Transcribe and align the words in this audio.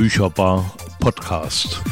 Bücherbar 0.00 0.64
Podcast. 0.98 1.82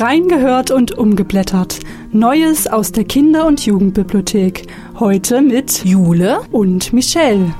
Reingehört 0.00 0.72
und 0.72 0.98
umgeblättert. 0.98 1.78
Neues 2.10 2.66
aus 2.66 2.90
der 2.90 3.04
Kinder- 3.04 3.46
und 3.46 3.64
Jugendbibliothek. 3.64 4.66
Heute 4.98 5.40
mit 5.40 5.84
Jule 5.84 6.40
und 6.50 6.92
Michelle. 6.92 7.54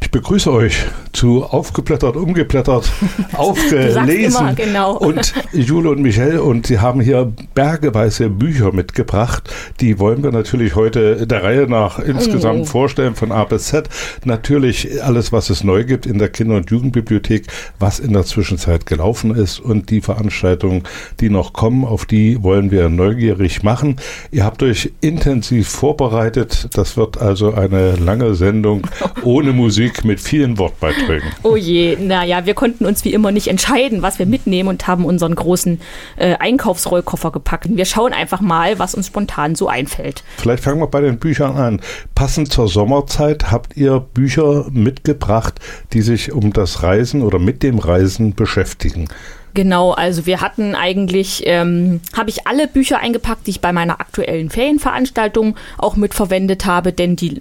Ich 0.00 0.10
begrüße 0.10 0.50
euch 0.50 0.86
zu 1.14 1.44
aufgeblättert, 1.44 2.16
umgeblättert, 2.16 2.90
aufgelesen. 3.32 4.08
Immer, 4.08 4.54
genau. 4.54 4.96
Und 4.96 5.32
Jule 5.52 5.90
und 5.90 6.02
Michelle 6.02 6.42
und 6.42 6.66
sie 6.66 6.80
haben 6.80 7.00
hier 7.00 7.32
bergeweise 7.54 8.28
Bücher 8.28 8.72
mitgebracht. 8.72 9.48
Die 9.80 9.98
wollen 9.98 10.22
wir 10.22 10.32
natürlich 10.32 10.74
heute 10.74 11.26
der 11.26 11.42
Reihe 11.42 11.66
nach 11.68 11.98
insgesamt 11.98 12.62
Oh. 12.62 12.64
vorstellen, 12.64 13.14
von 13.14 13.32
A 13.32 13.44
bis 13.44 13.66
Z. 13.66 13.88
Natürlich 14.24 15.02
alles, 15.02 15.32
was 15.32 15.50
es 15.50 15.64
neu 15.64 15.84
gibt 15.84 16.06
in 16.06 16.18
der 16.18 16.28
Kinder- 16.28 16.56
und 16.56 16.70
Jugendbibliothek, 16.70 17.46
was 17.78 17.98
in 18.00 18.12
der 18.12 18.24
Zwischenzeit 18.24 18.86
gelaufen 18.86 19.34
ist 19.34 19.60
und 19.60 19.90
die 19.90 20.00
Veranstaltungen, 20.00 20.82
die 21.20 21.30
noch 21.30 21.52
kommen, 21.52 21.84
auf 21.84 22.06
die 22.06 22.42
wollen 22.42 22.70
wir 22.70 22.88
neugierig 22.88 23.62
machen. 23.62 23.96
Ihr 24.30 24.44
habt 24.44 24.62
euch 24.62 24.92
intensiv 25.00 25.68
vorbereitet. 25.68 26.68
Das 26.74 26.96
wird 26.96 27.20
also 27.20 27.54
eine 27.54 27.96
lange 27.96 28.34
Sendung 28.34 28.82
ohne 29.22 29.52
Musik 29.52 30.04
mit 30.04 30.20
vielen 30.20 30.58
Wortbeiträgen. 30.58 31.03
Oh 31.42 31.56
je, 31.56 31.96
naja, 31.96 32.46
wir 32.46 32.54
konnten 32.54 32.86
uns 32.86 33.04
wie 33.04 33.12
immer 33.12 33.32
nicht 33.32 33.48
entscheiden, 33.48 34.02
was 34.02 34.18
wir 34.18 34.26
mitnehmen 34.26 34.68
und 34.68 34.86
haben 34.86 35.04
unseren 35.04 35.34
großen 35.34 35.80
äh, 36.16 36.34
Einkaufsrollkoffer 36.36 37.30
gepackt. 37.32 37.66
Wir 37.68 37.84
schauen 37.84 38.12
einfach 38.12 38.40
mal, 38.40 38.78
was 38.78 38.94
uns 38.94 39.08
spontan 39.08 39.54
so 39.54 39.68
einfällt. 39.68 40.24
Vielleicht 40.38 40.64
fangen 40.64 40.80
wir 40.80 40.86
bei 40.86 41.00
den 41.00 41.18
Büchern 41.18 41.56
an. 41.56 41.80
Passend 42.14 42.52
zur 42.52 42.68
Sommerzeit 42.68 43.50
habt 43.50 43.76
ihr 43.76 44.00
Bücher 44.00 44.66
mitgebracht, 44.70 45.60
die 45.92 46.02
sich 46.02 46.32
um 46.32 46.52
das 46.52 46.82
Reisen 46.82 47.22
oder 47.22 47.38
mit 47.38 47.62
dem 47.62 47.78
Reisen 47.78 48.34
beschäftigen. 48.34 49.08
Genau, 49.54 49.92
also 49.92 50.26
wir 50.26 50.40
hatten 50.40 50.74
eigentlich, 50.74 51.44
ähm, 51.46 52.00
habe 52.16 52.28
ich 52.28 52.48
alle 52.48 52.66
Bücher 52.66 52.98
eingepackt, 52.98 53.46
die 53.46 53.52
ich 53.52 53.60
bei 53.60 53.72
meiner 53.72 54.00
aktuellen 54.00 54.50
Ferienveranstaltung 54.50 55.56
auch 55.78 55.94
mitverwendet 55.94 56.66
habe, 56.66 56.92
denn 56.92 57.14
die 57.14 57.40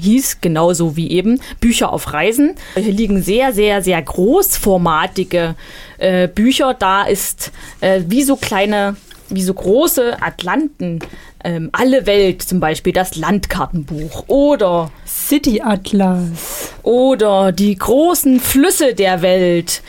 hieß 0.00 0.40
genauso 0.40 0.96
wie 0.96 1.10
eben 1.10 1.40
Bücher 1.60 1.92
auf 1.92 2.12
Reisen. 2.12 2.54
Hier 2.74 2.92
liegen 2.92 3.22
sehr, 3.22 3.52
sehr, 3.52 3.82
sehr 3.82 4.00
großformatige 4.00 5.54
äh, 5.98 6.28
Bücher. 6.28 6.74
Da 6.74 7.04
ist 7.04 7.52
äh, 7.80 8.02
wie 8.06 8.22
so 8.22 8.36
kleine, 8.36 8.96
wie 9.28 9.42
so 9.42 9.54
große 9.54 10.22
Atlanten. 10.22 11.00
Ähm, 11.44 11.70
alle 11.72 12.06
Welt 12.06 12.42
zum 12.42 12.58
Beispiel, 12.60 12.92
das 12.92 13.16
Landkartenbuch 13.16 14.24
oder 14.26 14.90
City 15.06 15.60
Atlas 15.62 16.72
oder 16.82 17.52
die 17.52 17.76
großen 17.76 18.40
Flüsse 18.40 18.94
der 18.94 19.22
Welt. 19.22 19.82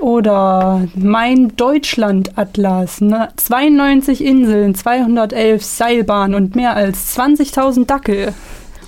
oder 0.00 0.88
mein 0.94 1.54
Deutschland 1.56 2.38
Atlas. 2.38 3.00
Ne? 3.00 3.28
92 3.36 4.24
Inseln, 4.24 4.74
211 4.74 5.62
Seilbahnen 5.62 6.34
und 6.34 6.56
mehr 6.56 6.74
als 6.74 7.16
20.000 7.18 7.86
Dackel. 7.86 8.32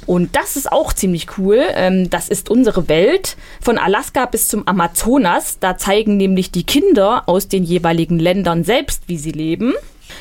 Und 0.07 0.35
das 0.37 0.57
ist 0.57 0.71
auch 0.71 0.93
ziemlich 0.93 1.39
cool. 1.39 1.61
Ähm, 1.75 2.11
das 2.11 2.29
ist 2.29 2.51
unsere 2.51 2.89
Welt 2.89 3.37
von 3.61 3.79
Alaska 3.79 4.27
bis 4.27 4.49
zum 4.49 4.67
Amazonas. 4.67 5.59
Da 5.61 5.77
zeigen 5.77 6.17
nämlich 6.17 6.51
die 6.51 6.65
Kinder 6.65 7.25
aus 7.27 7.49
den 7.49 7.65
jeweiligen 7.65 8.19
Ländern 8.19 8.65
selbst, 8.65 9.05
wie 9.07 9.19
sie 9.19 9.33
leben. 9.33 9.75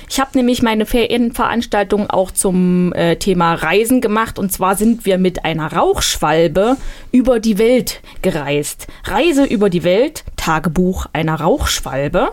Ich 0.09 0.19
habe 0.19 0.31
nämlich 0.35 0.61
meine 0.61 0.85
Ferienveranstaltung 0.85 2.09
auch 2.09 2.31
zum 2.31 2.93
äh, 2.93 3.17
Thema 3.17 3.55
Reisen 3.55 4.01
gemacht. 4.01 4.39
Und 4.39 4.51
zwar 4.51 4.75
sind 4.75 5.05
wir 5.05 5.17
mit 5.17 5.45
einer 5.45 5.73
Rauchschwalbe 5.73 6.77
über 7.11 7.39
die 7.39 7.57
Welt 7.57 8.01
gereist. 8.21 8.87
Reise 9.05 9.43
über 9.45 9.69
die 9.69 9.83
Welt, 9.83 10.23
Tagebuch 10.37 11.07
einer 11.13 11.35
Rauchschwalbe. 11.35 12.31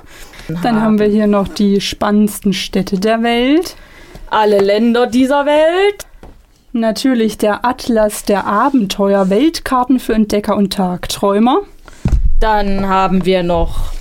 Dann 0.63 0.81
haben 0.81 0.99
wir 0.99 1.07
hier 1.07 1.27
noch 1.27 1.49
die 1.49 1.81
spannendsten 1.81 2.53
Städte 2.53 2.99
der 2.99 3.23
Welt. 3.23 3.77
alle 4.31 4.61
Länder 4.61 5.07
dieser 5.07 5.47
Welt. 5.47 6.07
Natürlich 6.73 7.39
der 7.39 7.65
Atlas 7.65 8.25
der 8.25 8.47
Abenteuer, 8.47 9.31
Weltkarten 9.31 9.99
für 9.99 10.13
Entdecker 10.13 10.57
und 10.57 10.73
Tagträumer. 10.73 11.63
Dann 12.41 12.89
haben 12.89 13.25
wir 13.25 13.43
noch 13.43 13.93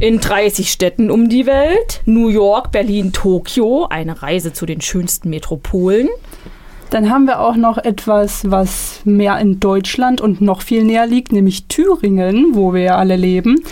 in 0.00 0.20
30 0.20 0.70
Städten 0.70 1.10
um 1.10 1.28
die 1.28 1.44
Welt. 1.44 2.00
New 2.06 2.28
York, 2.28 2.72
Berlin, 2.72 3.12
Tokio. 3.12 3.86
Eine 3.90 4.22
Reise 4.22 4.54
zu 4.54 4.64
den 4.64 4.80
schönsten 4.80 5.28
Metropolen. 5.28 6.08
Dann 6.90 7.10
haben 7.10 7.26
wir 7.26 7.40
auch 7.40 7.56
noch 7.56 7.76
etwas, 7.76 8.50
was 8.50 9.00
mehr 9.04 9.38
in 9.38 9.60
Deutschland 9.60 10.20
und 10.20 10.40
noch 10.40 10.62
viel 10.62 10.84
näher 10.84 11.06
liegt, 11.06 11.32
nämlich 11.32 11.66
Thüringen, 11.66 12.54
wo 12.54 12.72
wir 12.72 12.82
ja 12.82 12.96
alle 12.96 13.16
leben. 13.16 13.62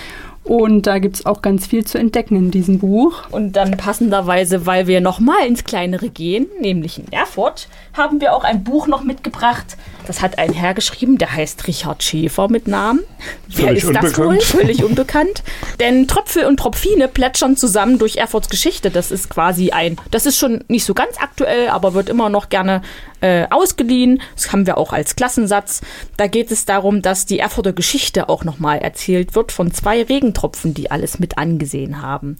Und 0.45 0.89
da 0.89 0.99
gibt 0.99 1.17
es 1.17 1.27
auch 1.27 1.41
ganz 1.41 1.67
viel 1.67 1.85
zu 1.85 1.99
entdecken 1.99 2.35
in 2.37 2.51
diesem 2.51 2.81
Buch. 2.81 3.31
Und 3.31 3.53
dann 3.53 3.77
passenderweise, 3.77 4.67
weil 4.67 4.89
wir 4.89 5.01
nochmal 5.01 5.47
ins 5.47 5.63
Kleinere 5.63 6.09
gehen, 6.09 6.47
nämlich 6.61 6.99
in 6.99 7.13
Erfurt, 7.13 7.69
haben 7.95 8.21
wir 8.21 8.35
auch 8.35 8.43
ein 8.43 8.65
Buch 8.65 8.89
noch 8.89 9.05
mitgebracht. 9.05 9.77
Das 10.07 10.21
hat 10.21 10.39
ein 10.39 10.53
Herr 10.53 10.75
geschrieben, 10.75 11.17
der 11.19 11.33
heißt 11.33 11.69
Richard 11.69 12.03
Schäfer 12.03 12.49
mit 12.49 12.67
Namen. 12.67 13.01
Wer 13.49 13.73
ist 13.73 13.89
das 13.89 14.19
wohl? 14.19 14.27
unbekannt. 14.27 14.43
Völlig 14.43 14.85
unbekannt. 14.85 15.43
Denn 15.79 16.09
Tröpfel 16.09 16.47
und 16.47 16.57
Tropfine 16.57 17.07
plätschern 17.07 17.57
zusammen 17.57 17.99
durch 17.99 18.17
Erfurts 18.17 18.49
Geschichte. 18.49 18.91
Das 18.91 19.13
ist 19.13 19.31
quasi 19.31 19.71
ein, 19.71 19.97
das 20.11 20.27
ist 20.27 20.39
schon 20.39 20.65
nicht 20.67 20.85
so 20.85 20.95
ganz 20.95 21.19
aktuell, 21.21 21.69
aber 21.69 21.95
wird 21.95 22.09
immer 22.09 22.31
noch 22.31 22.49
gerne 22.49 22.83
äh, 23.21 23.47
ausgeliehen. 23.51 24.21
Das 24.35 24.53
haben 24.53 24.67
wir 24.67 24.77
auch 24.77 24.93
als 24.93 25.15
Klassensatz. 25.15 25.81
Da 26.17 26.27
geht 26.27 26.51
es 26.51 26.65
darum, 26.65 27.03
dass 27.03 27.27
die 27.27 27.39
Erfurter 27.39 27.73
Geschichte 27.73 28.29
auch 28.29 28.45
nochmal 28.45 28.79
erzählt 28.79 29.35
wird 29.35 29.53
von 29.53 29.73
zwei 29.73 30.03
Regentropfen, 30.32 30.75
die 30.75 30.91
alles 30.91 31.19
mit 31.19 31.38
angesehen 31.38 32.03
haben. 32.03 32.37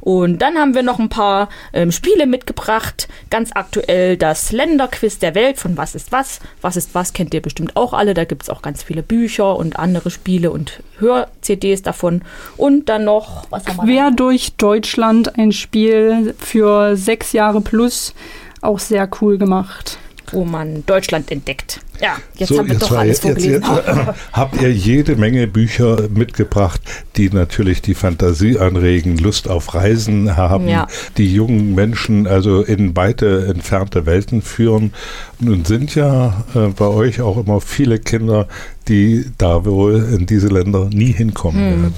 Und 0.00 0.42
dann 0.42 0.56
haben 0.56 0.74
wir 0.74 0.82
noch 0.82 0.98
ein 0.98 1.08
paar 1.08 1.48
ähm, 1.72 1.92
Spiele 1.92 2.26
mitgebracht. 2.26 3.08
Ganz 3.30 3.50
aktuell 3.54 4.16
das 4.16 4.52
Länderquiz 4.52 5.18
der 5.18 5.34
Welt 5.34 5.58
von 5.58 5.76
Was 5.76 5.94
ist 5.94 6.12
was. 6.12 6.40
Was 6.60 6.76
ist 6.76 6.94
was 6.94 7.12
kennt 7.12 7.34
ihr 7.34 7.42
bestimmt 7.42 7.76
auch 7.76 7.92
alle. 7.92 8.14
Da 8.14 8.24
gibt 8.24 8.42
es 8.42 8.50
auch 8.50 8.62
ganz 8.62 8.82
viele 8.82 9.02
Bücher 9.02 9.56
und 9.56 9.78
andere 9.78 10.10
Spiele 10.10 10.50
und 10.50 10.82
Hör-CDs 10.98 11.82
davon. 11.82 12.22
Und 12.56 12.88
dann 12.88 13.04
noch, 13.04 13.46
was 13.50 13.66
haben 13.66 13.86
wir 13.86 13.96
Quer 13.96 14.10
durch 14.10 14.56
Deutschland 14.56 15.38
ein 15.38 15.52
Spiel 15.52 16.34
für 16.38 16.96
sechs 16.96 17.32
Jahre 17.32 17.60
plus. 17.60 18.14
Auch 18.60 18.78
sehr 18.78 19.08
cool 19.20 19.38
gemacht. 19.38 19.98
Wo 20.32 20.44
man 20.44 20.84
Deutschland 20.86 21.30
entdeckt. 21.30 21.80
Ja, 22.00 22.16
jetzt 22.36 22.50
So, 22.50 22.58
haben 22.58 22.66
wir 22.66 22.74
jetzt 22.74 22.82
doch 22.82 22.90
war- 22.90 22.98
alles 22.98 23.22
jetzt- 23.22 23.22
vorgelesen. 23.22 23.62
jetzt, 23.62 23.88
äh, 23.88 24.12
habt 24.32 24.60
ihr 24.60 24.70
jede 24.72 25.16
Menge 25.16 25.46
Bücher 25.46 26.08
mitgebracht, 26.14 26.80
die 27.16 27.30
natürlich 27.30 27.80
die 27.80 27.94
Fantasie 27.94 28.58
anregen, 28.58 29.16
Lust 29.16 29.48
auf 29.48 29.74
Reisen 29.74 30.36
haben, 30.36 30.68
Ja. 30.68 30.86
die 31.16 31.32
jungen 31.32 31.74
Menschen 31.74 32.26
also 32.26 32.62
in 32.62 32.94
weite 32.96 33.46
entfernte 33.46 34.04
Welten 34.04 34.42
führen. 34.42 34.92
Nun 35.40 35.64
sind 35.64 35.94
ja 35.94 36.44
äh, 36.54 36.68
bei 36.76 36.86
euch 36.86 37.20
auch 37.22 37.38
immer 37.38 37.60
viele 37.62 37.98
Kinder, 37.98 38.46
die 38.88 39.24
da 39.38 39.64
wohl 39.64 40.06
in 40.18 40.26
diese 40.26 40.48
Länder 40.48 40.88
nie 40.92 41.12
hinkommen 41.12 41.60
Hm. 41.72 41.82
werden. 41.82 41.94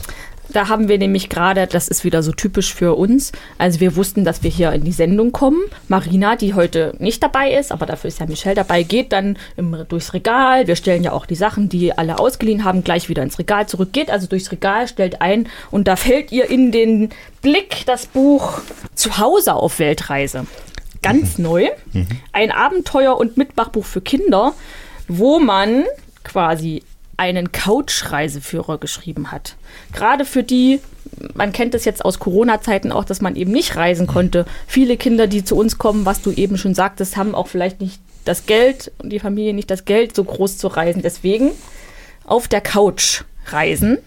Da 0.51 0.69
haben 0.69 0.89
wir 0.89 0.99
nämlich 0.99 1.29
gerade, 1.29 1.67
das 1.67 1.89
ist 1.89 2.05
wieder 2.05 2.23
so 2.23 2.33
typisch 2.33 2.75
für 2.75 2.95
uns, 2.95 3.33
also 3.59 3.81
wir 3.81 3.97
wussten, 3.97 4.25
dass 4.25 4.43
wir 4.43 4.51
hier 4.51 4.73
in 4.73 4.85
die 4.85 4.93
Sendung 4.93 5.33
kommen. 5.33 5.61
Marina, 5.89 6.37
die 6.37 6.55
heute 6.55 6.95
nicht 6.99 7.23
dabei 7.23 7.53
ist, 7.53 7.71
aber 7.71 7.87
dafür 7.87 8.09
ist 8.09 8.21
ja 8.21 8.27
Michelle 8.27 8.55
dabei, 8.55 8.83
geht 8.83 9.13
dann 9.13 9.37
im, 9.57 9.77
durchs 9.89 10.15
Regal. 10.15 10.67
Wir 10.67 10.77
stellen 10.77 11.05
ja 11.05 11.13
auch 11.13 11.27
die 11.27 11.35
Sachen, 11.35 11.69
die 11.69 11.97
alle 11.97 12.19
ausgeliehen 12.19 12.65
haben, 12.65 12.83
gleich 12.83 13.09
wieder 13.09 13.23
ins 13.23 13.39
Regal 13.39 13.69
zurück. 13.69 13.93
Geht 13.93 14.11
also 14.11 14.27
durchs 14.27 14.51
Regal, 14.51 14.89
stellt 14.89 15.21
ein 15.21 15.49
und 15.71 15.87
da 15.87 15.97
fällt 15.97 16.33
ihr 16.33 16.49
in 16.49 16.73
den 16.73 17.11
Blick 17.43 17.85
das 17.87 18.07
Buch 18.07 18.61
Zuhause 18.95 19.55
auf 19.55 19.79
Weltreise. 19.79 20.47
Ganz 21.03 21.39
neu. 21.39 21.69
Ein 22.33 22.51
Abenteuer- 22.51 23.19
und 23.19 23.37
Mitmachbuch 23.37 23.85
für 23.85 24.01
Kinder, 24.01 24.55
wo 25.07 25.39
man 25.39 25.85
quasi 26.25 26.83
einen 27.19 27.53
Couch-Reiseführer 27.53 28.79
geschrieben 28.79 29.31
hat. 29.31 29.57
Gerade 29.93 30.25
für 30.25 30.43
die, 30.43 30.81
man 31.35 31.53
kennt 31.53 31.75
es 31.75 31.85
jetzt 31.85 32.05
aus 32.05 32.19
Corona-Zeiten 32.21 32.93
auch, 32.93 33.05
dass 33.05 33.21
man 33.21 33.37
eben 33.37 33.51
nicht 33.53 33.77
reisen 33.77 34.07
konnte. 34.07 34.47
Viele 34.67 34.97
Kinder, 34.97 35.27
die 35.27 35.45
zu 35.45 35.57
uns 35.57 35.79
kommen, 35.79 36.07
was 36.07 36.23
du 36.23 36.31
eben 36.31 36.57
schon 36.57 36.75
sagtest, 36.75 37.17
haben 37.17 37.35
auch 37.35 37.49
vielleicht 37.49 37.81
nicht 37.81 38.01
das 38.25 38.47
Geld 38.47 38.93
und 38.99 39.11
die 39.11 39.19
Familie 39.19 39.53
nicht 39.53 39.71
das 39.71 39.85
Geld, 39.85 40.15
so 40.15 40.23
groß 40.23 40.59
zu 40.59 40.69
reisen. 40.69 41.03
Deswegen 41.03 41.51
auf 42.25 42.47
der 42.47 42.61
Couch 42.61 43.25
reisen 43.47 43.99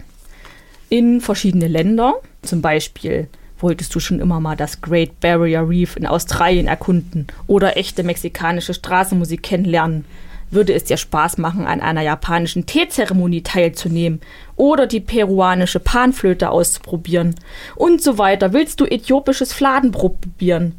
in 0.88 1.20
verschiedene 1.20 1.68
Länder. 1.68 2.14
Zum 2.40 2.62
Beispiel 2.62 3.28
wolltest 3.58 3.94
du 3.94 4.00
schon 4.00 4.20
immer 4.20 4.40
mal 4.40 4.56
das 4.56 4.80
Great 4.80 5.20
Barrier 5.20 5.68
Reef 5.68 5.96
in 5.96 6.06
Australien 6.06 6.66
erkunden 6.66 7.26
oder 7.46 7.76
echte 7.76 8.04
mexikanische 8.04 8.74
Straßenmusik 8.74 9.42
kennenlernen. 9.42 10.06
Würde 10.52 10.72
es 10.74 10.84
dir 10.84 10.96
Spaß 10.96 11.38
machen, 11.38 11.66
an 11.66 11.80
einer 11.80 12.02
japanischen 12.02 12.66
Teezeremonie 12.66 13.42
teilzunehmen 13.42 14.20
oder 14.56 14.86
die 14.86 15.00
peruanische 15.00 15.80
Panflöte 15.80 16.50
auszuprobieren 16.50 17.34
und 17.74 18.02
so 18.02 18.18
weiter. 18.18 18.52
Willst 18.52 18.80
du 18.80 18.84
äthiopisches 18.84 19.52
Fladenbrot 19.52 20.20
probieren? 20.20 20.78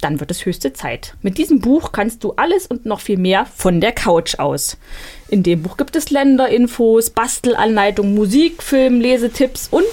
Dann 0.00 0.18
wird 0.18 0.32
es 0.32 0.44
höchste 0.44 0.72
Zeit. 0.72 1.14
Mit 1.22 1.38
diesem 1.38 1.60
Buch 1.60 1.92
kannst 1.92 2.24
du 2.24 2.32
alles 2.32 2.66
und 2.66 2.86
noch 2.86 3.00
viel 3.00 3.18
mehr 3.18 3.46
von 3.46 3.80
der 3.80 3.92
Couch 3.92 4.40
aus. 4.40 4.76
In 5.28 5.44
dem 5.44 5.62
Buch 5.62 5.76
gibt 5.76 5.94
es 5.94 6.10
Länderinfos, 6.10 7.10
Bastelanleitungen, 7.10 8.14
Musik, 8.14 8.64
Film, 8.64 9.00
Lesetipps 9.00 9.68
und 9.70 9.84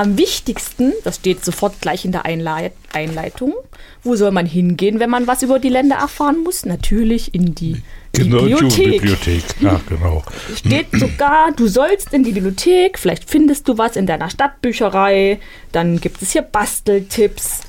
am 0.00 0.16
wichtigsten, 0.16 0.94
das 1.04 1.16
steht 1.16 1.44
sofort 1.44 1.82
gleich 1.82 2.06
in 2.06 2.12
der 2.12 2.24
Einleit 2.24 2.72
Einleitung, 2.94 3.52
wo 4.02 4.16
soll 4.16 4.30
man 4.30 4.46
hingehen, 4.46 4.98
wenn 4.98 5.10
man 5.10 5.26
was 5.26 5.42
über 5.42 5.58
die 5.58 5.68
Länder 5.68 5.96
erfahren 5.96 6.42
muss? 6.42 6.64
Natürlich 6.64 7.34
in 7.34 7.54
die 7.54 7.82
Genau, 8.12 8.38
Bibliothek. 8.38 8.92
Bibliothek. 8.92 9.44
Ja, 9.60 9.78
genau. 9.86 10.22
Steht 10.56 10.86
sogar, 10.92 11.52
du 11.52 11.68
sollst 11.68 12.14
in 12.14 12.24
die 12.24 12.32
Bibliothek, 12.32 12.98
vielleicht 12.98 13.28
findest 13.28 13.68
du 13.68 13.76
was 13.76 13.94
in 13.96 14.06
deiner 14.06 14.30
Stadtbücherei, 14.30 15.38
dann 15.70 16.00
gibt 16.00 16.22
es 16.22 16.32
hier 16.32 16.42
Basteltipps. 16.42 17.60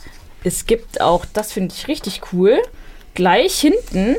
Es 0.45 0.65
gibt 0.65 1.01
auch, 1.01 1.25
das 1.33 1.51
finde 1.51 1.75
ich 1.77 1.89
richtig 1.89 2.21
cool, 2.31 2.59
gleich 3.13 3.59
hinten 3.59 4.15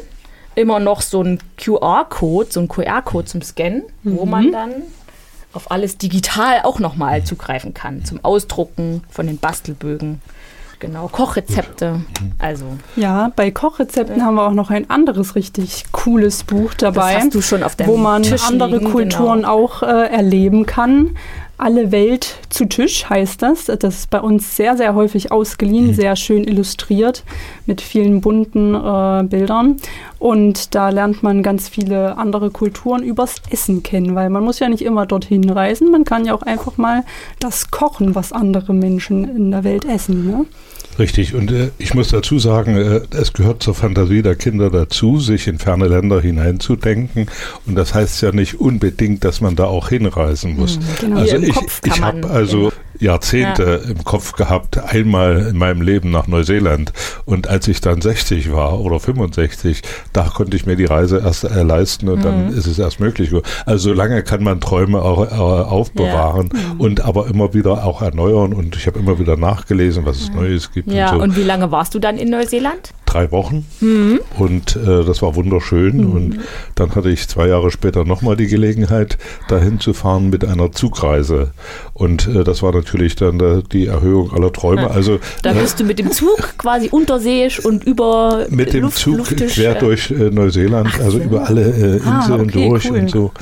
immer 0.55 0.81
noch 0.81 1.01
so 1.01 1.23
ein 1.23 1.41
QR-Code, 1.57 2.53
so 2.53 2.61
ein 2.61 2.69
QR-Code 2.69 3.27
zum 3.27 3.41
Scannen, 3.41 3.85
wo 4.03 4.27
man 4.27 4.53
dann 4.53 4.83
auf 5.53 5.71
alles 5.71 5.99
digital 5.99 6.63
auch 6.63 6.79
nochmal 6.79 7.25
zugreifen 7.25 7.75
kann. 7.75 8.05
Zum 8.05 8.25
Ausdrucken 8.25 9.03
von 9.11 9.27
den 9.27 9.39
Bastelbögen. 9.39 10.21
Genau, 10.83 11.07
Kochrezepte. 11.07 12.01
Also, 12.39 12.65
Ja, 12.97 13.31
bei 13.37 13.53
Kochrezepten 13.53 14.25
haben 14.25 14.35
wir 14.35 14.49
auch 14.49 14.53
noch 14.53 14.71
ein 14.71 14.91
anderes 14.91 15.37
richtig 15.37 15.85
cooles 15.93 16.43
Buch 16.43 16.75
dabei, 16.75 17.15
das 17.15 17.23
hast 17.23 17.35
du 17.37 17.41
schon 17.41 17.63
auf 17.63 17.77
deinem 17.77 17.89
wo 17.89 17.97
man 17.97 18.25
Tisch 18.25 18.43
andere 18.43 18.79
liegen, 18.79 18.91
Kulturen 18.91 19.43
genau. 19.43 19.53
auch 19.53 19.85
äh, 19.85 20.09
erleben 20.09 20.67
kann. 20.67 21.17
Alle 21.59 21.93
Welt 21.93 22.39
zu 22.49 22.65
Tisch 22.67 23.09
heißt 23.09 23.41
das. 23.41 23.67
Das 23.67 23.83
ist 23.99 24.11
bei 24.11 24.21
uns 24.21 24.57
sehr, 24.57 24.77
sehr 24.77 24.95
häufig 24.97 25.31
ausgeliehen, 25.31 25.89
Mhm. 25.89 25.95
sehr 25.95 26.17
schön 26.17 26.43
illustriert 26.45 27.23
mit 27.67 27.81
vielen 27.81 28.21
bunten 28.21 28.75
äh, 28.75 29.23
Bildern. 29.25 29.77
Und 30.19 30.75
da 30.75 30.89
lernt 30.89 31.23
man 31.23 31.43
ganz 31.45 31.69
viele 31.69 32.17
andere 32.19 32.51
Kulturen 32.51 33.03
übers 33.05 33.37
Essen 33.51 33.83
kennen, 33.85 34.15
weil 34.17 34.29
man 34.31 34.43
muss 34.43 34.59
ja 34.59 34.69
nicht 34.69 34.83
immer 34.83 35.07
dorthin 35.07 35.49
reisen. 35.51 35.91
Man 35.93 36.05
kann 36.05 36.25
ja 36.25 36.35
auch 36.35 36.43
einfach 36.43 36.79
mal 36.79 37.05
das 37.39 37.71
kochen, 37.71 38.15
was 38.17 38.33
andere 38.33 38.75
Menschen 38.75 39.25
in 39.25 39.51
der 39.53 39.63
Welt 39.63 39.85
essen. 39.85 40.27
Ne? 40.27 40.47
Richtig. 40.99 41.35
Und 41.35 41.51
äh, 41.51 41.71
ich 41.79 41.95
muss 41.95 42.09
dazu 42.09 42.39
sagen, 42.39 42.77
äh, 42.77 43.01
es 43.17 43.33
gehört 43.33 43.63
zur 43.63 43.75
Fantasie 43.75 44.23
der 44.23 44.37
Kinder 44.37 44.71
dazu, 44.71 45.19
sich 45.19 45.47
in 45.47 45.59
ferne 45.59 45.89
Länder 45.89 46.21
hineinzudenken. 46.21 47.27
Und 47.67 47.75
das 47.75 47.95
heißt 47.95 48.23
ja 48.23 48.33
nicht 48.33 48.61
unbedingt, 48.61 49.25
dass 49.25 49.41
man 49.41 49.57
da 49.57 49.65
auch 49.65 49.89
hinreisen 49.89 50.57
muss. 50.57 50.79
genau. 51.01 51.19
Also 51.19 51.39
Hier 51.39 51.49
ich, 51.49 51.57
ich 51.85 52.01
habe 52.01 52.29
also 52.29 52.73
Jahrzehnte 53.03 53.83
im 53.89 54.05
Kopf 54.05 54.33
gehabt, 54.33 54.79
einmal 54.83 55.49
in 55.51 55.59
meinem 55.59 55.83
Leben 55.83 56.11
nach 56.11 56.27
Neuseeland. 56.27 56.93
Und 57.25 57.49
als 57.49 57.69
ich 57.69 57.81
dann 57.81 58.01
60 58.01 58.53
war 58.53 58.81
oder 58.81 59.01
65, 59.01 59.83
da 60.13 60.25
konnte 60.25 60.57
ich 60.57 60.67
mir 60.67 60.77
die 60.77 60.85
Reise 60.85 61.19
erst 61.19 61.45
äh, 61.45 61.63
leisten 61.63 62.09
und 62.09 62.19
Mhm. 62.21 62.23
dann 62.23 62.49
ist 62.53 62.67
es 62.67 62.79
erst 62.79 63.01
möglich. 63.01 63.31
Also 63.67 63.91
so 63.91 63.95
lange 63.95 64.23
kann 64.23 64.43
man 64.43 64.61
Träume 64.61 65.03
auch 65.03 65.25
äh, 65.31 65.35
aufbewahren 65.35 66.51
Mhm. 66.53 66.81
und 66.81 67.01
aber 67.01 67.27
immer 67.27 67.55
wieder 67.55 67.85
auch 67.85 68.03
erneuern. 68.03 68.53
Und 68.53 68.77
ich 68.77 68.87
habe 68.87 68.99
immer 68.99 69.19
wieder 69.19 69.37
nachgelesen, 69.37 70.05
was 70.07 70.21
es 70.21 70.31
Neues 70.33 70.71
gibt. 70.73 70.91
ja, 70.91 71.11
und 71.13 71.17
so 71.19 71.23
und 71.25 71.37
wie 71.37 71.43
lange 71.43 71.71
warst 71.71 71.95
du 71.95 71.99
dann 71.99 72.17
in 72.19 72.31
Neuseeland? 72.31 72.93
Drei 73.13 73.31
Wochen 73.33 73.67
Mhm. 73.81 74.21
und 74.39 74.77
äh, 74.77 75.05
das 75.05 75.23
war 75.23 75.35
wunderschön 75.35 76.05
und 76.07 76.39
dann 76.75 76.95
hatte 76.95 77.11
ich 77.11 77.29
zwei 77.29 77.49
Jahre 77.49 77.71
später 77.71 78.05
nochmal 78.05 78.37
die 78.37 78.47
Gelegenheit 78.47 79.19
dahin 79.49 79.81
zu 79.81 79.93
fahren 79.93 80.31
mit 80.31 80.45
einer 80.45 80.73
Zugreise 80.73 81.51
und 81.95 82.27
äh, 82.29 82.45
das 82.45 82.63
war 82.63 82.73
natürlich 82.73 83.17
dann 83.17 83.41
äh, 83.41 83.63
die 83.73 83.87
Erhöhung 83.87 84.33
aller 84.33 84.53
Träume. 84.53 84.91
Also 84.91 85.19
Da 85.43 85.53
äh, 85.53 85.61
bist 85.61 85.79
du 85.81 85.85
mit 85.85 85.99
dem 85.99 86.11
Zug 86.11 86.55
quasi 86.59 86.89
unterseeisch 86.89 87.61
und 87.61 87.85
über 87.85 88.47
mit 88.51 88.73
dem 88.73 88.83
Luft, 88.85 88.99
Zug 88.99 89.19
Luftisch, 89.19 89.55
quer 89.55 89.75
durch 89.75 90.11
äh, 90.11 90.31
Neuseeland, 90.31 90.89
Ach 90.93 91.01
also 91.01 91.19
so. 91.19 91.25
über 91.25 91.47
alle 91.49 91.63
äh, 91.63 91.97
Inseln 91.97 92.03
Ah, 92.07 92.39
okay, 92.43 92.69
durch 92.69 92.91
cool. 92.91 92.99
und 92.99 93.11
so. 93.11 93.33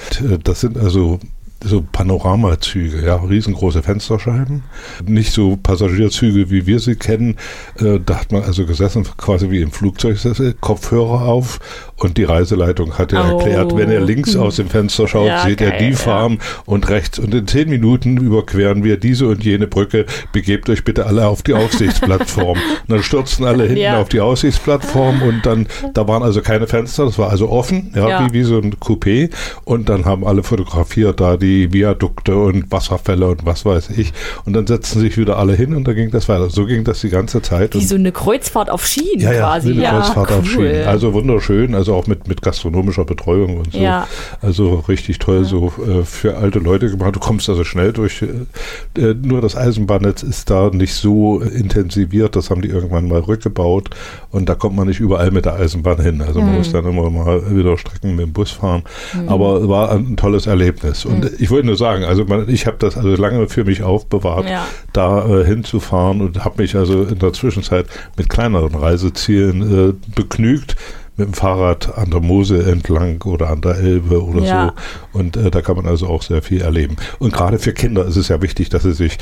Das 0.45 0.61
sind 0.61 0.77
also 0.79 1.19
so 1.63 1.85
Panoramazüge, 1.93 3.05
ja, 3.05 3.17
riesengroße 3.17 3.83
Fensterscheiben. 3.83 4.63
Nicht 5.07 5.33
so 5.33 5.57
Passagierzüge, 5.57 6.51
wie 6.51 6.67
wir 6.67 6.81
sie 6.81 6.95
kennen. 6.97 7.37
Äh, 7.79 7.99
da 8.05 8.21
hat 8.21 8.33
man 8.33 8.43
also 8.45 8.65
gesessen, 8.65 9.07
quasi 9.19 9.51
wie 9.51 9.61
im 9.61 9.71
Flugzeugsessel, 9.71 10.55
Kopfhörer 10.61 11.23
auf 11.23 11.59
und 11.97 12.17
die 12.17 12.25
Reiseleitung 12.25 12.97
hat 12.97 13.13
ja 13.13 13.21
Oh. 13.31 13.39
erklärt, 13.39 13.77
wenn 13.77 13.91
ihr 13.91 14.01
links 14.01 14.37
aus 14.37 14.57
dem 14.57 14.69
Fenster 14.69 15.07
schaut, 15.07 15.27
Ja, 15.27 15.43
seht 15.45 15.61
ihr 15.61 15.69
geil, 15.71 15.79
die 15.81 15.91
ja. 15.91 15.97
Farm 15.97 16.39
und 16.65 16.89
rechts. 16.89 17.19
Und 17.19 17.35
in 17.35 17.47
zehn 17.47 17.69
Minuten 17.69 18.17
überqueren 18.17 18.83
wir 18.83 18.97
diese 18.97 19.27
und 19.29 19.45
jene 19.45 19.67
Brücke. 19.67 20.07
Begebt 20.33 20.71
euch 20.71 20.83
bitte 20.85 21.05
alle 21.07 21.27
auf 21.27 21.43
die 21.43 21.53
Aussichtsplattform. 21.53 22.57
und 22.59 22.59
dann 22.89 23.03
stürzten 23.03 23.45
alle 23.45 23.65
hinten 23.65 23.81
Ja. 23.83 24.01
auf 24.01 24.09
die 24.09 24.21
Aussichtsplattform 24.21 25.21
und 25.23 25.45
dann, 25.45 25.67
da 25.93 26.09
waren 26.09 26.23
also 26.23 26.41
keine 26.41 26.67
Fenster, 26.67 27.05
das 27.05 27.19
war 27.19 27.29
also 27.29 27.51
offen, 27.51 27.93
ja, 27.95 28.09
Ja. 28.09 28.27
Wie, 28.29 28.33
wie 28.33 28.43
so 28.45 28.57
ein 28.59 28.75
Coupé. 28.77 29.31
Und 29.65 29.91
dann 29.91 30.07
haben 30.07 30.27
alle 30.27 30.43
fotografiert 30.43 31.21
da 31.21 31.37
die 31.37 31.50
Viadukte 31.73 32.37
und 32.37 32.71
Wasserfälle 32.71 33.29
und 33.29 33.47
was 33.47 33.65
weiß 33.65 33.91
ich. 33.91 34.13
Und 34.45 34.55
dann 34.55 34.67
setzten 34.67 35.01
sich 35.01 35.17
wieder 35.17 35.39
alle 35.39 35.55
hin 35.55 35.75
und 35.75 35.87
dann 35.87 35.95
ging 35.95 36.11
das 36.11 36.29
weiter. 36.29 36.51
So 36.51 36.67
ging 36.67 36.85
das 36.85 37.01
die 37.01 37.11
ganze 37.11 37.43
Zeit. 37.43 37.75
Wie 37.75 37.85
so 37.85 37.95
eine 37.95 38.13
Kreuzfahrt 38.13 38.71
auf 38.71 38.87
Schienen 38.87 39.21
ja, 39.21 39.33
ja, 39.33 39.41
quasi. 39.41 39.75
wie 39.75 39.87
eine 39.87 39.99
Kreuzfahrt 39.99 40.33
auf 40.33 40.45
cool. 40.45 40.69
Schienen. 40.69 40.87
Also 40.87 41.13
wunderschön, 41.13 41.75
also 41.75 41.95
auch 41.95 42.07
mit, 42.07 42.29
mit 42.29 42.43
gastronomischer 42.43 43.05
Betreuung 43.05 43.59
und 43.59 43.73
so. 43.73 43.79
Ja. 43.79 44.07
Also 44.43 44.85
richtig 44.89 45.19
toll, 45.19 45.45
so 45.45 45.73
äh, 45.87 46.05
für 46.05 46.37
alte 46.37 46.59
Leute 46.59 46.91
gemacht. 46.91 47.17
Du 47.17 47.21
kommst 47.21 47.49
also 47.49 47.65
schnell 47.65 47.93
durch. 47.93 48.23
Äh, 48.23 49.01
äh, 49.01 49.15
nur 49.15 49.41
das 49.41 49.57
Eisenbahnnetz 49.57 50.23
ist 50.23 50.51
da 50.51 50.71
nicht 50.71 50.95
so 50.95 51.41
intensiviert. 51.41 52.37
Das 52.37 52.51
haben 52.51 52.63
die 52.63 52.69
irgendwann 52.69 53.09
mal 53.09 53.21
rückgebaut 53.21 53.91
und 54.31 54.49
da 54.49 54.55
kommt 54.55 54.77
man 54.77 54.89
nicht 54.89 55.01
überall 55.01 55.31
mit 55.31 55.45
der 55.45 55.55
Eisenbahn 55.55 56.01
hin. 56.01 56.23
Also 56.23 56.41
man 56.41 56.57
muss 56.57 56.73
dann 56.73 56.85
immer 56.87 57.11
mal 57.11 57.57
wieder 57.57 57.77
Strecken 57.77 58.17
mit 58.17 58.27
dem 58.27 58.33
Bus 58.33 58.51
fahren. 58.51 58.83
Aber 59.27 59.69
war 59.69 59.93
ein 59.93 60.17
tolles 60.17 60.47
Erlebnis. 60.47 61.05
Und 61.05 61.40
ich 61.41 61.51
wollte 61.51 61.67
nur 61.67 61.77
sagen, 61.77 62.05
also 62.05 62.25
man, 62.25 62.49
ich 62.49 62.67
habe 62.67 62.77
das 62.79 62.97
also 62.97 63.09
lange 63.17 63.49
für 63.49 63.65
mich 63.65 63.83
aufbewahrt, 63.83 64.49
Ja. 64.49 64.67
da 64.93 65.27
äh, 65.41 65.45
hinzufahren 65.45 66.21
und 66.21 66.45
habe 66.45 66.63
mich 66.63 66.77
also 66.77 67.03
in 67.05 67.19
der 67.19 67.33
Zwischenzeit 67.33 67.87
mit 68.17 68.29
kleineren 68.29 68.75
Reisezielen 68.75 69.91
äh, 69.91 69.93
begnügt 70.15 70.77
mit 71.21 71.29
dem 71.29 71.35
Fahrrad 71.35 71.97
an 71.97 72.11
der 72.11 72.21
Mosel 72.21 72.67
entlang 72.69 73.23
oder 73.23 73.51
an 73.51 73.61
der 73.61 73.77
Elbe 73.77 74.23
oder 74.25 74.43
Ja. 74.43 74.75
so. 75.13 75.19
Und 75.19 75.37
äh, 75.37 75.51
da 75.51 75.63
kann 75.63 75.77
man 75.77 75.87
also 75.87 76.07
auch 76.09 76.23
sehr 76.23 76.43
viel 76.43 76.63
erleben. 76.63 76.97
Und 77.19 77.33
gerade 77.33 77.59
für 77.59 77.73
Kinder 77.73 78.05
ist 78.07 78.17
es 78.17 78.29
ja 78.29 78.43
wichtig, 78.43 78.69
dass 78.71 78.83
sie 78.83 78.93
sich 78.93 79.19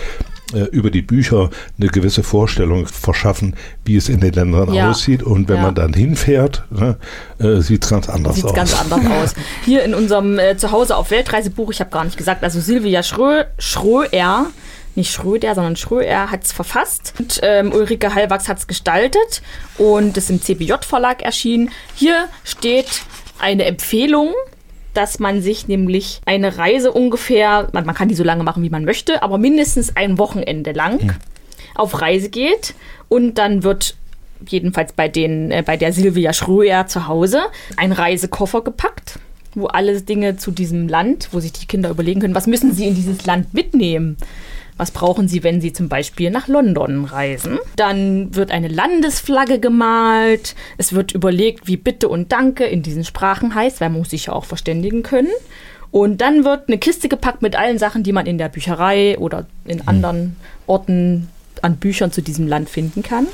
äh, 0.54 0.61
über 0.70 0.90
die 0.90 1.02
Bücher 1.02 1.50
eine 1.78 1.88
gewisse 1.90 2.23
Vorstellung 2.23 2.87
verschaffen, 2.87 3.54
wie 3.84 3.96
es 3.96 4.08
in 4.08 4.20
den 4.20 4.32
Ländern 4.32 4.73
Ja. 4.73 4.90
aussieht. 4.90 5.23
Und 5.23 5.49
wenn 5.49 5.56
Ja. 5.56 5.62
man 5.62 5.75
dann 5.75 5.92
hinfährt, 5.92 6.64
ne, 6.70 6.96
äh, 7.38 7.61
sieht 7.61 7.84
es 7.84 7.90
ganz 7.90 8.08
anders 8.08 8.37
Sieht 8.37 8.44
aus. 8.46 8.54
ganz 8.54 8.80
anders 8.80 9.00
aus. 9.23 9.34
Hier 9.64 9.82
in 9.84 9.92
unserem 9.94 10.38
äh, 10.38 10.56
Zuhause 10.56 10.96
auf 10.96 11.11
Weltreisebuch, 11.11 11.70
ich 11.70 11.80
habe 11.80 11.90
gar 11.90 12.04
nicht 12.04 12.16
gesagt, 12.16 12.42
also 12.44 12.61
Silvia 12.61 13.02
Schrö 13.02 13.44
Schröer, 13.58 14.46
nicht 14.99 15.11
Schröder, 15.11 15.55
sondern 15.55 15.76
Schröer 15.76 16.31
hat 16.31 16.45
es 16.45 16.52
verfasst. 16.52 17.14
Und 17.19 17.40
ähm, 17.43 17.73
Ulrike 17.73 18.14
Hallwachs 18.14 18.49
hat 18.49 18.59
es 18.59 18.67
gestaltet 18.67 19.40
und 19.78 20.17
ist 20.17 20.28
im 20.28 20.43
CBJ-Verlag 20.43 21.23
erschienen. 21.23 21.71
Hier 21.95 22.28
steht 22.45 23.02
eine 23.38 23.64
Empfehlung, 23.64 24.35
dass 24.93 25.19
man 25.19 25.40
sich 25.40 25.69
nämlich 25.69 26.21
eine 26.26 26.59
Reise 26.59 26.93
ungefähr, 26.93 27.69
man, 27.73 27.87
man 27.87 27.95
kann 27.95 28.09
die 28.09 28.14
so 28.14 28.25
lange 28.25 28.43
machen, 28.43 28.62
wie 28.62 28.71
man 28.71 28.85
möchte, 28.85 29.23
aber 29.23 29.38
mindestens 29.38 29.97
ein 29.97 30.19
Wochenende 30.19 30.73
lang 30.73 31.14
auf 31.75 32.00
Reise 32.00 32.28
geht 32.28 32.75
und 33.09 33.38
dann 33.38 33.62
wird 33.62 33.95
jedenfalls 34.47 34.93
bei 34.93 35.09
den 35.09 35.50
äh, 35.50 35.62
bei 35.64 35.76
der 35.76 35.93
Silvia 35.93 36.33
Schröer 36.33 36.87
zu 36.87 37.07
Hause 37.07 37.43
ein 37.76 37.93
Reisekoffer 37.93 38.62
gepackt, 38.62 39.19
wo 39.55 39.67
alle 39.67 40.00
Dinge 40.02 40.37
zu 40.37 40.50
diesem 40.50 40.88
Land, 40.88 41.28
wo 41.33 41.40
sich 41.40 41.52
die 41.52 41.67
Kinder 41.67 41.90
überlegen 41.90 42.21
können, 42.21 42.35
was 42.35 42.47
müssen 42.47 42.73
sie 42.73 42.87
in 42.87 42.95
dieses 42.95 43.25
Land 43.26 43.55
mitnehmen. 43.55 44.17
Was 44.78 44.92
brauchen 44.92 45.26
Sie, 45.26 45.42
wenn 45.42 45.61
Sie 45.61 45.73
zum 45.73 45.88
Beispiel 45.88 46.30
nach 46.30 46.47
London 46.47 47.04
reisen? 47.04 47.58
Dann 47.76 48.35
wird 48.35 48.52
eine 48.52 48.68
Landesflagge 48.68 49.58
gemalt. 49.58 50.54
Es 50.78 50.92
wird 50.92 51.12
überlegt, 51.12 51.66
wie 51.66 51.76
Bitte 51.76 52.08
und 52.08 52.30
Danke 52.30 52.64
in 52.64 52.82
diesen 52.82 53.04
Sprachen 53.04 53.54
heißt, 53.54 53.80
weil 53.80 53.90
man 53.90 53.99
muss 53.99 54.11
sich 54.11 54.26
ja 54.26 54.32
auch 54.32 54.44
verständigen 54.44 55.02
können. 55.02 55.32
Und 55.90 56.20
dann 56.20 56.44
wird 56.44 56.68
eine 56.68 56.78
Kiste 56.78 57.08
gepackt 57.08 57.42
mit 57.42 57.56
allen 57.56 57.78
Sachen, 57.78 58.04
die 58.04 58.12
man 58.12 58.26
in 58.26 58.38
der 58.38 58.49
Bücherei 58.49 59.18
oder 59.18 59.47
in 59.66 59.87
anderen 59.88 60.37
Orten 60.66 61.28
an 61.61 61.76
Büchern 61.76 62.12
zu 62.12 62.23
diesem 62.23 62.47
Land 62.47 62.70
finden 62.70 63.02
kann. 63.02 63.26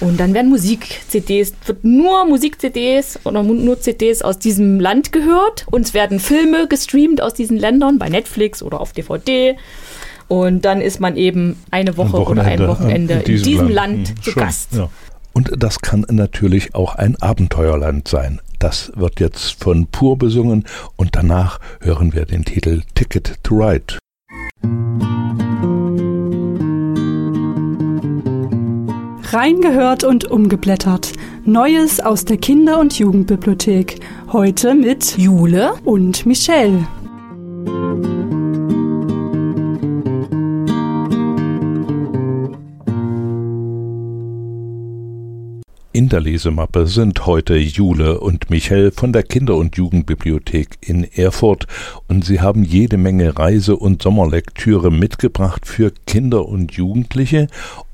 Und 0.00 0.18
dann 0.18 0.34
werden 0.34 0.50
Musik-CDs, 0.50 1.54
wird 1.64 1.84
nur 1.84 2.24
Musik-CDs 2.26 3.20
oder 3.24 3.42
nur 3.44 3.80
CDs 3.80 4.20
aus 4.20 4.38
diesem 4.38 4.80
Land 4.80 5.12
gehört. 5.12 5.64
Und 5.70 5.86
es 5.86 5.94
werden 5.94 6.18
Filme 6.18 6.66
gestreamt 6.66 7.22
aus 7.22 7.34
diesen 7.34 7.56
Ländern 7.56 7.98
bei 7.98 8.08
Netflix 8.08 8.62
oder 8.62 8.80
auf 8.80 8.92
DVD. 8.92 9.56
Und 10.32 10.64
dann 10.64 10.80
ist 10.80 10.98
man 10.98 11.18
eben 11.18 11.56
eine 11.70 11.98
Woche 11.98 12.16
oder 12.16 12.42
ein 12.42 12.66
Wochenende 12.66 13.16
in 13.16 13.42
diesem, 13.42 13.68
Land, 13.68 14.08
Hm, 14.08 14.22
zu 14.22 14.30
schon, 14.30 14.42
Gast. 14.42 14.72
Ja. 14.74 14.88
Und 15.34 15.50
das 15.58 15.80
kann 15.80 16.06
natürlich 16.08 16.74
auch 16.74 16.94
ein 16.94 17.20
Abenteuerland 17.20 18.08
sein. 18.08 18.40
Das 18.58 18.90
wird 18.96 19.20
jetzt 19.20 19.62
von 19.62 19.88
Pur 19.88 20.16
besungen 20.16 20.64
und 20.96 21.16
danach 21.16 21.60
hören 21.82 22.14
wir 22.14 22.24
den 22.24 22.46
Titel 22.46 22.80
Ticket 22.94 23.40
to 23.42 23.56
Ride. 23.56 23.98
Reingehört 29.34 30.02
und 30.04 30.30
umgeblättert. 30.30 31.12
Neues 31.44 32.00
aus 32.00 32.24
der 32.24 32.38
Kinder- 32.38 32.80
und 32.80 32.98
Jugendbibliothek. 32.98 34.00
Heute 34.32 34.74
mit 34.74 35.18
Jule 35.18 35.74
und 35.84 36.24
Michelle. 36.24 36.86
In 45.94 46.08
der 46.08 46.20
Lesemappe 46.20 46.86
sind 46.86 47.26
heute 47.26 47.54
Jule 47.54 48.18
und 48.18 48.48
Michael 48.48 48.92
von 48.92 49.12
der 49.12 49.22
Kinder- 49.22 49.56
und 49.56 49.76
Jugendbibliothek 49.76 50.78
in 50.80 51.04
Erfurt. 51.04 51.66
Und 52.08 52.24
sie 52.24 52.40
haben 52.40 52.64
jede 52.64 52.96
Menge 52.96 53.38
Reise- 53.38 53.76
und 53.76 54.00
Sommerlektüre 54.00 54.90
mitgebracht 54.90 55.66
für 55.66 55.92
Kinder 56.06 56.48
und 56.48 56.72
Jugendliche. 56.72 57.46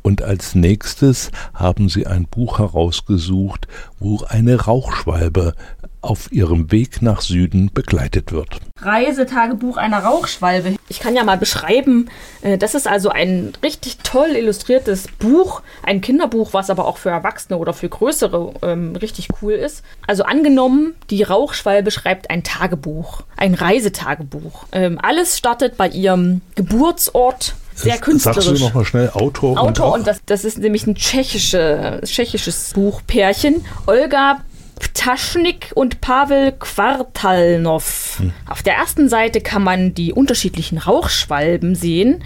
Und 0.02 0.22
als 0.22 0.54
nächstes 0.54 1.32
haben 1.54 1.88
sie 1.88 2.06
ein 2.06 2.28
Buch 2.30 2.60
herausgesucht, 2.60 3.66
wo 3.98 4.20
eine 4.28 4.60
Rauchschwalbe 4.60 5.54
auf 6.00 6.30
ihrem 6.32 6.70
Weg 6.70 7.02
nach 7.02 7.20
Süden 7.20 7.70
begleitet 7.72 8.32
wird. 8.32 8.60
Reisetagebuch 8.80 9.76
einer 9.76 9.98
Rauchschwalbe. 9.98 10.76
Ich 10.88 11.00
kann 11.00 11.16
ja 11.16 11.24
mal 11.24 11.38
beschreiben, 11.38 12.08
äh, 12.42 12.58
das 12.58 12.74
ist 12.74 12.86
also 12.86 13.08
ein 13.10 13.52
richtig 13.62 13.98
toll 13.98 14.30
illustriertes 14.30 15.06
Buch, 15.18 15.62
ein 15.82 16.00
Kinderbuch, 16.00 16.52
was 16.52 16.70
aber 16.70 16.86
auch 16.86 16.96
für 16.96 17.10
Erwachsene 17.10 17.58
oder 17.58 17.72
für 17.72 17.88
Größere 17.88 18.54
ähm, 18.62 18.96
richtig 18.96 19.28
cool 19.42 19.52
ist. 19.52 19.82
Also 20.06 20.24
angenommen, 20.24 20.94
die 21.10 21.22
Rauchschwalbe 21.22 21.90
schreibt 21.90 22.30
ein 22.30 22.44
Tagebuch, 22.44 23.22
ein 23.36 23.54
Reisetagebuch. 23.54 24.66
Ähm, 24.72 24.98
alles 25.02 25.36
startet 25.38 25.76
bei 25.76 25.88
ihrem 25.88 26.40
Geburtsort 26.54 27.54
sehr 27.78 27.98
künstlerisch. 27.98 28.44
Sagst 28.44 28.60
du 28.60 28.64
nochmal 28.64 28.84
schnell 28.84 29.10
Autor, 29.10 29.58
Autor 29.58 29.92
und, 29.92 30.00
und 30.00 30.06
das, 30.06 30.20
das 30.26 30.44
ist 30.44 30.58
nämlich 30.58 30.86
ein 30.86 30.94
tschechische, 30.96 32.00
tschechisches 32.04 32.72
Buchpärchen. 32.74 33.64
Olga 33.86 34.40
Ptaschnik 34.78 35.72
und 35.74 36.00
Pavel 36.00 36.52
Quartalnov. 36.52 38.18
Hm. 38.18 38.32
Auf 38.48 38.62
der 38.62 38.74
ersten 38.74 39.08
Seite 39.08 39.40
kann 39.40 39.62
man 39.62 39.94
die 39.94 40.12
unterschiedlichen 40.12 40.78
Rauchschwalben 40.78 41.74
sehen. 41.74 42.22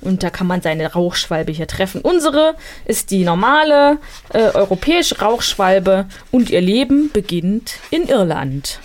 Und 0.00 0.22
da 0.22 0.30
kann 0.30 0.46
man 0.46 0.62
seine 0.62 0.92
Rauchschwalbe 0.92 1.50
hier 1.50 1.66
treffen. 1.66 2.00
Unsere 2.00 2.54
ist 2.84 3.10
die 3.10 3.24
normale 3.24 3.98
äh, 4.32 4.50
europäische 4.54 5.20
Rauchschwalbe 5.20 6.06
und 6.30 6.50
ihr 6.50 6.60
Leben 6.60 7.10
beginnt 7.12 7.78
in 7.90 8.08
Irland. 8.08 8.80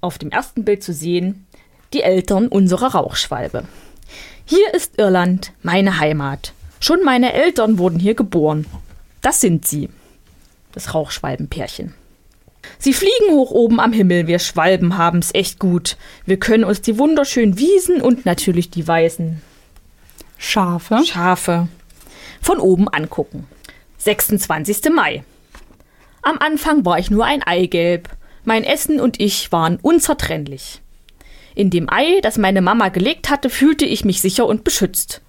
Auf 0.00 0.16
dem 0.18 0.30
ersten 0.30 0.64
Bild 0.64 0.82
zu 0.82 0.92
sehen 0.92 1.46
die 1.92 2.02
Eltern 2.02 2.48
unserer 2.48 2.94
Rauchschwalbe. 2.94 3.64
Hier 4.44 4.72
ist 4.72 4.98
Irland, 4.98 5.52
meine 5.62 5.98
Heimat. 5.98 6.52
Schon 6.80 7.04
meine 7.04 7.32
Eltern 7.32 7.78
wurden 7.78 7.98
hier 7.98 8.14
geboren. 8.14 8.66
Das 9.20 9.40
sind 9.40 9.66
sie. 9.66 9.90
Das 10.72 10.94
Rauchschwalbenpärchen. 10.94 11.92
Sie 12.78 12.92
fliegen 12.92 13.30
hoch 13.30 13.50
oben 13.50 13.80
am 13.80 13.92
Himmel, 13.92 14.26
wir 14.26 14.38
Schwalben 14.38 14.98
haben's 14.98 15.30
echt 15.34 15.58
gut. 15.58 15.96
Wir 16.26 16.38
können 16.38 16.64
uns 16.64 16.80
die 16.80 16.98
wunderschönen 16.98 17.58
Wiesen 17.58 18.00
und 18.00 18.26
natürlich 18.26 18.70
die 18.70 18.86
weißen 18.86 19.42
Schafe. 20.38 21.00
Schafe 21.04 21.68
von 22.40 22.58
oben 22.58 22.88
angucken. 22.88 23.46
26. 23.98 24.90
Mai. 24.94 25.24
Am 26.22 26.38
Anfang 26.38 26.84
war 26.84 26.98
ich 26.98 27.10
nur 27.10 27.24
ein 27.24 27.42
Eigelb. 27.42 28.08
Mein 28.44 28.64
Essen 28.64 29.00
und 29.00 29.20
ich 29.20 29.50
waren 29.52 29.78
unzertrennlich. 29.82 30.80
In 31.54 31.70
dem 31.70 31.90
Ei, 31.90 32.20
das 32.22 32.38
meine 32.38 32.62
Mama 32.62 32.88
gelegt 32.88 33.30
hatte, 33.30 33.50
fühlte 33.50 33.84
ich 33.84 34.04
mich 34.04 34.20
sicher 34.20 34.46
und 34.46 34.64
beschützt. 34.64 35.20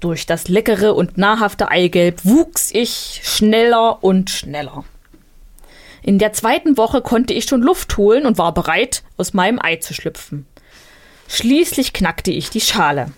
Durch 0.00 0.24
das 0.24 0.48
leckere 0.48 0.94
und 0.94 1.18
nahrhafte 1.18 1.70
Eigelb 1.70 2.24
wuchs 2.24 2.70
ich 2.72 3.20
schneller 3.22 4.02
und 4.02 4.30
schneller. 4.30 4.84
In 6.02 6.18
der 6.18 6.32
zweiten 6.32 6.76
Woche 6.76 7.02
konnte 7.02 7.34
ich 7.34 7.44
schon 7.44 7.62
Luft 7.62 7.96
holen 7.96 8.26
und 8.26 8.38
war 8.38 8.54
bereit, 8.54 9.02
aus 9.16 9.34
meinem 9.34 9.58
Ei 9.60 9.76
zu 9.76 9.94
schlüpfen. 9.94 10.46
Schließlich 11.28 11.92
knackte 11.92 12.30
ich 12.30 12.50
die 12.50 12.60
Schale. 12.60 13.12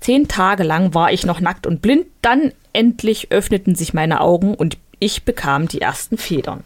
Zehn 0.00 0.28
Tage 0.28 0.62
lang 0.62 0.94
war 0.94 1.12
ich 1.12 1.26
noch 1.26 1.40
nackt 1.40 1.66
und 1.66 1.82
blind, 1.82 2.06
dann 2.22 2.52
endlich 2.72 3.32
öffneten 3.32 3.74
sich 3.74 3.94
meine 3.94 4.20
Augen 4.20 4.54
und 4.54 4.78
ich 5.00 5.24
bekam 5.24 5.68
die 5.68 5.80
ersten 5.80 6.16
Federn. 6.16 6.62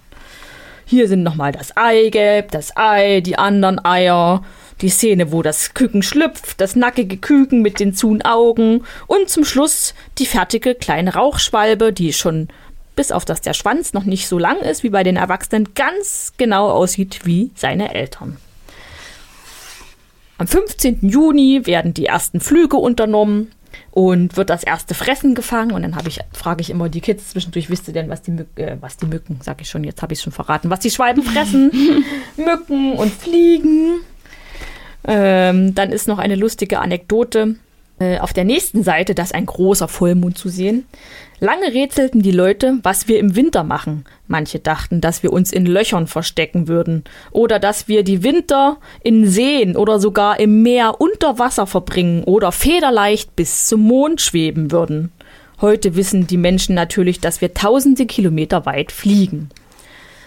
Hier 0.84 1.08
sind 1.08 1.22
nochmal 1.22 1.52
das 1.52 1.76
Eigelb, 1.76 2.50
das 2.50 2.76
Ei, 2.76 3.20
die 3.20 3.38
anderen 3.38 3.84
Eier, 3.84 4.42
die 4.80 4.88
Szene, 4.88 5.30
wo 5.30 5.42
das 5.42 5.74
Küken 5.74 6.02
schlüpft, 6.02 6.60
das 6.60 6.74
nackige 6.74 7.16
Küken 7.16 7.62
mit 7.62 7.80
den 7.80 7.94
zuen 7.94 8.22
Augen 8.22 8.84
und 9.06 9.28
zum 9.28 9.44
Schluss 9.44 9.94
die 10.18 10.26
fertige 10.26 10.74
kleine 10.74 11.14
Rauchschwalbe, 11.14 11.92
die 11.92 12.12
schon 12.12 12.48
bis 12.96 13.12
auf 13.12 13.24
dass 13.24 13.40
der 13.40 13.54
Schwanz 13.54 13.92
noch 13.92 14.04
nicht 14.04 14.28
so 14.28 14.38
lang 14.38 14.58
ist 14.58 14.82
wie 14.82 14.90
bei 14.90 15.02
den 15.02 15.16
Erwachsenen, 15.16 15.74
ganz 15.74 16.32
genau 16.36 16.70
aussieht 16.70 17.20
wie 17.24 17.50
seine 17.54 17.94
Eltern. 17.94 18.36
Am 20.38 20.46
15. 20.46 21.00
Juni 21.02 21.66
werden 21.66 21.92
die 21.92 22.06
ersten 22.06 22.40
Flüge 22.40 22.78
unternommen 22.78 23.52
und 23.90 24.36
wird 24.36 24.50
das 24.50 24.64
erste 24.64 24.94
Fressen 24.94 25.34
gefangen. 25.34 25.72
Und 25.72 25.82
dann 25.82 25.96
ich, 26.06 26.20
frage 26.32 26.62
ich 26.62 26.70
immer 26.70 26.88
die 26.88 27.00
Kids 27.00 27.30
zwischendurch, 27.30 27.70
wisst 27.70 27.88
ihr 27.88 27.94
denn, 27.94 28.08
was 28.08 28.22
die, 28.22 28.30
Mück, 28.30 28.48
äh, 28.56 28.76
was 28.80 28.96
die 28.96 29.06
Mücken, 29.06 29.40
sag 29.42 29.60
ich 29.60 29.68
schon, 29.68 29.84
jetzt 29.84 30.02
habe 30.02 30.12
ich 30.12 30.18
es 30.18 30.22
schon 30.22 30.32
verraten, 30.32 30.70
was 30.70 30.80
die 30.80 30.90
Schwalben 30.90 31.22
fressen? 31.22 31.70
Mücken 32.36 32.94
und 32.94 33.12
Fliegen. 33.12 34.00
Ähm, 35.04 35.74
dann 35.74 35.92
ist 35.92 36.08
noch 36.08 36.18
eine 36.18 36.36
lustige 36.36 36.78
Anekdote. 36.78 37.56
Äh, 38.00 38.18
auf 38.18 38.32
der 38.32 38.44
nächsten 38.44 38.82
Seite, 38.82 39.14
da 39.14 39.22
ist 39.22 39.34
ein 39.34 39.44
großer 39.44 39.86
Vollmond 39.86 40.38
zu 40.38 40.48
sehen. 40.48 40.86
Lange 41.38 41.74
rätselten 41.74 42.22
die 42.22 42.30
Leute, 42.30 42.78
was 42.82 43.08
wir 43.08 43.18
im 43.18 43.36
Winter 43.36 43.62
machen. 43.62 44.04
Manche 44.26 44.58
dachten, 44.58 45.02
dass 45.02 45.22
wir 45.22 45.34
uns 45.34 45.52
in 45.52 45.66
Löchern 45.66 46.06
verstecken 46.06 46.66
würden 46.66 47.04
oder 47.30 47.58
dass 47.58 47.88
wir 47.88 48.02
die 48.02 48.22
Winter 48.22 48.78
in 49.02 49.28
Seen 49.28 49.76
oder 49.76 50.00
sogar 50.00 50.40
im 50.40 50.62
Meer 50.62 50.98
unter 50.98 51.38
Wasser 51.38 51.66
verbringen 51.66 52.24
oder 52.24 52.52
federleicht 52.52 53.36
bis 53.36 53.66
zum 53.68 53.82
Mond 53.82 54.22
schweben 54.22 54.72
würden. 54.72 55.12
Heute 55.60 55.94
wissen 55.94 56.26
die 56.26 56.38
Menschen 56.38 56.74
natürlich, 56.74 57.20
dass 57.20 57.42
wir 57.42 57.52
tausende 57.52 58.06
Kilometer 58.06 58.64
weit 58.64 58.92
fliegen. 58.92 59.50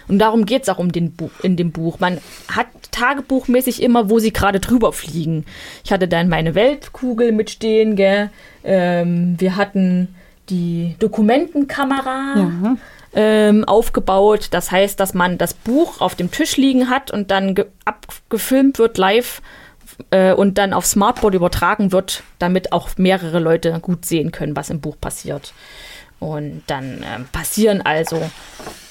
Und 0.08 0.18
darum 0.18 0.46
geht 0.46 0.64
es 0.64 0.68
auch 0.68 0.78
um 0.78 0.92
den 0.92 1.12
Bu 1.12 1.30
in 1.42 1.56
dem 1.56 1.72
Buch. 1.72 1.98
Man 2.00 2.18
hat 2.48 2.66
tagebuchmäßig 2.90 3.82
immer, 3.82 4.10
wo 4.10 4.18
sie 4.18 4.32
gerade 4.32 4.60
drüber 4.60 4.92
fliegen. 4.92 5.44
Ich 5.84 5.92
hatte 5.92 6.08
dann 6.08 6.28
meine 6.28 6.54
Weltkugel 6.54 7.32
mitstehen, 7.32 7.96
gell? 7.96 8.30
Ähm, 8.62 9.36
wir 9.38 9.56
hatten 9.56 10.14
die 10.48 10.96
Dokumentenkamera 10.98 12.34
ja. 12.36 12.76
ähm, 13.14 13.64
aufgebaut. 13.64 14.48
Das 14.50 14.70
heißt, 14.70 15.00
dass 15.00 15.14
man 15.14 15.38
das 15.38 15.54
Buch 15.54 16.00
auf 16.00 16.14
dem 16.14 16.30
Tisch 16.30 16.56
liegen 16.56 16.90
hat 16.90 17.10
und 17.10 17.30
dann 17.30 17.54
abgefilmt 17.84 18.78
wird 18.78 18.98
live 18.98 19.40
äh, 20.10 20.32
und 20.32 20.58
dann 20.58 20.72
auf 20.72 20.86
Smartboard 20.86 21.34
übertragen 21.34 21.92
wird, 21.92 22.22
damit 22.38 22.72
auch 22.72 22.90
mehrere 22.96 23.38
Leute 23.38 23.78
gut 23.80 24.04
sehen 24.04 24.32
können, 24.32 24.56
was 24.56 24.70
im 24.70 24.80
Buch 24.80 24.96
passiert. 25.00 25.52
Und 26.24 26.62
dann 26.68 27.02
äh, 27.02 27.20
passieren 27.32 27.82
also 27.82 28.30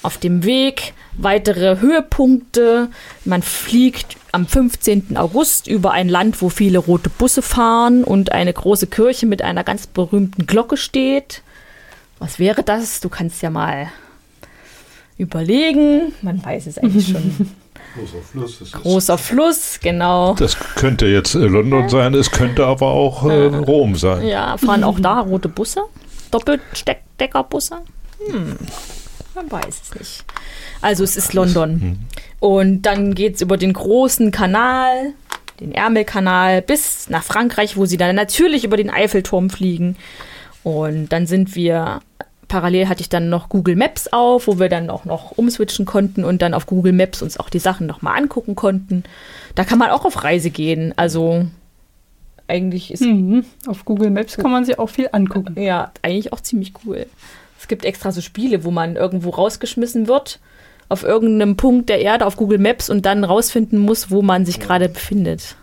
auf 0.02 0.18
dem 0.18 0.44
Weg 0.44 0.94
weitere 1.14 1.80
Höhepunkte. 1.80 2.90
Man 3.24 3.42
fliegt 3.42 4.16
am 4.30 4.46
15. 4.46 5.16
August 5.16 5.66
über 5.66 5.90
ein 5.90 6.08
Land, 6.08 6.40
wo 6.42 6.48
viele 6.48 6.78
rote 6.78 7.10
Busse 7.10 7.42
fahren 7.42 8.04
und 8.04 8.30
eine 8.30 8.52
große 8.52 8.86
Kirche 8.86 9.26
mit 9.26 9.42
einer 9.42 9.64
ganz 9.64 9.88
berühmten 9.88 10.46
Glocke 10.46 10.76
steht. 10.76 11.42
Was 12.20 12.38
wäre 12.38 12.62
das? 12.62 13.00
Du 13.00 13.08
kannst 13.08 13.42
ja 13.42 13.50
mal 13.50 13.88
überlegen. 15.18 16.12
Man 16.22 16.44
weiß 16.44 16.68
es 16.68 16.78
eigentlich 16.78 17.08
schon. 17.08 17.50
Großer 17.96 18.22
Fluss. 18.22 18.72
Großer 18.72 19.18
Fluss, 19.18 19.80
genau. 19.82 20.34
Das 20.34 20.56
könnte 20.76 21.06
jetzt 21.06 21.34
äh, 21.34 21.38
London 21.38 21.88
sein, 21.88 22.14
es 22.14 22.30
könnte 22.30 22.64
aber 22.66 22.88
auch 22.88 23.24
äh, 23.24 23.46
Rom 23.46 23.96
sein. 23.96 24.24
Ja, 24.26 24.56
fahren 24.56 24.84
auch 24.84 25.00
da 25.00 25.20
rote 25.20 25.48
Busse? 25.48 25.82
Doppeldeckerbusse? 27.18 27.78
Hm, 28.26 28.56
man 29.34 29.50
weiß 29.50 29.82
es 29.82 29.94
nicht. 29.98 30.24
Also 30.80 31.04
es 31.04 31.16
ist 31.16 31.34
London. 31.34 31.80
Hm. 31.80 31.98
Und 32.40 32.82
dann 32.82 33.14
geht 33.14 33.36
es 33.36 33.40
über 33.40 33.56
den 33.56 33.72
großen 33.72 34.30
Kanal, 34.30 35.14
den 35.60 35.72
Ärmelkanal, 35.72 36.62
bis 36.62 37.08
nach 37.08 37.22
Frankreich, 37.22 37.76
wo 37.76 37.86
sie 37.86 37.96
dann 37.96 38.16
natürlich 38.16 38.64
über 38.64 38.76
den 38.76 38.90
Eiffelturm 38.90 39.50
fliegen. 39.50 39.96
Und 40.62 41.08
dann 41.08 41.26
sind 41.26 41.54
wir, 41.54 42.00
parallel 42.48 42.88
hatte 42.88 43.00
ich 43.00 43.08
dann 43.08 43.28
noch 43.28 43.48
Google 43.48 43.76
Maps 43.76 44.08
auf, 44.08 44.46
wo 44.46 44.58
wir 44.58 44.68
dann 44.68 44.90
auch 44.90 45.04
noch 45.04 45.32
umswitchen 45.32 45.84
konnten 45.84 46.24
und 46.24 46.42
dann 46.42 46.54
auf 46.54 46.66
Google 46.66 46.92
Maps 46.92 47.22
uns 47.22 47.38
auch 47.38 47.48
die 47.48 47.58
Sachen 47.58 47.86
nochmal 47.86 48.18
angucken 48.18 48.54
konnten. 48.54 49.04
Da 49.54 49.64
kann 49.64 49.78
man 49.78 49.90
auch 49.90 50.04
auf 50.04 50.24
Reise 50.24 50.50
gehen. 50.50 50.92
Also 50.96 51.46
eigentlich 52.48 52.92
ist. 52.92 53.02
Mhm. 53.02 53.44
Auf 53.66 53.84
Google 53.84 54.10
Maps 54.10 54.36
kann 54.36 54.50
man 54.50 54.64
sich 54.64 54.78
auch 54.78 54.88
viel 54.88 55.08
angucken. 55.12 55.60
Ja, 55.60 55.92
eigentlich 56.02 56.32
auch 56.32 56.40
ziemlich 56.40 56.72
cool. 56.84 57.06
Es 57.58 57.68
gibt 57.68 57.84
extra 57.84 58.12
so 58.12 58.20
Spiele, 58.20 58.64
wo 58.64 58.70
man 58.70 58.96
irgendwo 58.96 59.30
rausgeschmissen 59.30 60.08
wird 60.08 60.40
auf 60.88 61.02
irgendeinem 61.02 61.56
Punkt 61.56 61.88
der 61.88 62.00
Erde 62.00 62.26
auf 62.26 62.36
Google 62.36 62.58
Maps 62.58 62.90
und 62.90 63.06
dann 63.06 63.24
rausfinden 63.24 63.78
muss, 63.78 64.10
wo 64.10 64.22
man 64.22 64.46
sich 64.46 64.60
gerade 64.60 64.88
befindet. 64.88 65.56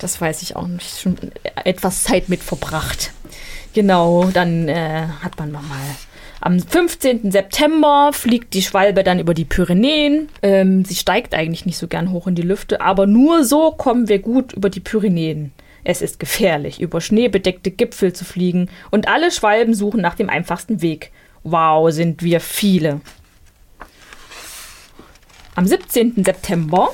Das 0.00 0.20
weiß 0.20 0.42
ich 0.42 0.56
auch 0.56 0.66
nicht. 0.66 0.98
Schon 0.98 1.16
etwas 1.64 2.04
Zeit 2.04 2.28
mit 2.28 2.42
verbracht. 2.42 3.12
Genau, 3.72 4.24
dann 4.32 4.68
äh, 4.68 5.06
hat 5.22 5.38
man 5.38 5.52
nochmal. 5.52 5.78
Am 6.40 6.58
15. 6.58 7.30
September 7.30 8.10
fliegt 8.12 8.54
die 8.54 8.62
Schwalbe 8.62 9.04
dann 9.04 9.20
über 9.20 9.32
die 9.32 9.44
Pyrenäen. 9.44 10.28
Ähm, 10.42 10.84
sie 10.84 10.96
steigt 10.96 11.34
eigentlich 11.34 11.66
nicht 11.66 11.78
so 11.78 11.86
gern 11.86 12.10
hoch 12.10 12.26
in 12.26 12.34
die 12.34 12.42
Lüfte, 12.42 12.80
aber 12.80 13.06
nur 13.06 13.44
so 13.44 13.70
kommen 13.70 14.08
wir 14.08 14.18
gut 14.18 14.52
über 14.52 14.68
die 14.68 14.80
Pyrenäen. 14.80 15.52
Es 15.84 16.02
ist 16.02 16.18
gefährlich, 16.18 16.80
über 16.80 17.00
schneebedeckte 17.00 17.70
Gipfel 17.70 18.12
zu 18.12 18.24
fliegen 18.24 18.68
und 18.90 19.08
alle 19.08 19.30
Schwalben 19.30 19.74
suchen 19.74 20.00
nach 20.00 20.14
dem 20.14 20.30
einfachsten 20.30 20.80
Weg. 20.80 21.10
Wow, 21.42 21.90
sind 21.90 22.22
wir 22.22 22.40
viele. 22.40 23.00
Am 25.54 25.66
17. 25.66 26.24
September 26.24 26.90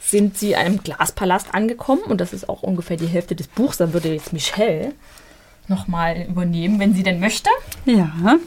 sind 0.00 0.36
sie 0.36 0.56
einem 0.56 0.82
Glaspalast 0.82 1.54
angekommen 1.54 2.02
und 2.02 2.20
das 2.20 2.32
ist 2.32 2.48
auch 2.48 2.62
ungefähr 2.62 2.96
die 2.96 3.06
Hälfte 3.06 3.36
des 3.36 3.48
Buchs. 3.48 3.76
Dann 3.76 3.92
würde 3.92 4.12
jetzt 4.12 4.32
Michelle 4.32 4.92
nochmal 5.68 6.26
übernehmen, 6.28 6.80
wenn 6.80 6.94
sie 6.94 7.02
denn 7.02 7.20
möchte. 7.20 7.50
Ja, 7.84 8.38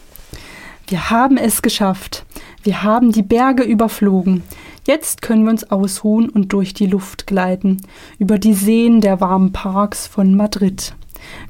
wir 0.88 1.10
haben 1.10 1.38
es 1.38 1.62
geschafft. 1.62 2.26
Wir 2.64 2.84
haben 2.84 3.12
die 3.12 3.24
Berge 3.24 3.64
überflogen. 3.64 4.44
Jetzt 4.88 5.22
können 5.22 5.44
wir 5.44 5.52
uns 5.52 5.72
ausruhen 5.72 6.30
und 6.30 6.54
durch 6.54 6.74
die 6.74 6.86
Luft 6.86 7.26
gleiten, 7.26 7.82
über 8.20 8.38
die 8.38 8.54
Seen 8.54 9.02
der 9.02 9.20
warmen 9.20 9.52
Parks 9.52 10.06
von 10.06 10.36
Madrid. 10.36 10.94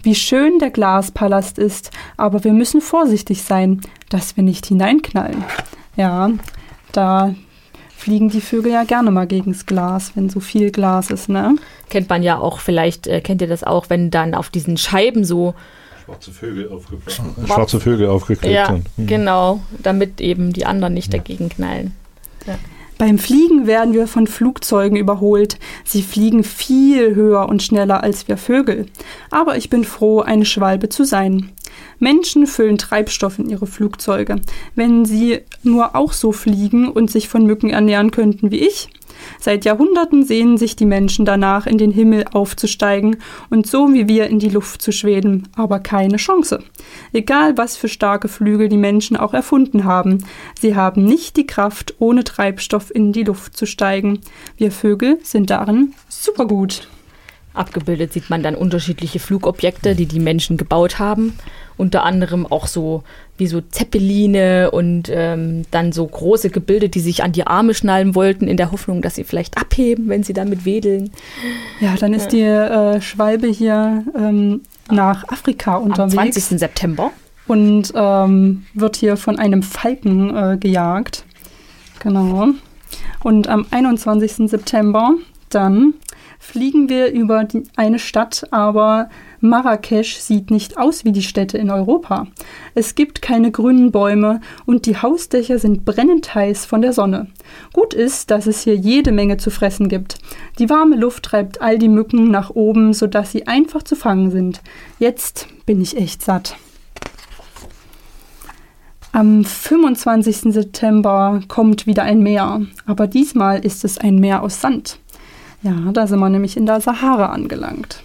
Wie 0.04 0.16
schön 0.16 0.60
der 0.60 0.70
Glaspalast 0.70 1.60
ist, 1.60 1.92
aber 2.16 2.46
wir 2.46 2.54
müssen 2.54 2.80
vorsichtig 2.80 3.44
sein, 3.44 3.82
dass 4.10 4.38
wir 4.38 4.44
nicht 4.44 4.66
hineinknallen. 4.66 5.44
Ja, 5.98 6.32
da 6.94 7.36
fliegen 7.98 8.30
die 8.30 8.42
Vögel 8.42 8.72
ja 8.72 8.84
gerne 8.84 9.12
mal 9.12 9.28
gegens 9.28 9.66
Glas, 9.66 10.14
wenn 10.16 10.30
so 10.30 10.40
viel 10.40 10.72
Glas 10.72 11.10
ist, 11.10 11.28
ne? 11.28 11.56
Kennt 11.90 12.10
man 12.10 12.24
ja 12.24 12.38
auch, 12.38 12.60
vielleicht 12.60 13.08
äh, 13.08 13.20
kennt 13.20 13.42
ihr 13.42 13.48
das 13.48 13.64
auch, 13.64 13.90
wenn 13.90 14.12
dann 14.12 14.34
auf 14.34 14.50
diesen 14.50 14.78
Scheiben 14.78 15.26
so 15.26 15.56
schwarze 16.06 16.32
Vögel 16.32 16.70
aufgeklebt 16.70 17.22
Schwarze 17.48 17.80
Vögel 17.80 18.08
aufgeklebt 18.08 18.54
ja, 18.54 18.68
sind. 18.68 18.88
Mhm. 18.98 19.08
Genau, 19.08 19.60
damit 19.82 20.22
eben 20.22 20.54
die 20.54 20.66
anderen 20.66 20.94
nicht 20.94 21.12
ja. 21.12 21.20
dagegen 21.20 21.50
knallen. 21.50 21.96
Ja. 22.46 22.58
Beim 22.98 23.20
Fliegen 23.20 23.68
werden 23.68 23.94
wir 23.94 24.08
von 24.08 24.26
Flugzeugen 24.26 24.98
überholt. 24.98 25.58
Sie 25.84 26.02
fliegen 26.02 26.44
viel 26.44 27.14
höher 27.14 27.50
und 27.50 27.62
schneller 27.62 28.04
als 28.04 28.28
wir 28.30 28.38
Vögel. 28.38 28.86
Aber 29.32 29.58
ich 29.58 29.70
bin 29.70 29.84
froh, 29.84 30.22
eine 30.22 30.46
Schwalbe 30.46 30.88
zu 30.88 31.04
sein. 31.04 31.52
Menschen 32.00 32.48
füllen 32.48 32.78
Treibstoff 32.78 33.38
in 33.38 33.50
ihre 33.50 33.68
Flugzeuge. 33.68 34.38
Wenn 34.76 35.04
sie 35.04 35.40
nur 35.62 35.96
auch 35.96 36.14
so 36.14 36.32
fliegen 36.32 36.90
und 36.90 37.12
sich 37.12 37.28
von 37.28 37.46
Mücken 37.46 37.70
ernähren 37.70 38.12
könnten 38.12 38.52
wie 38.52 38.60
ich. 38.60 38.90
Seit 39.40 39.66
Jahrhunderten 39.66 40.24
sehnen 40.24 40.58
sich 40.58 40.76
die 40.76 40.86
Menschen 40.86 41.26
danach, 41.26 41.68
in 41.68 41.78
den 41.78 41.92
Himmel 41.92 42.26
aufzusteigen 42.34 43.18
und 43.50 43.68
so 43.68 43.94
wie 43.94 44.08
wir 44.08 44.28
in 44.28 44.40
die 44.40 44.50
Luft 44.50 44.82
zu 44.82 44.92
schweben, 44.92 45.48
aber 45.56 45.80
keine 45.80 46.18
Chance. 46.18 46.64
Egal 47.14 47.58
was 47.58 47.78
für 47.78 47.88
starke 47.88 48.28
Flügel 48.28 48.70
die 48.70 48.78
Menschen 48.78 49.18
auch 49.18 49.34
erfunden 49.34 49.84
haben, 49.84 50.24
sie 50.60 50.76
haben 50.76 51.04
nicht 51.04 51.38
die 51.38 51.48
Kraft, 51.48 51.96
ohne 52.00 52.24
Treibstoff 52.24 52.94
in 52.94 53.12
die 53.12 53.24
Luft 53.24 53.58
zu 53.58 53.66
steigen. 53.66 54.20
Wir 54.58 54.72
Vögel 54.72 55.20
sind 55.24 55.50
darin 55.50 55.94
supergut. 56.10 56.88
Abgebildet 57.56 58.14
sieht 58.14 58.30
man 58.30 58.44
dann 58.44 58.56
unterschiedliche 58.56 59.20
Flugobjekte, 59.20 59.96
die 59.96 60.06
die 60.06 60.20
Menschen 60.20 60.58
gebaut 60.58 61.00
haben 61.00 61.34
unter 61.78 62.04
anderem 62.04 62.46
auch 62.46 62.68
so 62.68 63.04
wie 63.38 63.48
so 63.48 63.62
Zeppeline 63.62 64.72
und 64.72 65.10
ähm, 65.12 65.64
dann 65.72 65.92
so 65.92 66.08
große 66.08 66.50
Gebilde, 66.50 66.90
die 66.90 67.02
sich 67.02 67.24
an 67.24 67.34
die 67.34 67.46
Arme 67.46 67.74
schnallen 67.74 68.16
wollten, 68.16 68.48
in 68.48 68.58
der 68.58 68.72
Hoffnung, 68.72 69.02
dass 69.02 69.16
sie 69.16 69.26
vielleicht 69.26 69.58
abheben, 69.58 70.08
wenn 70.08 70.24
sie 70.24 70.34
damit 70.34 70.66
wedeln. 70.66 71.12
Ja, 71.82 71.96
dann 71.96 72.14
ist 72.14 72.30
die 72.30 72.42
äh, 72.42 73.02
Schwalbe 73.02 73.48
hier 73.48 74.06
ähm, 74.18 74.62
nach 74.90 75.28
Afrika 75.28 75.76
unterwegs. 75.76 76.18
Am 76.18 76.32
20. 76.32 76.60
September. 76.60 77.12
Und 77.48 77.92
ähm, 77.94 78.66
wird 78.74 78.96
hier 78.96 79.18
von 79.18 79.38
einem 79.38 79.62
Falken 79.62 80.36
äh, 80.36 80.58
gejagt. 80.58 81.26
Genau. 82.00 82.50
Und 83.22 83.48
am 83.48 83.66
21. 83.70 84.50
September 84.50 85.12
dann 85.50 85.94
fliegen 86.46 86.90
wir 86.90 87.12
über 87.12 87.48
eine 87.76 88.00
Stadt, 88.00 88.48
aber 88.52 89.10
Marrakesch 89.42 90.18
sieht 90.18 90.52
nicht 90.52 90.78
aus 90.78 91.04
wie 91.04 91.12
die 91.12 91.22
Städte 91.22 91.58
in 91.58 91.70
Europa. 91.70 92.28
Es 92.76 92.96
gibt 92.96 93.22
keine 93.22 93.52
grünen 93.52 93.92
Bäume 93.92 94.42
und 94.66 94.86
die 94.86 94.98
Hausdächer 94.98 95.60
sind 95.60 95.86
brennend 95.86 96.34
heiß 96.34 96.66
von 96.66 96.82
der 96.82 96.94
Sonne. 96.94 97.28
Gut 97.74 97.94
ist, 97.94 98.32
dass 98.32 98.48
es 98.48 98.64
hier 98.64 98.76
jede 98.76 99.12
Menge 99.12 99.38
zu 99.38 99.50
fressen 99.50 99.90
gibt. 99.90 100.20
Die 100.60 100.70
warme 100.70 100.96
Luft 100.96 101.24
treibt 101.24 101.62
all 101.62 101.78
die 101.78 101.90
Mücken 101.90 102.30
nach 102.32 102.52
oben, 102.52 102.94
sodass 102.94 103.32
sie 103.32 103.48
einfach 103.48 103.84
zu 103.84 103.96
fangen 103.96 104.32
sind. 104.32 104.62
Jetzt 105.00 105.48
bin 105.66 105.82
ich 105.82 105.98
echt 105.98 106.22
satt. 106.22 106.56
Am 109.12 109.46
25. 109.46 110.54
September 110.54 111.40
kommt 111.48 111.88
wieder 111.88 112.04
ein 112.04 112.20
Meer, 112.20 112.62
aber 112.86 113.08
diesmal 113.08 113.64
ist 113.64 113.86
es 113.86 113.98
ein 113.98 114.20
Meer 114.20 114.44
aus 114.44 114.60
Sand. 114.60 115.00
Ja, 115.66 115.74
da 115.92 116.06
sind 116.06 116.20
wir 116.20 116.30
nämlich 116.30 116.58
in 116.58 116.68
der 116.68 116.80
Sahara 116.80 117.32
angelangt. 117.32 118.04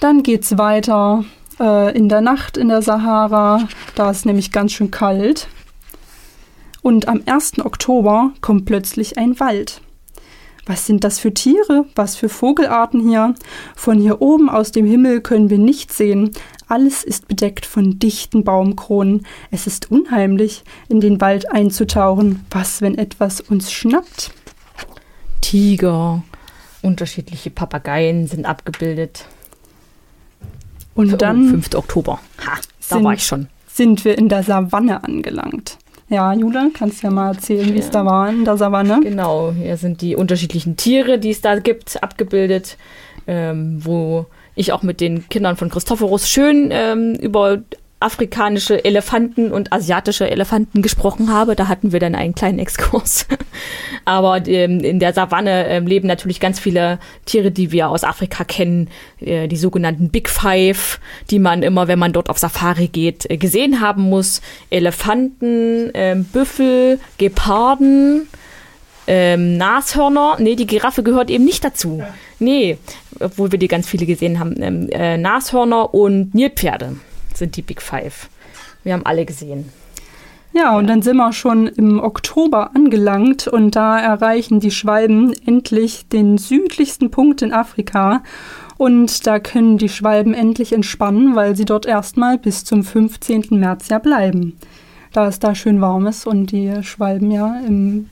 Dann 0.00 0.24
geht 0.24 0.42
es 0.42 0.58
weiter 0.58 1.24
äh, 1.60 1.96
in 1.96 2.08
der 2.08 2.20
Nacht 2.20 2.56
in 2.56 2.66
der 2.66 2.82
Sahara. 2.82 3.68
Da 3.94 4.10
ist 4.10 4.26
nämlich 4.26 4.50
ganz 4.50 4.72
schön 4.72 4.90
kalt. 4.90 5.46
Und 6.82 7.06
am 7.06 7.22
1. 7.24 7.64
Oktober 7.64 8.32
kommt 8.40 8.64
plötzlich 8.64 9.16
ein 9.16 9.38
Wald. 9.38 9.80
Was 10.66 10.86
sind 10.86 11.04
das 11.04 11.20
für 11.20 11.32
Tiere? 11.32 11.86
Was 11.94 12.16
für 12.16 12.28
Vogelarten 12.28 13.08
hier? 13.08 13.34
Von 13.76 14.00
hier 14.00 14.20
oben 14.20 14.50
aus 14.50 14.72
dem 14.72 14.86
Himmel 14.86 15.20
können 15.20 15.50
wir 15.50 15.58
nichts 15.58 15.96
sehen. 15.96 16.32
Alles 16.66 17.04
ist 17.04 17.28
bedeckt 17.28 17.64
von 17.64 18.00
dichten 18.00 18.42
Baumkronen. 18.42 19.24
Es 19.52 19.68
ist 19.68 19.88
unheimlich, 19.88 20.64
in 20.88 21.00
den 21.00 21.20
Wald 21.20 21.52
einzutauchen. 21.52 22.44
Was, 22.50 22.82
wenn 22.82 22.98
etwas 22.98 23.40
uns 23.40 23.70
schnappt? 23.70 24.32
Tiger, 25.42 26.22
unterschiedliche 26.80 27.50
Papageien 27.50 28.26
sind 28.26 28.46
abgebildet. 28.46 29.26
Und 30.94 31.20
dann. 31.20 31.50
5. 31.50 31.74
Oktober. 31.74 32.20
Ha, 32.46 32.56
da 32.88 32.96
sind, 32.96 33.04
war 33.04 33.12
ich 33.12 33.26
schon. 33.26 33.48
Sind 33.66 34.04
wir 34.06 34.16
in 34.16 34.30
der 34.30 34.42
Savanne 34.42 35.04
angelangt. 35.04 35.76
Ja, 36.08 36.32
Jule, 36.34 36.70
kannst 36.74 37.02
du 37.02 37.06
ja 37.06 37.12
mal 37.12 37.28
erzählen, 37.28 37.72
wie 37.72 37.78
es 37.78 37.88
da 37.88 38.04
war 38.04 38.28
in 38.28 38.44
der 38.44 38.58
Savanne? 38.58 39.00
Genau, 39.02 39.52
hier 39.52 39.78
sind 39.78 40.02
die 40.02 40.14
unterschiedlichen 40.14 40.76
Tiere, 40.76 41.18
die 41.18 41.30
es 41.30 41.40
da 41.40 41.58
gibt, 41.58 42.02
abgebildet, 42.02 42.76
ähm, 43.26 43.82
wo 43.82 44.26
ich 44.54 44.72
auch 44.72 44.82
mit 44.82 45.00
den 45.00 45.26
Kindern 45.30 45.56
von 45.56 45.70
Christophorus 45.70 46.28
schön 46.28 46.68
ähm, 46.70 47.14
über 47.14 47.62
afrikanische 48.02 48.84
Elefanten 48.84 49.52
und 49.52 49.72
asiatische 49.72 50.30
Elefanten 50.30 50.82
gesprochen 50.82 51.32
habe. 51.32 51.56
Da 51.56 51.68
hatten 51.68 51.92
wir 51.92 52.00
dann 52.00 52.14
einen 52.14 52.34
kleinen 52.34 52.58
Exkurs. 52.58 53.26
Aber 54.04 54.46
ähm, 54.46 54.80
in 54.80 54.98
der 54.98 55.12
Savanne 55.12 55.68
ähm, 55.68 55.86
leben 55.86 56.08
natürlich 56.08 56.40
ganz 56.40 56.58
viele 56.58 56.98
Tiere, 57.24 57.50
die 57.50 57.72
wir 57.72 57.88
aus 57.88 58.04
Afrika 58.04 58.44
kennen. 58.44 58.88
Äh, 59.20 59.48
die 59.48 59.56
sogenannten 59.56 60.10
Big 60.10 60.28
Five, 60.28 61.00
die 61.30 61.38
man 61.38 61.62
immer, 61.62 61.88
wenn 61.88 61.98
man 61.98 62.12
dort 62.12 62.28
auf 62.28 62.38
Safari 62.38 62.88
geht, 62.88 63.30
äh, 63.30 63.36
gesehen 63.36 63.80
haben 63.80 64.02
muss. 64.02 64.42
Elefanten, 64.70 65.94
äh, 65.94 66.16
Büffel, 66.32 66.98
Geparden, 67.18 68.28
ähm, 69.06 69.56
Nashörner. 69.56 70.36
Nee, 70.38 70.56
die 70.56 70.66
Giraffe 70.66 71.02
gehört 71.02 71.30
eben 71.30 71.44
nicht 71.44 71.64
dazu. 71.64 72.02
Nee, 72.38 72.78
obwohl 73.20 73.52
wir 73.52 73.58
die 73.58 73.68
ganz 73.68 73.88
viele 73.88 74.06
gesehen 74.06 74.38
haben. 74.38 74.60
Ähm, 74.60 74.88
äh, 74.90 75.16
Nashörner 75.16 75.94
und 75.94 76.34
Nilpferde 76.34 76.96
sind 77.36 77.56
die 77.56 77.62
Big 77.62 77.82
Five. 77.82 78.28
Wir 78.84 78.94
haben 78.94 79.06
alle 79.06 79.24
gesehen. 79.24 79.70
Ja, 80.54 80.76
und 80.76 80.86
dann 80.86 81.00
sind 81.00 81.16
wir 81.16 81.32
schon 81.32 81.66
im 81.66 81.98
Oktober 81.98 82.72
angelangt 82.74 83.48
und 83.48 83.74
da 83.74 83.98
erreichen 83.98 84.60
die 84.60 84.70
Schwalben 84.70 85.32
endlich 85.46 86.08
den 86.08 86.36
südlichsten 86.36 87.10
Punkt 87.10 87.40
in 87.40 87.54
Afrika. 87.54 88.22
Und 88.76 89.26
da 89.26 89.38
können 89.38 89.78
die 89.78 89.88
Schwalben 89.88 90.34
endlich 90.34 90.74
entspannen, 90.74 91.36
weil 91.36 91.56
sie 91.56 91.64
dort 91.64 91.86
erstmal 91.86 92.36
bis 92.36 92.64
zum 92.64 92.84
15. 92.84 93.44
März 93.52 93.88
ja 93.88 93.98
bleiben. 93.98 94.58
Da 95.12 95.26
es 95.26 95.38
da 95.38 95.54
schön 95.54 95.80
warm 95.80 96.06
ist 96.06 96.26
und 96.26 96.52
die 96.52 96.82
Schwalben 96.82 97.30
ja 97.30 97.60
im 97.66 98.10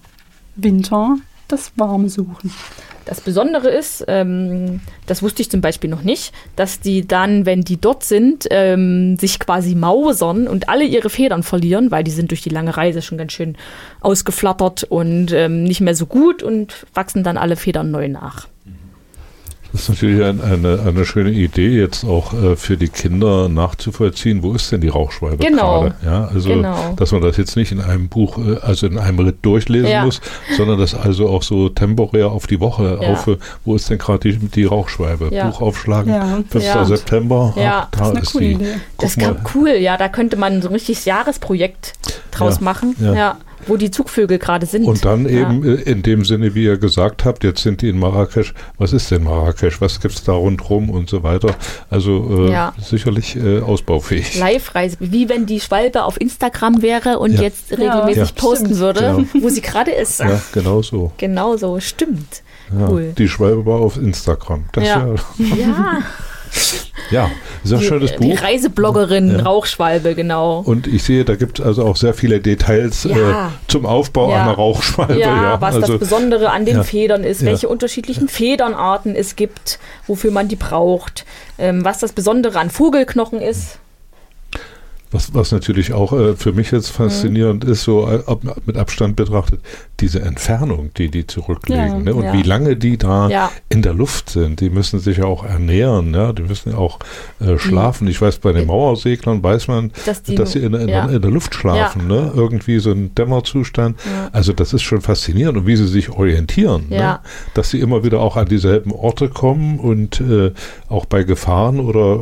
Winter 0.57 1.17
das 1.49 1.73
Warme 1.77 2.09
suchen. 2.09 2.53
Das 3.11 3.21
Besondere 3.21 3.69
ist, 3.71 4.05
ähm, 4.07 4.83
das 5.07 5.21
wusste 5.21 5.43
ich 5.43 5.51
zum 5.51 5.61
Beispiel 5.61 5.91
noch 5.91 6.03
nicht, 6.03 6.33
dass 6.55 6.79
die 6.79 7.09
dann, 7.09 7.45
wenn 7.45 7.63
die 7.63 7.77
dort 7.77 8.05
sind, 8.05 8.47
ähm, 8.53 9.17
sich 9.17 9.41
quasi 9.41 9.75
mausern 9.75 10.47
und 10.47 10.69
alle 10.69 10.85
ihre 10.85 11.11
Federn 11.11 11.43
verlieren, 11.43 11.91
weil 11.91 12.05
die 12.05 12.13
sind 12.13 12.31
durch 12.31 12.41
die 12.41 12.51
lange 12.51 12.77
Reise 12.77 13.03
schon 13.03 13.19
ganz 13.19 13.33
schön 13.33 13.57
ausgeflattert 14.01 14.85
und 14.85 15.33
ähm, 15.33 15.65
nicht 15.65 15.81
mehr 15.81 15.97
so 15.97 16.07
gut 16.07 16.45
und 16.45 16.87
wachsen 16.95 17.25
dann 17.25 17.37
alle 17.37 17.57
Federn 17.57 17.91
neu 17.91 18.07
nach. 18.07 18.47
Das 19.73 19.83
ist 19.83 19.89
natürlich 19.91 20.25
ein, 20.25 20.41
eine, 20.41 20.81
eine 20.87 21.05
schöne 21.05 21.31
Idee, 21.31 21.69
jetzt 21.79 22.05
auch 22.05 22.33
äh, 22.35 22.57
für 22.57 22.77
die 22.77 22.89
Kinder 22.89 23.49
nachzuvollziehen, 23.49 24.43
wo 24.43 24.53
ist 24.55 24.73
denn 24.73 24.81
die 24.81 24.89
Rauchschwalbe 24.89 25.45
Genau. 25.45 25.83
gerade? 25.83 25.95
Ja, 26.05 26.25
also, 26.33 26.49
Genau. 26.49 26.95
dass 26.97 27.13
man 27.13 27.23
das 27.23 27.37
jetzt 27.37 27.57
nicht 27.57 27.71
in 27.71 27.81
einem 27.81 28.09
Buch, 28.09 28.37
äh, 28.39 28.57
also 28.63 28.87
in 28.89 28.99
einem 28.99 29.21
Ritt 29.21 29.37
durchlesen 29.43 29.89
Ja. 29.89 30.05
muss, 30.05 30.21
sondern 30.57 30.79
das 30.79 30.95
also 30.95 31.29
auch 31.29 31.43
so 31.45 31.69
temporär 31.69 32.31
auf 32.31 32.47
die 32.49 32.59
Woche 32.59 32.99
Ja. 33.01 33.13
auf, 33.13 33.29
wo 33.65 33.77
ist 33.77 33.89
denn 33.91 33.99
gerade 33.99 34.19
die, 34.33 34.39
die 34.39 34.65
Rauchschwalbe? 34.65 35.29
Ja. 35.33 35.47
Buch 35.49 35.61
aufschlagen, 35.61 36.13
Ja. 36.13 36.41
5. 36.51 36.65
Ja. 36.65 36.85
September, 36.85 37.55
Ja. 37.57 37.87
ach, 37.87 37.89
da 37.93 37.99
Das 37.99 38.09
ist 38.09 38.11
eine 38.15 38.21
ist 38.23 38.33
coole 38.33 38.45
die. 38.47 38.53
Idee. 38.53 38.75
Guck 38.97 39.01
Das 39.09 39.17
mal. 39.17 39.37
cool, 39.55 39.69
ja, 39.79 39.97
da 39.97 40.09
könnte 40.09 40.37
man 40.37 40.63
so 40.63 40.69
ein 40.69 40.75
richtiges 40.75 41.05
Jahresprojekt 41.05 41.93
draus 42.33 42.57
Ja, 42.57 42.65
machen, 42.65 42.97
ja. 43.01 43.37
Wo 43.67 43.77
die 43.77 43.91
Zugvögel 43.91 44.39
gerade 44.39 44.67
sind. 44.67 44.85
Und 44.85 45.05
dann 45.05 45.25
Ja. 45.29 45.41
eben 45.51 45.65
äh, 45.65 45.75
in 45.83 46.03
dem 46.03 46.25
Sinne, 46.25 46.55
wie 46.55 46.65
ihr 46.65 46.77
gesagt 46.79 47.25
habt, 47.25 47.45
jetzt 47.45 47.63
sind 47.63 47.83
die 47.83 47.89
in 47.89 47.99
Marrakesch. 47.99 48.55
Was 48.79 48.93
ist 48.93 49.11
denn 49.11 49.25
Marrakesch? 49.25 49.81
Was 49.81 50.01
gibt 50.01 50.15
es 50.15 50.25
da 50.25 50.33
rundherum 50.33 50.91
und 50.91 51.09
so 51.11 51.23
weiter? 51.23 51.55
Also 51.91 52.47
äh, 52.49 52.53
Ja. 52.53 52.73
sicherlich 52.81 53.37
äh, 53.37 53.61
ausbaufähig. 53.61 54.39
Live-Reise, 54.39 54.97
wie 55.01 55.29
wenn 55.29 55.47
die 55.47 55.61
Schwalbe 55.61 56.05
auf 56.05 56.21
Instagram 56.21 56.83
wäre 56.83 57.19
und 57.19 57.33
Ja. 57.35 57.43
jetzt 57.43 57.71
regelmäßig 57.73 58.29
Ja. 58.29 58.35
posten 58.37 58.67
Stimmt. 58.67 58.81
würde, 58.81 59.25
wo 59.41 59.49
sie 59.49 59.61
gerade 59.61 59.91
ist. 59.91 60.21
Ja, 60.21 60.41
genau 60.53 60.83
so. 60.83 61.13
Genau 61.17 61.57
so, 61.57 61.79
stimmt. 61.81 62.43
Ja. 62.79 62.89
Cool. 62.89 63.13
Die 63.19 63.29
Schwalbe 63.29 63.67
war 63.67 63.81
auf 63.81 63.97
Instagram. 63.97 64.65
Das 64.73 64.85
Ja. 64.85 65.07
ja. 65.39 65.99
Ja, 67.11 67.25
ein 67.25 67.33
die, 67.65 67.85
schönes 67.85 68.13
die 68.13 68.19
Buch. 68.19 68.43
Reisebloggerin 68.43 69.31
Ja. 69.39 69.43
Rauchschwalbe, 69.43 70.15
genau. 70.15 70.61
Und 70.61 70.87
ich 70.87 71.03
sehe, 71.03 71.25
da 71.25 71.35
gibt 71.35 71.59
es 71.59 71.67
also 71.67 71.85
auch 71.85 71.97
sehr 71.97 72.15
viele 72.15 72.41
Details 72.41 73.05
Ja. 73.05 73.47
äh, 73.47 73.51
zum 73.69 73.87
Aufbau 73.87 74.31
Ja. 74.31 74.43
einer 74.43 74.53
Rauchschwalbe. 74.53 75.19
Ja, 75.19 75.61
was 75.61 75.75
also, 75.77 75.93
das 75.93 75.99
Besondere 75.99 76.51
an 76.51 76.65
den. 76.65 76.81
Federn 76.85 77.25
ist, 77.25 77.45
welche 77.45 77.69
unterschiedlichen 77.69 78.29
Federnarten 78.29 79.15
es 79.15 79.37
gibt, 79.37 79.79
wofür 80.07 80.31
man 80.31 80.49
die 80.49 80.57
braucht, 80.57 81.25
ähm, 81.59 81.85
was 81.85 81.99
das 81.99 82.13
Besondere 82.13 82.59
an 82.59 82.71
Vogelknochen 82.71 83.41
ist. 83.41 83.79
Was, 85.13 85.35
was 85.35 85.51
natürlich 85.53 85.93
auch 85.93 86.13
äh, 86.13 86.37
für 86.37 86.53
mich 86.53 86.71
jetzt 86.71 86.89
faszinierend 86.91 87.65
ist, 87.65 87.83
so 87.83 88.07
äh, 88.09 88.23
ab, 88.27 88.43
mit 88.67 88.77
Abstand 88.77 89.17
betrachtet, 89.17 89.61
diese 89.99 90.21
Entfernung, 90.23 90.91
die 90.97 91.11
die 91.11 91.27
zurücklegen. 91.27 91.85
Ja. 91.87 91.99
ne? 91.99 92.15
Und 92.15 92.25
Ja. 92.25 92.33
wie 92.33 92.43
lange 92.43 92.77
die 92.77 92.97
da 92.97 93.29
Ja. 93.29 93.51
in 93.69 93.83
der 93.83 93.93
Luft 93.95 94.31
sind. 94.31 94.61
Die 94.61 94.71
müssen 94.71 95.01
sich 95.01 95.19
ja 95.19 95.25
auch 95.25 95.45
ernähren, 95.45 96.15
ja? 96.15 96.33
die 96.33 96.43
müssen 96.43 96.71
ja 96.73 96.79
auch 96.79 96.99
äh, 97.41 97.59
schlafen. 97.59 98.07
Ich 98.09 98.21
weiß, 98.21 98.39
bei 98.39 98.53
den 98.53 98.67
Mauerseglern 98.67 99.43
weiß 99.43 99.69
man, 99.69 99.91
Dass 100.07 100.23
die, 100.23 100.35
dass 100.37 100.53
sie 100.53 100.61
in, 100.61 100.75
in, 100.75 100.89
in 100.89 101.21
der 101.23 101.31
Luft 101.31 101.55
schlafen, 101.55 102.07
ne? 102.07 102.33
irgendwie 102.35 102.79
so 102.79 102.91
ein 102.93 103.15
Dämmerzustand. 103.15 103.99
Also 104.33 104.53
das 104.53 104.73
ist 104.73 104.83
schon 104.83 105.01
faszinierend 105.01 105.59
und 105.59 105.67
wie 105.67 105.77
sie 105.77 105.87
sich 105.89 106.11
orientieren, 106.11 106.87
ne? 106.89 107.19
Dass 107.55 107.71
sie 107.71 107.81
immer 107.81 108.05
wieder 108.05 108.21
auch 108.21 108.37
an 108.37 108.47
dieselben 108.49 108.93
Orte 108.93 109.29
kommen 109.29 109.79
und 109.81 110.21
äh, 110.21 110.53
auch 110.89 111.07
bei 111.07 111.23
Gefahren 111.25 111.81
oder 111.81 112.21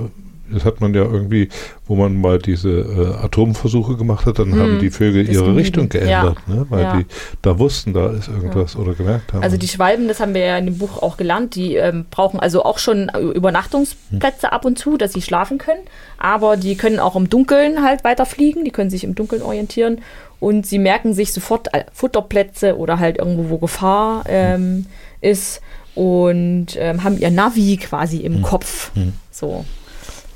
das 0.52 0.64
hat 0.64 0.80
man 0.80 0.94
ja 0.94 1.02
irgendwie, 1.02 1.48
wo 1.86 1.94
man 1.96 2.20
mal 2.20 2.38
diese 2.38 2.68
äh, 2.70 3.24
Atomversuche 3.24 3.96
gemacht 3.96 4.26
hat, 4.26 4.38
dann 4.38 4.52
Hm, 4.52 4.58
haben 4.60 4.78
die 4.78 4.90
Vögel 4.90 5.28
ihre 5.28 5.54
Richtung 5.56 5.88
geändert, 5.88 6.36
ne? 6.48 6.66
weil 6.68 6.82
Ja. 6.84 6.96
die 6.98 7.06
da 7.42 7.58
wussten, 7.58 7.92
da 7.92 8.10
ist 8.10 8.28
irgendwas 8.28 8.76
oder 8.76 8.94
gemerkt 8.94 9.32
haben. 9.32 9.42
Also 9.42 9.56
die 9.56 9.68
Schwalben, 9.68 10.08
das 10.08 10.20
haben 10.20 10.34
wir 10.34 10.44
ja 10.44 10.58
in 10.58 10.66
dem 10.66 10.78
Buch 10.78 11.02
auch 11.02 11.16
gelernt, 11.16 11.54
die 11.54 11.76
ähm, 11.76 12.06
brauchen 12.10 12.40
also 12.40 12.64
auch 12.64 12.78
schon 12.78 13.08
Übernachtungsplätze 13.08 14.52
ab 14.52 14.64
und 14.64 14.78
zu, 14.78 14.96
dass 14.96 15.12
sie 15.12 15.22
schlafen 15.22 15.58
können. 15.58 15.80
Aber 16.18 16.56
die 16.56 16.76
können 16.76 16.98
auch 17.00 17.16
im 17.16 17.28
Dunkeln 17.28 17.82
halt 17.82 18.04
weiter 18.04 18.26
fliegen, 18.26 18.64
die 18.64 18.70
können 18.70 18.90
sich 18.90 19.04
im 19.04 19.14
Dunkeln 19.14 19.42
orientieren 19.42 20.00
und 20.40 20.66
sie 20.66 20.78
merken 20.78 21.14
sich 21.14 21.32
sofort 21.32 21.72
äh, 21.74 21.84
Futterplätze 21.92 22.76
oder 22.76 22.98
halt 22.98 23.18
irgendwo, 23.18 23.50
wo 23.50 23.58
Gefahr 23.58 24.24
ähm, 24.28 24.86
ist 25.20 25.60
und 25.94 26.68
ähm, 26.76 27.02
haben 27.02 27.18
ihr 27.18 27.30
Navi 27.30 27.76
quasi 27.76 28.18
im 28.18 28.42
Kopf. 28.42 28.92
So. 29.32 29.64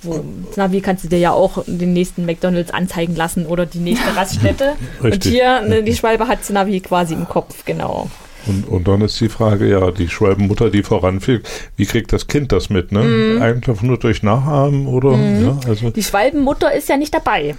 Wo, 0.02 0.24
Navi 0.56 0.80
kannst 0.80 1.04
du 1.04 1.08
dir 1.08 1.18
ja 1.18 1.32
auch 1.32 1.62
den 1.66 1.92
nächsten 1.92 2.26
McDonalds 2.26 2.72
anzeigen 2.72 3.14
lassen 3.14 3.46
oder 3.46 3.66
die 3.66 3.78
nächste 3.78 4.16
Raststätte. 4.16 4.74
und 5.00 5.24
hier, 5.24 5.60
ne, 5.62 5.82
die 5.82 5.94
Schwalbe 5.94 6.28
hat 6.28 6.48
Navi 6.50 6.80
quasi 6.80 7.14
im 7.14 7.28
Kopf, 7.28 7.64
genau. 7.64 8.10
Und, 8.46 8.68
und 8.68 8.88
dann 8.88 9.00
ist 9.02 9.20
die 9.20 9.28
Frage, 9.28 9.68
ja, 9.68 9.90
die 9.92 10.08
Schwalbenmutter, 10.08 10.70
die 10.70 10.82
voranfliegt, 10.82 11.48
wie 11.76 11.86
kriegt 11.86 12.12
das 12.12 12.26
Kind 12.26 12.50
das 12.50 12.70
mit? 12.70 12.90
Ne? 12.90 13.02
Mhm. 13.02 13.42
Einfach 13.42 13.82
nur 13.82 13.98
durch 13.98 14.22
Nachahmen 14.22 14.88
oder? 14.88 15.12
Ja, 15.16 15.60
also, 15.68 15.90
Die 15.90 16.02
Schwalbenmutter 16.02 16.72
ist 16.72 16.88
ja 16.88 16.96
nicht 16.96 17.14
dabei. 17.14 17.54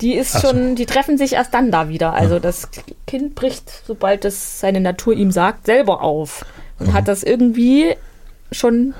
Die 0.00 0.14
ist 0.14 0.36
Ach 0.36 0.40
so. 0.40 0.48
schon, 0.48 0.76
die 0.76 0.86
treffen 0.86 1.16
sich 1.18 1.34
erst 1.34 1.54
dann 1.54 1.70
da 1.70 1.88
wieder. 1.88 2.12
Also 2.12 2.38
das 2.38 2.68
Kind 3.06 3.34
bricht, 3.34 3.70
sobald 3.86 4.24
es 4.24 4.60
seine 4.60 4.80
Natur 4.80 5.14
ihm 5.14 5.30
sagt, 5.30 5.66
selber 5.66 6.02
auf. 6.02 6.44
Und 6.78 6.94
hat 6.94 7.08
das 7.08 7.22
irgendwie 7.22 7.94
schon, 8.52 8.94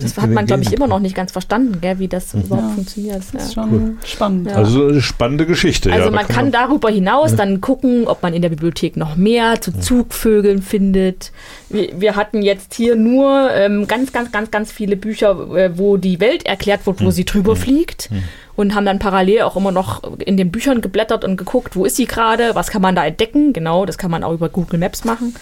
das 0.00 0.16
hat 0.18 0.30
man, 0.30 0.46
glaube 0.46 0.62
ich, 0.62 0.72
immer 0.72 0.86
noch 0.86 1.00
nicht 1.00 1.14
ganz 1.14 1.32
verstanden, 1.32 1.80
gell, 1.80 1.98
wie 1.98 2.08
das 2.08 2.34
überhaupt 2.34 2.68
Ja. 2.68 2.74
funktioniert. 2.74 3.16
Das 3.16 3.44
ist 3.44 3.54
Ja. 3.56 3.62
schon 3.62 3.98
spannend. 4.04 4.50
Ja. 4.50 4.56
also 4.56 4.86
eine 4.88 5.00
spannende 5.00 5.46
Geschichte. 5.46 5.92
Also 5.92 6.10
man 6.10 6.26
kann 6.28 6.50
darüber 6.52 6.88
hinaus 6.90 7.34
dann 7.36 7.60
gucken, 7.60 8.06
ob 8.06 8.22
man 8.22 8.34
in 8.34 8.42
der 8.42 8.48
Bibliothek 8.48 8.96
noch 8.96 9.16
mehr 9.16 9.60
zu 9.60 9.72
Zugvögeln 9.78 10.62
findet. 10.62 11.32
Wir, 11.68 11.88
wir 12.00 12.16
hatten 12.16 12.42
jetzt 12.42 12.74
hier 12.74 12.96
nur 12.96 13.50
ähm, 13.52 13.86
ganz, 13.86 14.12
ganz, 14.12 14.30
ganz, 14.32 14.50
ganz 14.50 14.72
viele 14.72 14.96
Bücher, 14.96 15.30
äh, 15.56 15.76
wo 15.78 15.96
die 15.96 16.20
Welt 16.20 16.46
erklärt 16.46 16.86
wird, 16.86 17.04
wo 17.04 17.10
sie 17.10 17.24
drüber 17.24 17.56
fliegt. 17.56 18.10
Und 18.56 18.74
haben 18.74 18.86
dann 18.86 18.98
parallel 18.98 19.42
auch 19.42 19.54
immer 19.56 19.70
noch 19.70 20.02
in 20.20 20.38
den 20.38 20.50
Büchern 20.50 20.80
geblättert 20.80 21.24
und 21.24 21.36
geguckt, 21.36 21.76
wo 21.76 21.84
ist 21.84 21.96
sie 21.96 22.06
gerade, 22.06 22.54
was 22.54 22.70
kann 22.70 22.80
man 22.80 22.94
da 22.94 23.04
entdecken. 23.04 23.52
Genau, 23.52 23.84
das 23.84 23.98
kann 23.98 24.10
man 24.10 24.24
auch 24.24 24.32
über 24.32 24.48
Google 24.48 24.78
Maps 24.80 25.04
machen. 25.04 25.34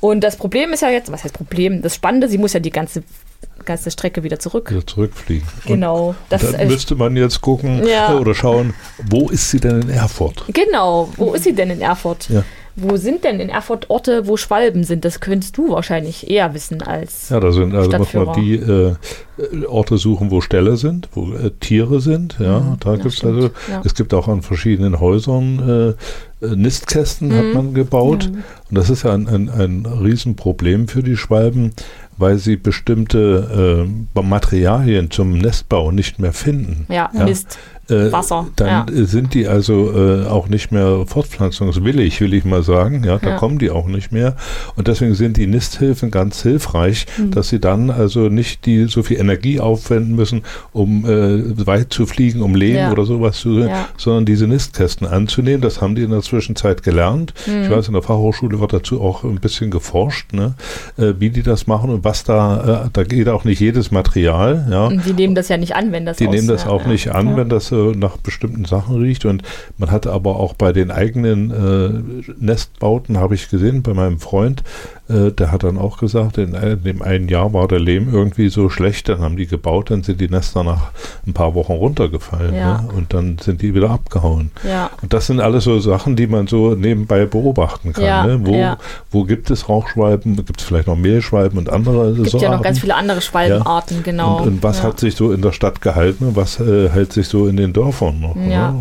Und 0.00 0.22
das 0.24 0.36
Problem 0.36 0.72
ist 0.72 0.80
ja 0.82 0.88
jetzt, 0.90 1.10
was 1.12 1.24
heißt 1.24 1.34
Problem? 1.34 1.82
Das 1.82 1.94
Spannende, 1.94 2.28
sie 2.28 2.36
muss 2.38 2.52
ja 2.52 2.60
die 2.60 2.70
ganze, 2.70 3.02
ganze 3.64 3.90
Strecke 3.90 4.22
wieder 4.22 4.38
zurück. 4.38 4.70
wieder 4.70 4.86
zurückfliegen. 4.86 5.46
Genau. 5.66 6.08
Und 6.08 6.16
Das, 6.28 6.50
dann 6.52 6.66
müsste 6.68 6.94
man 6.96 7.16
jetzt 7.16 7.40
gucken 7.40 7.86
Ja. 7.86 8.12
äh, 8.14 8.16
oder 8.20 8.34
schauen, 8.34 8.74
wo 9.08 9.28
ist 9.28 9.50
sie 9.50 9.60
denn 9.60 9.82
in 9.82 9.90
Erfurt? 9.90 10.44
Genau, 10.52 11.08
wo 11.16 11.34
ist 11.34 11.44
sie 11.44 11.54
denn 11.54 11.70
in 11.70 11.80
Erfurt? 11.80 12.28
Ja. 12.28 12.44
Wo 12.76 12.96
sind 12.96 13.22
denn 13.22 13.38
in 13.38 13.50
Erfurt 13.50 13.88
Orte, 13.88 14.26
wo 14.26 14.36
Schwalben 14.36 14.82
sind? 14.82 15.04
Das 15.04 15.20
könntest 15.20 15.56
du 15.56 15.70
wahrscheinlich 15.70 16.28
eher 16.28 16.54
wissen 16.54 16.82
als. 16.82 17.28
Ja, 17.28 17.38
da 17.38 17.52
sind 17.52 17.72
also 17.72 17.96
muss 17.98 18.12
man 18.12 18.32
die 18.34 18.56
äh, 18.56 18.94
äh, 19.38 19.66
Orte 19.66 19.96
suchen, 19.96 20.32
wo 20.32 20.40
Ställe 20.40 20.76
sind, 20.76 21.08
wo 21.14 21.32
äh, 21.34 21.52
Tiere 21.60 22.00
sind. 22.00 22.36
Ja, 22.40 22.58
Mhm, 22.58 22.76
da 22.80 22.90
ja, 22.90 22.96
gibt's 22.96 23.18
stimmt. 23.18 23.36
also, 23.36 23.50
es 23.84 23.94
gibt 23.94 24.12
auch 24.12 24.26
an 24.26 24.42
verschiedenen 24.42 24.98
Häusern 24.98 25.94
äh, 26.42 26.44
äh, 26.46 26.56
Nistkästen 26.56 27.32
hat 27.32 27.44
Mhm. 27.44 27.52
man 27.52 27.74
gebaut. 27.74 28.26
Und 28.26 28.44
das 28.76 28.90
ist 28.90 29.04
ja 29.04 29.14
ein, 29.14 29.28
ein, 29.28 29.48
ein 29.50 29.86
Riesenproblem 29.86 30.88
für 30.88 31.04
die 31.04 31.16
Schwalben, 31.16 31.72
weil 32.16 32.38
sie 32.38 32.56
bestimmte 32.56 33.86
äh, 34.16 34.20
Materialien 34.22 35.10
zum 35.10 35.38
Nestbau 35.38 35.90
nicht 35.90 36.18
mehr 36.18 36.32
finden. 36.32 36.86
Ja, 36.88 37.10
Ja. 37.12 37.24
Mist. 37.24 37.58
Äh, 37.90 38.10
Wasser, 38.12 38.46
Dann 38.56 38.68
ja. 38.68 38.86
sind 39.06 39.34
die 39.34 39.46
also 39.46 39.92
äh, 39.92 40.26
auch 40.26 40.48
nicht 40.48 40.72
mehr 40.72 41.04
fortpflanzungswillig, 41.06 42.20
will 42.20 42.34
ich 42.34 42.44
mal 42.44 42.62
sagen. 42.62 43.04
Ja, 43.04 43.18
da 43.18 43.30
Ja. 43.30 43.36
kommen 43.36 43.58
die 43.58 43.70
auch 43.70 43.86
nicht 43.86 44.12
mehr. 44.12 44.36
Und 44.76 44.88
deswegen 44.88 45.14
sind 45.14 45.36
die 45.36 45.46
Nisthilfen 45.46 46.10
ganz 46.10 46.42
hilfreich, 46.42 47.06
Mhm. 47.18 47.30
dass 47.32 47.48
sie 47.48 47.60
dann 47.60 47.90
also 47.90 48.28
nicht 48.28 48.66
die 48.66 48.84
so 48.86 49.02
viel 49.02 49.18
Energie 49.18 49.60
aufwenden 49.60 50.14
müssen, 50.16 50.42
um 50.72 51.04
äh, 51.04 51.66
weit 51.66 51.92
zu 51.92 52.06
fliegen, 52.06 52.42
um 52.42 52.54
Lehm 52.54 52.76
Ja. 52.76 52.92
oder 52.92 53.04
sowas 53.04 53.38
zu, 53.38 53.58
Ja. 53.60 53.88
sondern 53.96 54.24
diese 54.24 54.46
Nistkästen 54.46 55.06
anzunehmen. 55.06 55.60
Das 55.60 55.80
haben 55.80 55.94
die 55.94 56.02
in 56.02 56.10
der 56.10 56.22
Zwischenzeit 56.22 56.82
gelernt. 56.82 57.34
Mhm. 57.46 57.64
Ich 57.64 57.70
weiß, 57.70 57.88
in 57.88 57.92
der 57.94 58.02
Fachhochschule 58.02 58.60
wird 58.60 58.72
dazu 58.72 59.00
auch 59.00 59.24
ein 59.24 59.36
bisschen 59.40 59.70
geforscht, 59.70 60.32
ne, 60.32 60.54
äh, 60.96 61.14
wie 61.18 61.30
die 61.30 61.42
das 61.42 61.66
machen 61.66 61.90
und 61.90 62.04
was 62.04 62.24
da, 62.24 62.84
äh, 62.86 62.88
da 62.92 63.04
geht 63.04 63.28
auch 63.28 63.44
nicht 63.44 63.60
jedes 63.60 63.90
Material, 63.90 64.66
ja. 64.70 64.86
Und 64.86 65.04
die 65.06 65.12
nehmen 65.12 65.34
das 65.34 65.48
ja 65.48 65.56
nicht 65.56 65.74
an, 65.76 65.92
wenn 65.92 66.06
das 66.06 66.16
Die 66.18 66.26
aus- 66.28 66.34
nehmen 66.34 66.48
das 66.48 66.66
auch 66.66 66.86
nicht 66.86 67.14
an, 67.14 67.36
wenn 67.36 67.48
das 67.48 67.72
nach 67.74 68.16
bestimmten 68.16 68.64
Sachen 68.64 68.96
riecht. 68.96 69.24
Und 69.24 69.42
man 69.78 69.90
hatte 69.90 70.12
aber 70.12 70.36
auch 70.36 70.54
bei 70.54 70.72
den 70.72 70.90
eigenen 70.90 71.50
äh, 71.50 72.32
Nestbauten, 72.38 73.18
habe 73.18 73.34
ich 73.34 73.48
gesehen, 73.48 73.82
bei 73.82 73.94
meinem 73.94 74.18
Freund, 74.18 74.62
äh, 75.08 75.30
der 75.32 75.52
hat 75.52 75.64
dann 75.64 75.76
auch 75.78 75.98
gesagt, 75.98 76.38
in, 76.38 76.54
ein- 76.54 76.72
in 76.72 76.82
dem 76.84 77.02
einen 77.02 77.28
Jahr 77.28 77.52
war 77.52 77.68
der 77.68 77.78
Lehm 77.80 78.08
irgendwie 78.12 78.48
so 78.48 78.68
schlecht, 78.70 79.08
dann 79.08 79.20
haben 79.20 79.36
die 79.36 79.46
gebaut, 79.46 79.90
dann 79.90 80.02
sind 80.02 80.20
die 80.20 80.28
Nester 80.28 80.64
nach 80.64 80.90
ein 81.26 81.32
paar 81.34 81.54
Wochen 81.54 81.72
runtergefallen. 81.72 82.54
Ja. 82.54 82.82
Ne? 82.82 82.88
Und 82.96 83.12
dann 83.14 83.36
sind 83.38 83.62
die 83.62 83.74
wieder 83.74 83.90
abgehauen. 83.90 84.50
Ja. 84.66 84.90
Und 85.02 85.12
das 85.12 85.26
sind 85.26 85.40
alles 85.40 85.64
so 85.64 85.78
Sachen, 85.80 86.16
die 86.16 86.26
man 86.26 86.46
so 86.46 86.74
nebenbei 86.74 87.26
beobachten 87.26 87.92
kann. 87.92 88.04
Ja, 88.04 88.26
ne? 88.26 88.40
wo, 88.44 88.54
ja. 88.54 88.78
wo 89.10 89.24
gibt 89.24 89.50
es 89.50 89.68
Rauchschwalben, 89.68 90.36
gibt 90.36 90.60
es 90.60 90.66
vielleicht 90.66 90.86
noch 90.86 90.96
Mehlschwalben 90.96 91.58
und 91.58 91.68
andere 91.70 92.08
Es 92.10 92.16
gibt 92.16 92.30
so 92.30 92.38
ja 92.38 92.44
noch 92.48 92.52
Arten? 92.54 92.64
ganz 92.64 92.78
viele 92.78 92.94
andere 92.94 93.20
Schwalbenarten, 93.20 94.02
genau. 94.02 94.38
Und, 94.42 94.48
und 94.48 94.62
was 94.62 94.82
hat 94.82 95.00
sich 95.00 95.14
so 95.16 95.32
in 95.32 95.42
der 95.42 95.52
Stadt 95.52 95.80
gehalten 95.80 96.28
und 96.28 96.36
was 96.36 96.58
äh, 96.60 96.88
hält 96.88 97.12
sich 97.12 97.28
so 97.28 97.46
in 97.46 97.56
den 97.56 97.72
Dörfern 97.72 98.20
noch? 98.20 98.36
Ja, 98.36 98.70
ne? 98.72 98.78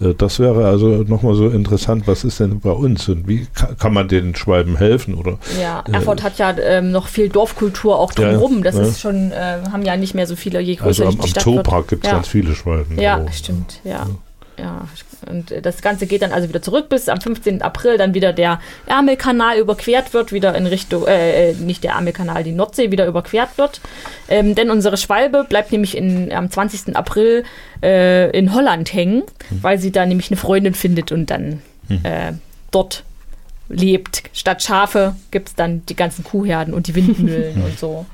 Und 0.00 0.04
äh, 0.06 0.14
das 0.16 0.38
wäre 0.40 0.66
also 0.66 1.04
nochmal 1.06 1.34
so 1.34 1.48
interessant, 1.48 2.06
was 2.06 2.24
ist 2.24 2.40
denn 2.40 2.60
bei 2.60 2.70
uns 2.70 3.08
und 3.08 3.28
wie 3.28 3.46
ka 3.54 3.68
kann 3.78 3.92
man 3.94 4.08
den 4.08 4.34
Schwalben 4.34 4.76
helfen? 4.76 5.14
Oder 5.14 5.38
Ja, 5.60 5.84
Äh, 5.88 5.92
Erfurt 5.92 6.22
hat 6.22 6.38
ja 6.38 6.56
ähm, 6.58 6.90
noch 6.90 7.08
viel 7.08 7.28
Dorfkultur 7.28 7.98
auch 7.98 8.12
drumherum. 8.12 8.62
Das 8.62 8.76
ja. 8.76 8.82
ist 8.82 9.00
schon, 9.00 9.32
äh, 9.32 9.58
haben 9.70 9.82
ja 9.82 9.96
nicht 9.96 10.14
mehr 10.14 10.26
so 10.26 10.36
viele, 10.36 10.60
je 10.60 10.76
größer 10.76 11.06
also 11.06 11.18
am, 11.18 11.20
am 11.20 11.28
Stadt 11.28 11.46
wird. 11.46 11.88
gibt 11.88 12.04
es 12.04 12.10
ganz 12.10 12.28
viele 12.28 12.54
Schwalben. 12.54 12.98
Ja, 13.00 13.20
so. 13.20 13.32
stimmt, 13.32 13.80
ja. 13.84 14.06
ja. 14.58 14.88
und 15.28 15.54
das 15.62 15.82
Ganze 15.82 16.06
geht 16.06 16.22
dann 16.22 16.32
also 16.32 16.48
wieder 16.48 16.62
zurück, 16.62 16.88
bis 16.88 17.08
am 17.08 17.20
15. 17.20 17.62
April 17.62 17.98
dann 17.98 18.14
wieder 18.14 18.32
der 18.32 18.60
Ärmelkanal 18.86 19.58
überquert 19.58 20.14
wird, 20.14 20.32
wieder 20.32 20.54
in 20.54 20.66
Richtung, 20.66 21.06
äh, 21.06 21.50
äh, 21.50 21.54
nicht 21.54 21.84
der 21.84 21.92
Ärmelkanal, 21.92 22.44
die 22.44 22.52
Nordsee 22.52 22.90
wieder 22.90 23.06
überquert 23.06 23.56
wird. 23.56 23.80
Ähm, 24.28 24.54
denn 24.54 24.70
unsere 24.70 24.96
Schwalbe 24.96 25.44
bleibt 25.48 25.72
nämlich 25.72 25.96
in, 25.96 26.32
am 26.32 26.50
20. 26.50 26.96
April 26.96 27.44
äh, 27.82 28.30
in 28.36 28.54
Holland 28.54 28.92
hängen, 28.92 29.24
mhm. 29.50 29.62
weil 29.62 29.78
sie 29.78 29.92
da 29.92 30.06
nämlich 30.06 30.30
eine 30.30 30.36
Freundin 30.36 30.74
findet 30.74 31.12
und 31.12 31.30
dann 31.30 31.62
mhm. 31.88 32.00
äh, 32.02 32.32
dort 32.70 33.04
lebt. 33.74 34.24
Statt 34.32 34.62
Schafe 34.62 35.16
gibt 35.30 35.48
es 35.48 35.54
dann 35.54 35.84
die 35.86 35.96
ganzen 35.96 36.24
Kuhherden 36.24 36.74
und 36.74 36.86
die 36.86 36.94
Windmühlen 36.94 37.62
und 37.64 37.78
so. 37.78 38.06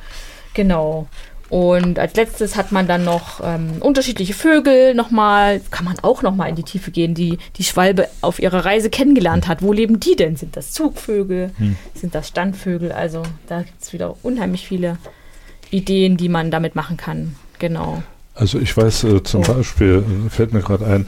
Genau. 0.55 1.09
Und 1.51 1.99
als 1.99 2.15
letztes 2.15 2.55
hat 2.55 2.71
man 2.71 2.87
dann 2.87 3.05
noch 3.05 3.41
ähm, 3.43 3.79
unterschiedliche 3.81 4.35
Vögel 4.35 4.95
nochmal, 4.95 5.61
kann 5.73 5.85
man 5.85 5.99
auch 6.01 6.23
nochmal 6.23 6.49
in 6.49 6.55
die 6.55 6.63
Tiefe 6.63 6.93
gehen, 6.93 7.15
die 7.15 7.39
die 7.57 7.65
Schwalbe 7.65 8.09
auf 8.21 8.39
ihrer 8.39 8.65
Reise 8.65 8.89
kennengelernt 8.89 9.49
hat. 9.49 9.61
Wo 9.61 9.73
leben 9.73 9.99
die 9.99 10.15
denn? 10.15 10.37
Sind 10.37 10.57
das 10.57 10.71
Zugvögel? 10.73 11.51
Hm. 11.59 11.77
Sind 11.93 12.15
das 12.15 12.29
Standvögel? 12.29 12.93
Also 12.93 13.25
da 13.49 13.63
gibt 13.63 13.83
es 13.83 13.93
wieder 13.93 14.15
unheimlich 14.23 14.67
viele 14.67 14.99
Ideen, 15.71 16.17
die 16.17 16.29
man 16.29 16.53
damit 16.53 16.77
machen 16.77 16.97
kann. 16.97 17.35
Genau. 17.59 18.05
Also 18.37 18.61
ich 18.61 18.77
weiß 18.77 19.05
äh, 19.05 19.23
zum 19.25 19.43
so. 19.43 19.53
Beispiel, 19.53 20.05
äh, 20.27 20.31
fällt 20.31 20.53
mir 20.53 20.61
gerade 20.61 20.87
ein, 20.87 21.07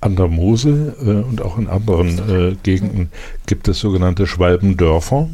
an 0.00 0.16
der 0.16 0.28
Mosel 0.28 0.94
äh, 1.00 1.28
und 1.28 1.42
auch 1.42 1.58
in 1.58 1.68
anderen 1.68 2.18
äh, 2.28 2.56
Gegenden 2.62 3.10
gibt 3.46 3.68
es 3.68 3.80
sogenannte 3.80 4.26
Schwalbendörfer, 4.26 5.28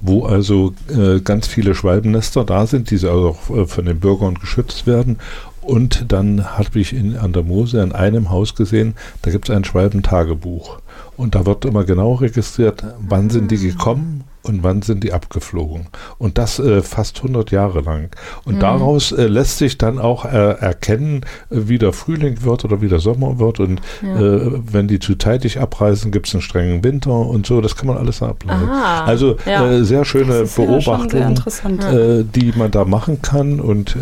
wo 0.00 0.24
also 0.24 0.74
äh, 0.88 1.20
ganz 1.20 1.46
viele 1.46 1.74
Schwalbennester 1.74 2.44
da 2.44 2.66
sind, 2.66 2.90
die 2.90 2.94
also 2.94 3.30
auch 3.30 3.56
äh, 3.56 3.66
von 3.66 3.84
den 3.86 4.00
Bürgern 4.00 4.34
geschützt 4.34 4.86
werden. 4.86 5.18
Und 5.62 6.12
dann 6.12 6.58
habe 6.58 6.78
ich 6.78 6.92
in, 6.92 7.16
an 7.16 7.32
der 7.32 7.42
Mosel 7.42 7.82
in 7.82 7.92
einem 7.92 8.28
Haus 8.28 8.54
gesehen, 8.54 8.94
da 9.22 9.30
gibt 9.30 9.48
es 9.48 9.56
ein 9.56 9.64
Schwalbentagebuch. 9.64 10.78
Und 11.16 11.34
da 11.34 11.46
wird 11.46 11.64
immer 11.64 11.84
genau 11.84 12.14
registriert, 12.14 12.84
wann 12.98 13.30
sind 13.30 13.50
die 13.50 13.58
gekommen 13.58 14.24
und 14.44 14.62
wann 14.62 14.82
sind 14.82 15.02
die 15.02 15.12
abgeflogen. 15.12 15.86
Und 16.18 16.38
das 16.38 16.58
äh, 16.58 16.82
fast 16.82 17.18
100 17.18 17.50
Jahre 17.50 17.80
lang. 17.80 18.10
Und 18.44 18.56
mhm. 18.56 18.60
daraus 18.60 19.10
äh, 19.10 19.26
lässt 19.26 19.58
sich 19.58 19.78
dann 19.78 19.98
auch 19.98 20.26
äh, 20.26 20.28
erkennen, 20.28 21.22
äh, 21.50 21.62
wie 21.64 21.78
der 21.78 21.92
Frühling 21.92 22.42
wird 22.42 22.64
oder 22.64 22.82
wie 22.82 22.88
der 22.88 22.98
Sommer 22.98 23.38
wird. 23.38 23.58
Und 23.58 23.80
ja. 24.02 24.20
Äh, 24.20 24.50
wenn 24.70 24.86
die 24.86 24.98
zu 24.98 25.16
zeitig 25.16 25.60
abreisen, 25.60 26.12
gibt 26.12 26.28
es 26.28 26.34
einen 26.34 26.42
strengen 26.42 26.84
Winter 26.84 27.10
und 27.10 27.46
so. 27.46 27.62
Das 27.62 27.74
kann 27.74 27.86
man 27.86 27.96
alles 27.96 28.22
ableiten. 28.22 28.68
Aha. 28.68 29.04
Also 29.04 29.36
ja. 29.46 29.66
Äh, 29.66 29.84
sehr 29.84 30.04
schöne 30.04 30.44
Beobachtungen, 30.44 31.36
ja 31.80 32.22
die 32.22 32.52
man 32.56 32.70
da 32.70 32.84
machen 32.84 33.22
kann. 33.22 33.60
Und 33.60 33.96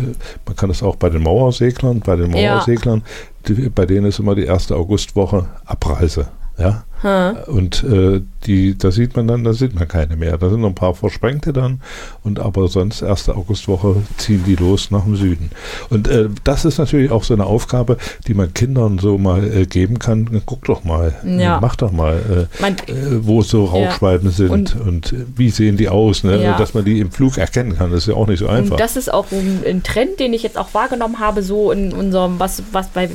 man 0.45 0.55
kann 0.55 0.69
es 0.69 0.83
auch 0.83 0.97
bei 0.97 1.09
den 1.09 1.23
Mauerseglern, 1.23 2.01
bei 2.01 2.17
den 2.17 2.31
Mauerseglern, 2.31 3.03
die, 3.47 3.69
bei 3.69 3.85
denen 3.85 4.07
ist 4.07 4.19
immer 4.19 4.35
die 4.35 4.45
erste 4.45 4.75
Augustwoche 4.75 5.45
Abreise. 5.65 6.27
Ja. 6.57 6.83
Hm. 7.03 7.35
Und 7.47 7.83
äh, 7.83 8.21
die, 8.45 8.77
da 8.77 8.91
sieht 8.91 9.15
man 9.15 9.27
dann, 9.27 9.43
da 9.43 9.53
sieht 9.53 9.75
man 9.75 9.87
keine 9.87 10.15
mehr. 10.15 10.37
Da 10.37 10.49
sind 10.49 10.61
noch 10.61 10.69
ein 10.69 10.75
paar 10.75 10.95
Versprengte 10.95 11.51
dann 11.51 11.81
und 12.23 12.39
aber 12.39 12.69
sonst 12.69 13.01
erste 13.01 13.35
Augustwoche 13.35 13.97
ziehen 14.17 14.43
die 14.45 14.55
los 14.55 14.89
nach 14.89 15.03
dem 15.03 15.17
Süden. 15.17 15.51
Und 15.89 16.07
äh, 16.07 16.29
das 16.45 16.63
ist 16.63 16.77
natürlich 16.77 17.11
auch 17.11 17.25
so 17.25 17.33
eine 17.33 17.45
Aufgabe, 17.45 17.97
die 18.25 18.33
man 18.33 18.53
Kindern 18.53 18.99
so 18.99 19.17
mal 19.17 19.43
äh, 19.43 19.65
geben 19.65 19.99
kann. 19.99 20.41
Guck 20.45 20.63
doch 20.65 20.85
mal, 20.85 21.13
ja. 21.25 21.59
mach 21.61 21.75
doch 21.75 21.91
mal, 21.91 22.47
äh, 22.57 22.61
man, 22.61 22.73
äh, 22.87 23.25
wo 23.25 23.41
so 23.41 23.65
Rauchschwalben 23.65 24.29
ja. 24.29 24.35
sind 24.35 24.49
und, 24.49 24.79
und, 24.79 25.15
wie 25.35 25.49
sehen 25.49 25.75
die 25.75 25.89
aus, 25.89 26.23
ne? 26.23 26.41
ja. 26.41 26.57
dass 26.57 26.73
man 26.73 26.85
die 26.85 26.99
im 26.99 27.11
Flug 27.11 27.37
erkennen 27.37 27.77
kann. 27.77 27.91
Das 27.91 28.03
ist 28.03 28.07
ja 28.07 28.15
auch 28.15 28.27
nicht 28.27 28.39
so 28.39 28.47
einfach. 28.47 28.71
Und 28.71 28.79
das 28.79 28.95
ist 28.95 29.11
auch 29.11 29.25
ein, 29.31 29.61
ein 29.67 29.83
Trend, 29.83 30.21
den 30.21 30.33
ich 30.33 30.43
jetzt 30.43 30.57
auch 30.57 30.73
wahrgenommen 30.73 31.19
habe, 31.19 31.43
so 31.43 31.71
in 31.71 31.91
unserem, 31.91 32.39
was, 32.39 32.63
was 32.71 32.87
bei 32.87 33.09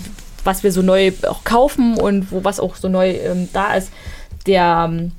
was 0.44 0.62
wir 0.62 0.72
so 0.72 0.83
neu 0.83 1.12
auch 1.29 1.44
kaufen 1.44 1.96
und 1.98 2.33
wo 2.33 2.44
was 2.44 2.61
auch 2.61 2.77
so 2.77 2.88
neu 2.88 3.11
ähm, 3.11 3.48
da 3.53 3.74
ist, 3.74 3.90
der 4.46 4.88
ähm, 4.88 5.12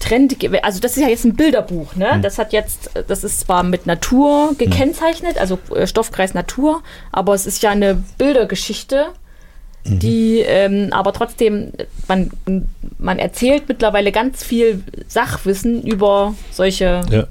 Trend, 0.00 0.36
also 0.62 0.80
das 0.80 0.96
ist 0.96 1.02
ja 1.02 1.08
jetzt 1.08 1.24
ein 1.24 1.34
Bilderbuch, 1.36 1.94
ne? 1.94 2.14
Mhm. 2.16 2.22
Das 2.22 2.38
hat 2.38 2.52
jetzt, 2.52 2.90
das 3.06 3.22
ist 3.22 3.40
zwar 3.40 3.62
mit 3.62 3.86
Natur 3.86 4.54
gekennzeichnet, 4.56 5.38
also 5.38 5.58
äh, 5.74 5.86
Stoffkreis 5.86 6.32
Natur, 6.32 6.82
aber 7.12 7.34
es 7.34 7.46
ist 7.46 7.62
ja 7.62 7.70
eine 7.70 8.02
Bildergeschichte, 8.16 9.08
mhm. 9.84 9.98
die 9.98 10.38
ähm, 10.40 10.88
aber 10.92 11.12
trotzdem, 11.12 11.72
man, 12.08 12.30
man 12.98 13.18
erzählt 13.18 13.64
mittlerweile 13.68 14.10
ganz 14.10 14.42
viel 14.42 14.82
Sachwissen 15.06 15.82
über 15.82 16.34
solche 16.50 17.02
ja. 17.10 17.26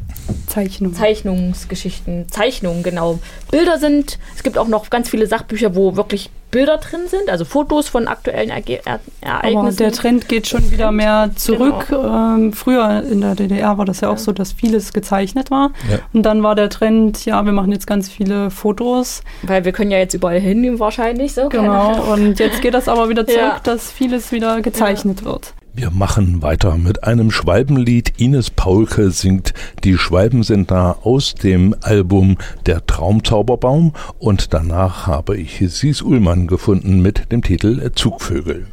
Zeichnungen. 0.45 0.95
Zeichnungsgeschichten, 0.95 2.29
Zeichnungen, 2.29 2.83
genau. 2.83 3.17
Bilder 3.49 3.79
sind, 3.79 4.19
es 4.35 4.43
gibt 4.43 4.59
auch 4.59 4.67
noch 4.67 4.91
ganz 4.91 5.09
viele 5.09 5.25
Sachbücher, 5.25 5.75
wo 5.75 5.95
wirklich 5.95 6.29
Bilder 6.51 6.77
drin 6.77 7.01
sind, 7.07 7.29
also 7.29 7.45
Fotos 7.45 7.89
von 7.89 8.07
aktuellen 8.07 8.49
Erge 8.49 8.81
er 8.85 8.99
Ereignissen. 9.21 9.57
Aber 9.57 9.71
der 9.71 9.91
Trend 9.91 10.27
geht 10.27 10.47
schon 10.47 10.71
wieder 10.71 10.91
mehr 10.91 11.31
zurück. 11.35 11.87
Genau. 11.89 12.35
Ähm, 12.35 12.53
früher 12.53 13.03
in 13.03 13.21
der 13.21 13.35
DDR 13.35 13.77
war 13.77 13.85
das 13.85 14.01
ja 14.01 14.09
auch 14.09 14.13
ja. 14.13 14.19
so, 14.19 14.31
dass 14.31 14.53
vieles 14.53 14.93
gezeichnet 14.93 15.51
war. 15.51 15.71
Ja. 15.89 15.99
Und 16.13 16.23
dann 16.23 16.41
war 16.41 16.55
der 16.55 16.69
Trend, 16.69 17.25
ja, 17.25 17.45
wir 17.45 17.51
machen 17.51 17.71
jetzt 17.71 17.87
ganz 17.87 18.09
viele 18.09 18.49
Fotos. 18.49 19.21
Weil 19.43 19.65
wir 19.65 19.71
können 19.71 19.91
ja 19.91 19.97
jetzt 19.97 20.13
überall 20.13 20.39
hin 20.39 20.79
wahrscheinlich. 20.79 21.33
So, 21.33 21.49
genau, 21.49 22.13
und 22.13 22.39
jetzt 22.39 22.61
geht 22.61 22.73
das 22.73 22.87
aber 22.87 23.09
wieder 23.09 23.27
zurück, 23.27 23.39
ja. 23.39 23.59
dass 23.63 23.91
vieles 23.91 24.31
wieder 24.31 24.61
gezeichnet 24.61 25.23
wird. 25.23 25.53
Wir 25.73 25.91
machen 25.91 26.41
weiter 26.41 26.77
mit 26.77 27.03
einem 27.03 27.31
Schwalbenlied. 27.31 28.13
Ines 28.17 28.49
Paulke 28.49 29.11
singt 29.11 29.53
Die 29.83 29.97
Schwalben 29.97 30.43
sind 30.43 30.71
da 30.71 30.97
aus 31.03 31.35
dem 31.35 31.75
Album 31.81 32.37
Der 32.65 32.85
Traumzauberbaum 32.85 33.93
und 34.17 34.53
danach 34.53 35.07
habe 35.07 35.37
ich 35.37 35.63
Sis 35.69 36.01
Ullmann 36.01 36.47
gefunden 36.47 37.01
mit 37.01 37.31
dem 37.31 37.43
Titel 37.43 37.91
Zugvögel. 37.93 38.67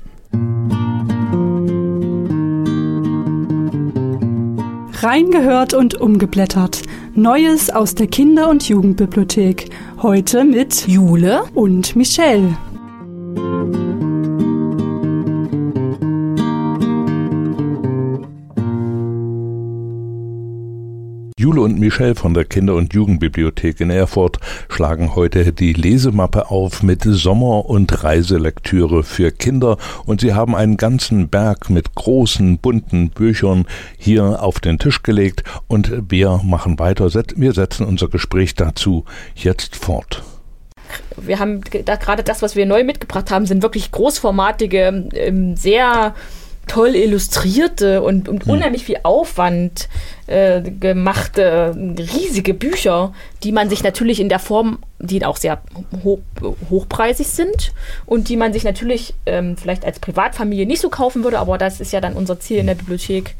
Reingehört 5.02 5.74
und 5.74 6.00
umgeblättert. 6.00 6.82
Neues 7.14 7.70
aus 7.70 7.94
der 7.94 8.08
Kinder- 8.08 8.48
und 8.48 8.68
Jugendbibliothek. 8.68 9.70
Heute 10.02 10.44
mit 10.44 10.88
Jule 10.88 11.44
und 11.54 11.94
Michelle. 11.94 12.56
Jule 21.38 21.60
und 21.60 21.78
Michelle 21.78 22.14
von 22.14 22.32
der 22.32 22.46
Kinder- 22.46 22.76
und 22.76 22.94
Jugendbibliothek 22.94 23.82
in 23.82 23.90
Erfurt 23.90 24.38
schlagen 24.70 25.14
heute 25.14 25.52
die 25.52 25.74
Lesemappe 25.74 26.50
auf 26.50 26.82
mit 26.82 27.02
Sommer- 27.02 27.66
und 27.66 28.02
Reiselektüre 28.02 29.04
für 29.04 29.30
Kinder. 29.32 29.76
Und 30.06 30.22
sie 30.22 30.32
haben 30.32 30.56
einen 30.56 30.78
ganzen 30.78 31.28
Berg 31.28 31.68
mit 31.68 31.94
großen, 31.94 32.56
bunten 32.56 33.10
Büchern 33.10 33.66
hier 33.98 34.42
auf 34.42 34.60
den 34.60 34.78
Tisch 34.78 35.02
gelegt. 35.02 35.44
Und 35.68 35.92
wir 36.08 36.40
machen 36.42 36.78
weiter. 36.78 37.10
Wir 37.12 37.52
setzen 37.52 37.84
unser 37.84 38.08
Gespräch 38.08 38.54
dazu 38.54 39.04
jetzt 39.34 39.76
fort. 39.76 40.22
Wir 41.18 41.38
haben 41.38 41.60
da 41.84 41.96
gerade 41.96 42.22
das, 42.22 42.40
was 42.40 42.56
wir 42.56 42.64
neu 42.64 42.82
mitgebracht 42.82 43.30
haben, 43.30 43.44
sind 43.44 43.62
wirklich 43.62 43.90
großformatige, 43.90 45.10
ähm, 45.12 45.54
sehr 45.54 46.14
toll 46.66 46.94
illustrierte 46.94 48.02
und, 48.02 48.28
und 48.28 48.44
hm. 48.44 48.52
unheimlich 48.52 48.84
viel 48.84 48.98
Aufwand 49.02 49.88
äh, 50.26 50.62
gemachte 50.62 51.74
riesige 51.96 52.54
Bücher, 52.54 53.12
die 53.42 53.52
man 53.52 53.68
sich 53.68 53.82
natürlich 53.82 54.20
in 54.20 54.28
der 54.28 54.38
Form, 54.38 54.78
die 54.98 55.24
auch 55.24 55.36
sehr 55.36 55.60
hoch, 56.02 56.18
hochpreisig 56.68 57.28
sind 57.28 57.72
und 58.04 58.28
die 58.28 58.36
man 58.36 58.52
sich 58.52 58.64
natürlich 58.64 59.14
ähm, 59.26 59.56
vielleicht 59.56 59.84
als 59.84 60.00
Privatfamilie 60.00 60.66
nicht 60.66 60.80
so 60.80 60.90
kaufen 60.90 61.22
würde, 61.22 61.38
aber 61.38 61.58
das 61.58 61.80
ist 61.80 61.92
ja 61.92 62.00
dann 62.00 62.14
unser 62.14 62.40
Ziel 62.40 62.58
in 62.58 62.66
der 62.66 62.74
Bibliothek, 62.74 63.36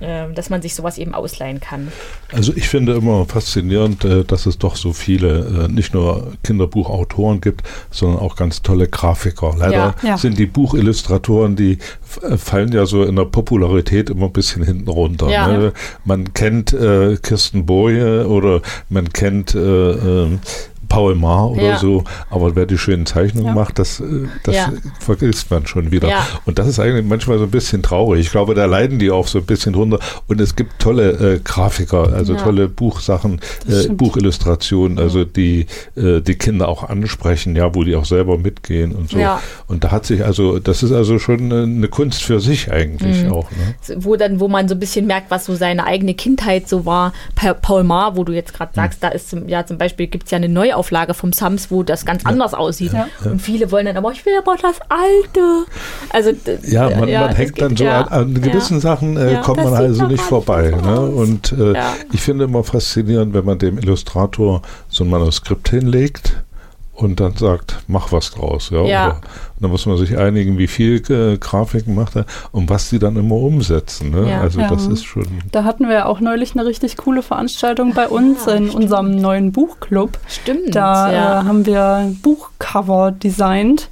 dass 0.00 0.50
man 0.50 0.60
sich 0.60 0.74
sowas 0.74 0.98
eben 0.98 1.14
ausleihen 1.14 1.60
kann. 1.60 1.92
Also 2.32 2.52
ich 2.54 2.68
finde 2.68 2.94
immer 2.94 3.26
faszinierend, 3.26 4.04
äh, 4.04 4.24
dass 4.24 4.46
es 4.46 4.58
doch 4.58 4.76
so 4.76 4.92
viele, 4.92 5.66
äh, 5.66 5.68
nicht 5.68 5.94
nur 5.94 6.32
Kinderbuchautoren 6.42 7.40
gibt, 7.40 7.62
sondern 7.90 8.20
auch 8.20 8.36
ganz 8.36 8.62
tolle 8.62 8.88
Grafiker. 8.88 9.54
Leider 9.56 9.94
ja, 10.02 10.08
ja. 10.08 10.18
sind 10.18 10.38
die 10.38 10.46
Buchillustratoren, 10.46 11.56
die 11.56 11.78
äh, 12.22 12.36
fallen 12.36 12.72
ja 12.72 12.86
so 12.86 13.04
in 13.04 13.16
der 13.16 13.24
Popularität 13.24 14.10
immer 14.10 14.26
ein 14.26 14.32
bisschen 14.32 14.64
hinten 14.64 14.88
runter. 14.88 15.30
Ja. 15.30 15.48
Ne? 15.48 15.72
Man 16.04 16.34
kennt 16.34 16.72
äh, 16.72 17.16
Kirsten 17.16 17.66
Boje 17.66 18.26
oder 18.26 18.62
man 18.88 19.12
kennt 19.12 19.54
äh, 19.54 19.90
äh, 19.90 20.38
Paul 20.94 21.16
Maar 21.16 21.50
oder 21.50 21.62
ja. 21.62 21.78
so, 21.78 22.04
aber 22.30 22.54
wer 22.54 22.66
die 22.66 22.78
schönen 22.78 23.04
Zeichnungen 23.04 23.48
ja. 23.48 23.54
macht, 23.54 23.80
das, 23.80 23.98
äh, 23.98 24.28
das 24.44 24.54
ja. 24.54 24.72
vergisst 25.00 25.50
man 25.50 25.66
schon 25.66 25.90
wieder. 25.90 26.08
Und 26.44 26.60
das 26.60 26.68
ist 26.68 26.78
eigentlich 26.78 27.04
manchmal 27.04 27.38
so 27.38 27.44
ein 27.44 27.50
bisschen 27.50 27.82
traurig. 27.82 28.20
Ich 28.20 28.30
glaube, 28.30 28.54
da 28.54 28.66
leiden 28.66 29.00
die 29.00 29.10
auch 29.10 29.26
so 29.26 29.40
ein 29.40 29.44
bisschen 29.44 29.72
drunter. 29.72 29.98
Und 30.28 30.40
es 30.40 30.54
gibt 30.54 30.78
tolle 30.78 31.10
äh, 31.10 31.40
Grafiker, 31.42 32.12
also 32.12 32.36
tolle 32.36 32.68
Buchsachen, 32.68 33.40
äh, 33.68 33.88
Buchillustrationen, 33.88 35.00
also 35.00 35.24
die 35.24 35.66
äh, 35.96 36.20
die 36.20 36.36
Kinder 36.36 36.68
auch 36.68 36.88
ansprechen, 36.88 37.56
ja, 37.56 37.74
wo 37.74 37.82
die 37.82 37.96
auch 37.96 38.04
selber 38.04 38.38
mitgehen 38.38 38.92
und 38.92 39.10
so. 39.10 39.18
Und 39.66 39.82
da 39.82 39.90
hat 39.90 40.06
sich 40.06 40.24
also, 40.24 40.60
das 40.60 40.84
ist 40.84 40.92
also 40.92 41.18
schon 41.18 41.52
eine 41.52 41.88
Kunst 41.88 42.22
für 42.22 42.38
sich 42.38 42.70
eigentlich 42.70 43.24
mhm. 43.24 43.32
auch. 43.32 43.50
Ne? 43.50 43.96
Wo 43.96 44.14
dann, 44.14 44.38
wo 44.38 44.46
man 44.46 44.68
so 44.68 44.76
ein 44.76 44.80
bisschen 44.80 45.08
merkt, 45.08 45.32
was 45.32 45.46
so 45.46 45.56
seine 45.56 45.86
eigene 45.86 46.14
Kindheit 46.14 46.68
so 46.68 46.86
war. 46.86 47.12
Paul 47.34 47.82
Maar, 47.82 48.16
wo 48.16 48.22
du 48.22 48.32
jetzt 48.32 48.54
gerade 48.54 48.70
mhm. 48.70 48.76
sagst, 48.76 49.02
mhm. 49.02 49.06
da 49.06 49.08
ist 49.08 49.36
ja 49.48 49.66
zum 49.66 49.76
Beispiel 49.76 50.06
gibt 50.06 50.26
es 50.26 50.30
ja 50.30 50.36
eine 50.36 50.48
Neuauflage 50.48 50.83
Neuauflage 50.84 51.14
vom 51.14 51.32
Sams, 51.32 51.70
wo 51.70 51.82
das 51.82 52.04
ganz 52.04 52.24
anders 52.24 52.54
aussieht. 52.54 52.92
Und 53.24 53.40
viele 53.40 53.70
wollen 53.70 53.86
dann 53.86 53.96
aber, 53.96 54.12
ich 54.12 54.24
will 54.24 54.34
aber 54.38 54.56
das 54.60 54.80
alte. 54.88 55.64
Also, 56.10 56.30
ja, 56.62 56.90
man, 56.90 57.10
man 57.10 57.34
hängt 57.34 57.60
dann 57.60 57.76
so 57.76 57.86
an, 57.86 58.08
an, 58.08 58.40
gewissen 58.40 58.80
Sachen 58.80 59.16
äh, 59.16 59.40
kommt 59.42 59.62
man 59.62 59.74
also 59.74 60.06
nicht 60.06 60.22
vorbei. 60.22 60.70
Ne? 60.70 61.00
Und 61.00 61.52
äh, 61.52 61.74
ich 62.12 62.20
finde 62.20 62.44
immer 62.44 62.64
faszinierend, 62.64 63.34
wenn 63.34 63.44
man 63.44 63.58
dem 63.58 63.78
Illustrator 63.78 64.62
so 64.88 65.04
ein 65.04 65.10
Manuskript 65.10 65.68
hinlegt 65.68 66.44
und 66.94 67.18
dann 67.20 67.36
sagt, 67.36 67.82
mach 67.88 68.12
was 68.12 68.30
draus. 68.30 68.70
Ja? 68.70 68.84
ja. 68.84 69.08
Und 69.08 69.22
dann 69.60 69.70
muss 69.70 69.86
man 69.86 69.96
sich 69.96 70.16
einigen, 70.16 70.58
wie 70.58 70.68
viel 70.68 71.02
äh, 71.10 71.36
Grafiken 71.38 71.94
macht 71.94 72.16
er 72.16 72.26
und 72.52 72.70
was 72.70 72.90
die 72.90 72.98
dann 72.98 73.16
immer 73.16 73.36
umsetzen. 73.36 74.10
Ne? 74.10 74.30
Ja. 74.30 74.40
Also 74.40 74.60
Ja. 74.60 74.68
das 74.68 74.86
ist 74.86 75.04
schon. 75.04 75.26
Da 75.50 75.64
hatten 75.64 75.88
wir 75.88 75.94
ja 75.94 76.06
auch 76.06 76.20
neulich 76.20 76.54
eine 76.54 76.64
richtig 76.64 76.96
coole 76.96 77.22
Veranstaltung 77.22 77.94
bei 77.94 78.08
uns 78.08 78.46
in 78.46 78.70
unserem 78.70 79.16
neuen 79.16 79.52
Buchclub. 79.52 80.18
Stimmt. 80.28 80.74
Da 80.74 81.12
ja. 81.12 81.40
äh, 81.40 81.44
haben 81.44 81.66
wir 81.66 82.14
Buchcover 82.22 83.10
designt. 83.12 83.88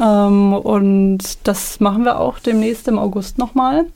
Ähm, 0.00 0.52
und 0.52 1.18
das 1.44 1.80
machen 1.80 2.04
wir 2.04 2.18
auch 2.20 2.38
demnächst 2.38 2.86
im 2.88 2.98
August 2.98 3.38
nochmal 3.38 3.86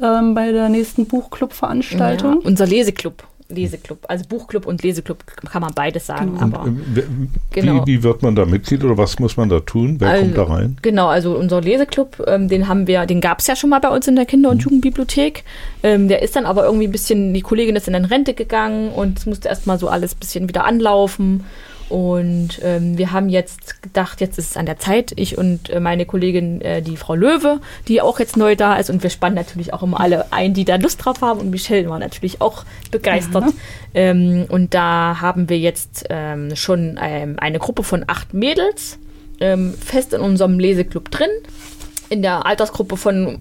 ähm, 0.00 0.34
bei 0.34 0.52
der 0.52 0.68
nächsten 0.68 1.06
Buchclub-Veranstaltung. 1.06 2.40
Ja, 2.40 2.46
unser 2.46 2.66
Leseclub. 2.66 3.24
Leseclub. 3.54 3.98
Also 4.08 4.24
Buchclub 4.28 4.66
und 4.66 4.82
Leseclub 4.82 5.24
kann 5.50 5.62
man 5.62 5.72
beides 5.74 6.06
sagen. 6.06 6.32
Genau. 6.34 6.44
Und, 6.44 6.54
Aber 6.54 6.68
äh, 6.68 6.72
wie, 6.94 7.28
Genau. 7.52 7.86
wie 7.86 8.02
wird 8.02 8.22
man 8.22 8.34
da 8.34 8.44
Mitglied 8.44 8.84
oder 8.84 8.98
was 8.98 9.18
muss 9.18 9.36
man 9.36 9.48
da 9.48 9.60
tun? 9.60 9.96
Wer 10.00 10.18
kommt 10.20 10.36
da 10.36 10.44
rein? 10.44 10.76
Genau, 10.82 11.06
also 11.08 11.36
unser 11.36 11.60
Leseclub, 11.60 12.22
ähm, 12.26 12.48
den 12.48 12.68
haben 12.68 12.86
wir, 12.86 13.06
den 13.06 13.20
gab 13.20 13.38
es 13.40 13.46
ja 13.46 13.56
schon 13.56 13.70
mal 13.70 13.80
bei 13.80 13.88
uns 13.88 14.06
in 14.08 14.16
der 14.16 14.26
Kinder- 14.26 14.48
Mhm. 14.50 14.54
und 14.54 14.62
Jugendbibliothek. 14.62 15.44
Ähm, 15.82 16.08
der 16.08 16.22
ist 16.22 16.36
dann 16.36 16.46
aber 16.46 16.64
irgendwie 16.64 16.86
ein 16.86 16.92
bisschen, 16.92 17.32
die 17.34 17.40
Kollegin 17.42 17.76
ist 17.76 17.88
in 17.88 17.94
eine 17.94 18.10
Rente 18.10 18.34
gegangen 18.34 18.90
und 18.90 19.18
es 19.18 19.26
musste 19.26 19.48
erstmal 19.48 19.78
so 19.78 19.88
alles 19.88 20.14
ein 20.14 20.18
bisschen 20.20 20.48
wieder 20.48 20.64
anlaufen. 20.64 21.44
Und 21.94 22.58
ähm, 22.64 22.98
wir 22.98 23.12
haben 23.12 23.28
jetzt 23.28 23.80
gedacht, 23.80 24.20
jetzt 24.20 24.36
ist 24.36 24.50
es 24.50 24.56
an 24.56 24.66
der 24.66 24.80
Zeit, 24.80 25.12
ich 25.14 25.38
und 25.38 25.70
äh, 25.70 25.78
meine 25.78 26.06
Kollegin, 26.06 26.60
äh, 26.60 26.82
die 26.82 26.96
Frau 26.96 27.14
Löwe, 27.14 27.60
die 27.86 28.02
auch 28.02 28.18
jetzt 28.18 28.36
neu 28.36 28.56
da 28.56 28.74
ist. 28.74 28.90
Und 28.90 29.04
wir 29.04 29.10
spannen 29.10 29.36
natürlich 29.36 29.72
auch 29.72 29.84
immer 29.84 30.00
alle 30.00 30.32
ein, 30.32 30.54
die 30.54 30.64
da 30.64 30.74
Lust 30.74 31.04
drauf 31.04 31.20
haben. 31.20 31.38
Und 31.38 31.50
Michelle 31.50 31.88
war 31.88 32.00
natürlich 32.00 32.40
auch 32.40 32.64
begeistert. 32.90 33.44
Ähm, 33.94 34.46
und 34.48 34.74
da 34.74 35.18
haben 35.20 35.48
wir 35.48 35.60
jetzt 35.60 36.06
ähm, 36.10 36.56
schon 36.56 36.98
ähm, 37.00 37.36
eine 37.38 37.60
Gruppe 37.60 37.84
von 37.84 38.02
acht 38.08 38.34
Mädels 38.34 38.98
ähm, 39.38 39.72
fest 39.74 40.14
in 40.14 40.20
unserem 40.20 40.58
Leseclub 40.58 41.12
drin. 41.12 41.30
In 42.10 42.22
der 42.22 42.44
Altersgruppe 42.44 42.96
von 42.96 43.38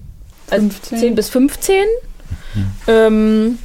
äh, 0.52 0.60
15. 0.60 1.00
10 1.00 1.16
bis 1.16 1.30
15. 1.30 1.76
Ähm, 2.88 3.58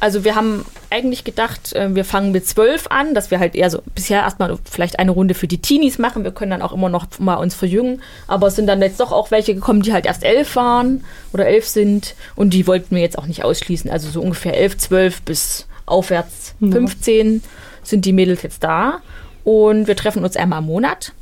also 0.00 0.24
wir 0.24 0.34
haben 0.34 0.64
eigentlich 0.90 1.24
gedacht, 1.24 1.72
äh, 1.72 1.94
wir 1.94 2.04
fangen 2.04 2.32
mit 2.32 2.46
12 2.46 2.86
an, 2.88 3.14
dass 3.14 3.30
wir 3.30 3.38
halt 3.38 3.54
eher 3.54 3.70
so 3.70 3.80
bisher 3.94 4.20
erstmal 4.20 4.56
vielleicht 4.70 4.98
eine 4.98 5.10
Runde 5.10 5.34
für 5.34 5.46
die 5.46 5.58
Teenies 5.58 5.98
machen. 5.98 6.24
Wir 6.24 6.30
können 6.30 6.50
dann 6.50 6.62
auch 6.62 6.72
immer 6.72 6.88
noch 6.88 7.06
mal 7.18 7.36
uns 7.36 7.54
verjüngen. 7.54 8.02
Aber 8.26 8.48
es 8.48 8.56
sind 8.56 8.66
dann 8.66 8.82
jetzt 8.82 9.00
doch 9.00 9.12
auch 9.12 9.30
welche 9.30 9.54
gekommen, 9.54 9.82
die 9.82 9.92
halt 9.92 10.06
erst 10.06 10.24
elf 10.24 10.56
waren 10.56 11.04
oder 11.32 11.46
elf 11.46 11.66
sind. 11.66 12.14
Und 12.36 12.50
die 12.50 12.66
wollten 12.66 12.94
wir 12.94 13.02
jetzt 13.02 13.18
auch 13.18 13.26
nicht 13.26 13.44
ausschließen. 13.44 13.90
Also 13.90 14.10
so 14.10 14.20
ungefähr 14.20 14.56
elf, 14.56 14.76
zwölf 14.78 15.22
bis 15.22 15.66
aufwärts 15.86 16.54
Ja. 16.60 16.70
15 16.72 17.42
sind 17.82 18.04
die 18.04 18.12
Mädels 18.12 18.42
jetzt 18.42 18.62
da. 18.62 19.00
Und 19.44 19.86
wir 19.86 19.96
treffen 19.96 20.24
uns 20.24 20.36
einmal 20.36 20.60
im 20.60 20.66
Monat, 20.66 21.12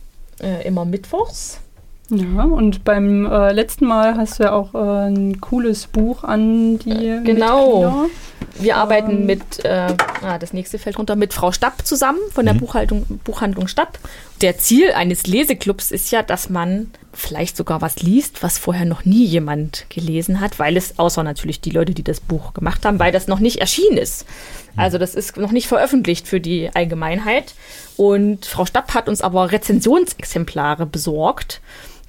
äh, 0.41 0.67
immer 0.67 0.85
mittwochs. 0.85 1.59
Ja, 2.15 2.45
und 2.45 2.85
beim 2.85 3.25
äh, 3.25 3.53
letzten 3.53 3.87
Mal 3.87 4.17
hast 4.17 4.39
du 4.39 4.43
ja 4.45 4.53
auch 4.53 4.75
äh, 4.75 5.09
ein 5.09 5.41
cooles 5.41 5.87
Buch 5.87 6.25
an 6.25 6.79
die 6.79 7.21
genau. 7.25 8.03
Mitglieder. 8.03 8.07
Wir 8.61 8.77
arbeiten 8.77 9.13
Ähm. 9.13 9.27
mit, 9.27 9.65
äh, 9.65 9.95
ah, 10.21 10.39
das 10.39 10.53
nächste 10.53 10.79
fällt 10.79 10.99
runter, 10.99 11.17
mit 11.17 11.33
Frau 11.33 11.53
Stapp 11.53 11.87
zusammen 11.87 12.19
von 12.31 12.45
der 12.45 12.53
Buchhaltung, 12.53 13.07
Buchhandlung 13.25 13.67
Stapp. 13.67 13.99
Der 14.43 14.59
Ziel 14.59 14.93
eines 14.93 15.27
Leseclubs 15.27 15.91
ist 15.91 16.11
ja, 16.11 16.23
dass 16.23 16.51
man 16.51 16.91
vielleicht 17.15 17.57
sogar 17.57 17.81
was 17.81 18.03
liest, 18.03 18.43
was 18.43 18.59
vorher 18.59 18.85
noch 18.85 19.07
nie 19.07 19.25
jemand 19.25 19.87
gelesen 19.89 20.41
hat, 20.41 20.59
weil 20.59 20.77
es, 20.77 20.99
außer 20.99 21.23
natürlich 21.23 21.63
die 21.63 21.71
Leute, 21.71 21.95
die 21.95 22.05
das 22.05 22.21
Buch 22.21 22.53
gemacht 22.53 22.85
haben, 22.85 22.99
weil 22.99 23.13
das 23.13 23.27
noch 23.27 23.39
nicht 23.39 23.59
erschienen 23.59 23.97
ist. 23.97 24.27
Also 24.77 24.99
das 24.99 25.15
ist 25.15 25.37
noch 25.39 25.53
nicht 25.53 25.67
veröffentlicht 25.67 26.29
für 26.29 26.41
die 26.41 26.71
Allgemeinheit. 26.75 27.55
Und 27.97 28.45
Frau 28.45 28.67
Stapp 28.67 28.93
hat 28.93 29.09
uns 29.09 29.23
aber 29.23 29.51
Rezensionsexemplare 29.51 30.85
besorgt 30.85 31.63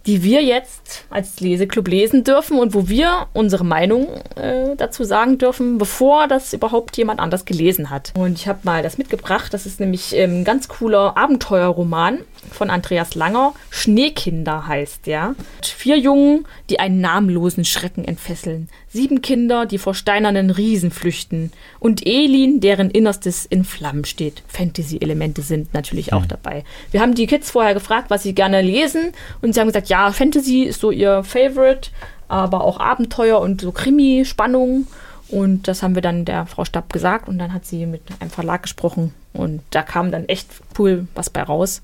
die 0.06 0.24
wir 0.24 0.44
jetzt 0.44 1.06
als 1.10 1.40
Leseclub 1.40 1.88
lesen 1.88 2.24
dürfen 2.24 2.60
und 2.60 2.74
wo 2.74 2.90
wir 2.90 3.28
unsere 3.34 3.64
Meinung 3.64 4.08
äh, 4.36 4.76
dazu 4.76 5.04
sagen 5.04 5.38
dürfen, 5.38 5.78
bevor 5.78 6.28
das 6.28 6.54
überhaupt 6.54 6.98
jemand 6.98 7.20
anders 7.20 7.46
gelesen 7.46 7.90
hat. 7.90 8.12
Und 8.18 8.38
ich 8.38 8.48
habe 8.48 8.60
mal 8.64 8.84
das 8.84 8.98
mitgebracht. 8.98 9.54
Das 9.54 9.66
ist 9.66 9.80
nämlich 9.80 10.14
ähm, 10.16 10.42
ein 10.42 10.44
ganz 10.44 10.68
cooler 10.68 11.16
Abenteuerroman 11.18 12.20
von 12.52 12.70
Andreas 12.70 13.16
Langer. 13.16 13.54
Schneekinder 13.70 14.68
heißt 14.68 15.08
der. 15.08 15.36
Vier 15.62 15.98
Jungen, 15.98 16.46
die 16.70 16.80
einen 16.80 17.02
namenlosen 17.02 17.66
Schrecken 17.66 18.06
entfesseln. 18.06 18.70
Sieben 18.90 19.22
Kinder, 19.22 19.66
die 19.66 19.78
vor 19.78 19.96
steinernen 19.96 20.50
Riesen 20.50 20.92
flüchten. 20.92 21.52
Und 21.80 22.06
Elin, 22.06 22.60
deren 22.60 22.92
Innerstes 22.92 23.46
in 23.46 23.64
Flammen 23.64 24.06
steht. 24.06 24.44
Fantasy-Elemente 24.48 25.42
sind 25.42 25.74
natürlich 25.74 26.14
auch 26.14 26.26
dabei. 26.26 26.64
Wir 26.92 27.02
haben 27.02 27.16
die 27.16 27.26
Kids 27.26 27.50
vorher 27.50 27.74
gefragt, 27.74 28.10
was 28.10 28.24
sie 28.24 28.36
gerne 28.36 28.62
lesen. 28.62 29.14
Und 29.42 29.54
sie 29.54 29.60
haben 29.60 29.68
gesagt, 29.68 29.90
ja, 29.94 30.12
Fantasy 30.12 30.64
ist 30.64 30.82
so 30.82 30.90
ihr 30.90 31.24
Favorite, 31.24 31.92
aber 32.28 32.64
auch 32.64 32.80
Abenteuer 32.80 33.40
und 33.40 33.62
so 33.62 33.72
Krimi, 33.72 34.26
Spannung. 34.26 34.88
Und 35.28 35.68
das 35.68 35.84
haben 35.84 35.94
wir 35.94 36.02
dann 36.02 36.26
der 36.26 36.48
Frau 36.48 36.66
Stapp 36.66 36.92
gesagt. 36.92 37.30
Und 37.30 37.38
dann 37.38 37.54
hat 37.54 37.68
sie 37.68 37.86
mit 37.86 38.02
einem 38.20 38.32
Verlag 38.32 38.64
gesprochen. 38.64 39.14
Und 39.34 39.62
da 39.70 39.84
kam 39.84 40.12
dann 40.12 40.26
echt 40.26 40.48
cool 40.80 41.08
was 41.14 41.30
bei 41.30 41.44
raus. 41.44 41.84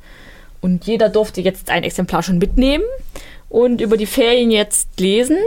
Und 0.60 0.88
jeder 0.88 1.10
durfte 1.10 1.42
jetzt 1.42 1.70
ein 1.70 1.84
Exemplar 1.84 2.24
schon 2.24 2.40
mitnehmen 2.40 2.84
und 3.48 3.80
über 3.80 3.96
die 3.96 4.08
Ferien 4.08 4.50
jetzt 4.50 5.00
lesen 5.00 5.38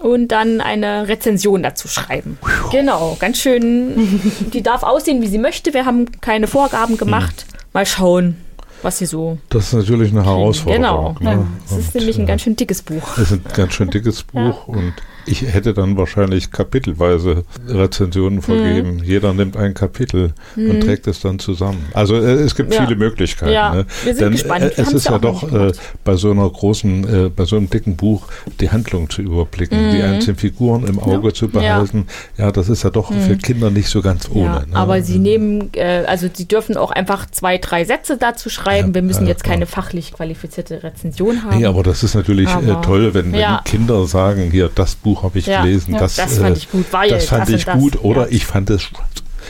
und 0.00 0.28
dann 0.28 0.60
eine 0.60 1.08
Rezension 1.08 1.64
dazu 1.64 1.88
schreiben. 1.88 2.38
Genau, 2.70 3.16
ganz 3.18 3.38
schön. 3.38 4.20
Die 4.52 4.62
darf 4.62 4.84
aussehen, 4.84 5.20
wie 5.20 5.26
sie 5.26 5.38
möchte. 5.38 5.74
Wir 5.74 5.84
haben 5.84 6.20
keine 6.20 6.46
Vorgaben 6.46 6.96
gemacht. 6.96 7.44
Mal 7.72 7.84
schauen, 7.84 8.36
was 8.82 8.98
sie 8.98 9.06
so. 9.06 9.38
Das 9.48 9.66
ist 9.66 9.72
natürlich 9.72 10.12
eine 10.12 10.24
Herausforderung. 10.24 11.16
Genau. 11.16 11.34
Ne? 11.36 11.46
Es 11.66 11.76
ist 11.76 11.94
nämlich 11.94 12.18
ein 12.18 12.24
äh, 12.24 12.26
ganz 12.26 12.42
schön 12.42 12.56
dickes 12.56 12.82
Buch. 12.82 13.16
Es 13.18 13.30
ist 13.30 13.32
ein 13.32 13.52
ganz 13.52 13.72
schön 13.72 13.90
dickes 13.90 14.22
Buch 14.32 14.68
und 14.68 14.94
ich 15.30 15.42
hätte 15.42 15.74
dann 15.74 15.96
wahrscheinlich 15.96 16.50
kapitelweise 16.50 17.44
Rezensionen 17.68 18.42
vergeben. 18.42 19.02
Jeder 19.04 19.32
nimmt 19.34 19.56
ein 19.56 19.74
Kapitel 19.74 20.32
und 20.56 20.80
trägt 20.80 21.06
es 21.06 21.20
dann 21.20 21.38
zusammen. 21.38 21.86
Also 21.92 22.16
äh, 22.16 22.32
es 22.34 22.54
gibt 22.54 22.72
Ja. 22.74 22.84
viele 22.84 22.96
Möglichkeiten. 22.96 23.52
Ja, 23.52 23.74
ne? 23.74 23.86
wir 24.04 24.14
sind 24.14 24.24
Denn 24.24 24.32
gespannt. 24.32 24.64
äh, 24.64 24.72
es 24.76 24.92
ist 24.92 25.04
ja 25.06 25.12
ja 25.12 25.18
doch 25.18 25.52
äh, 25.52 25.72
bei 26.04 26.16
so 26.16 26.30
einer 26.30 26.48
großen, 26.48 27.26
äh, 27.26 27.28
bei 27.30 27.44
so 27.44 27.56
einem 27.56 27.68
dicken 27.70 27.96
Buch 27.96 28.26
die 28.60 28.70
Handlung 28.70 29.08
zu 29.10 29.22
überblicken, 29.22 29.90
die 29.92 30.02
einzelnen 30.02 30.36
Figuren 30.36 30.86
im 30.86 30.98
Auge 30.98 31.32
zu 31.32 31.48
behalten. 31.48 32.06
Ja. 32.36 32.50
das 32.52 32.68
ist 32.68 32.82
ja 32.84 32.90
doch 32.90 33.12
für 33.12 33.36
Kinder 33.36 33.70
nicht 33.70 33.88
so 33.88 34.02
ganz 34.02 34.28
ohne. 34.32 34.44
Ja, 34.44 34.66
ne? 34.66 34.74
aber 34.76 35.02
sie 35.02 35.18
nehmen, 35.18 35.70
äh, 35.74 36.04
also 36.06 36.28
sie 36.32 36.46
dürfen 36.46 36.76
auch 36.76 36.90
einfach 36.90 37.26
zwei, 37.30 37.58
drei 37.58 37.84
Sätze 37.84 38.16
dazu 38.18 38.48
schreiben. 38.50 38.88
Ja, 38.88 38.94
Wir 38.94 39.02
müssen 39.02 39.22
ja, 39.24 39.28
jetzt 39.30 39.44
keine 39.44 39.66
fachlich 39.66 40.12
qualifizierte 40.12 40.82
Rezension 40.82 41.42
haben. 41.44 41.58
Nee, 41.58 41.66
aber 41.66 41.82
das 41.82 42.02
ist 42.02 42.14
natürlich 42.14 42.48
toll, 42.82 43.14
wenn, 43.14 43.32
wenn 43.32 43.40
Ja. 43.40 43.60
Kinder 43.64 44.06
sagen, 44.06 44.50
hier, 44.50 44.70
das 44.74 44.94
Buch 44.94 45.17
habe 45.22 45.38
ich 45.38 45.46
Ja, 45.46 45.62
gelesen, 45.62 45.94
ja, 45.94 46.00
das, 46.00 46.16
das 46.16 46.38
fand 46.38 46.56
ich 46.56 46.70
gut, 46.70 46.86
weil 46.90 47.10
das 47.10 47.26
fand 47.26 47.42
das 47.48 47.50
ich 47.50 47.66
gut 47.66 48.02
oder 48.02 48.30
ich 48.30 48.46
fand 48.46 48.70
es 48.70 48.88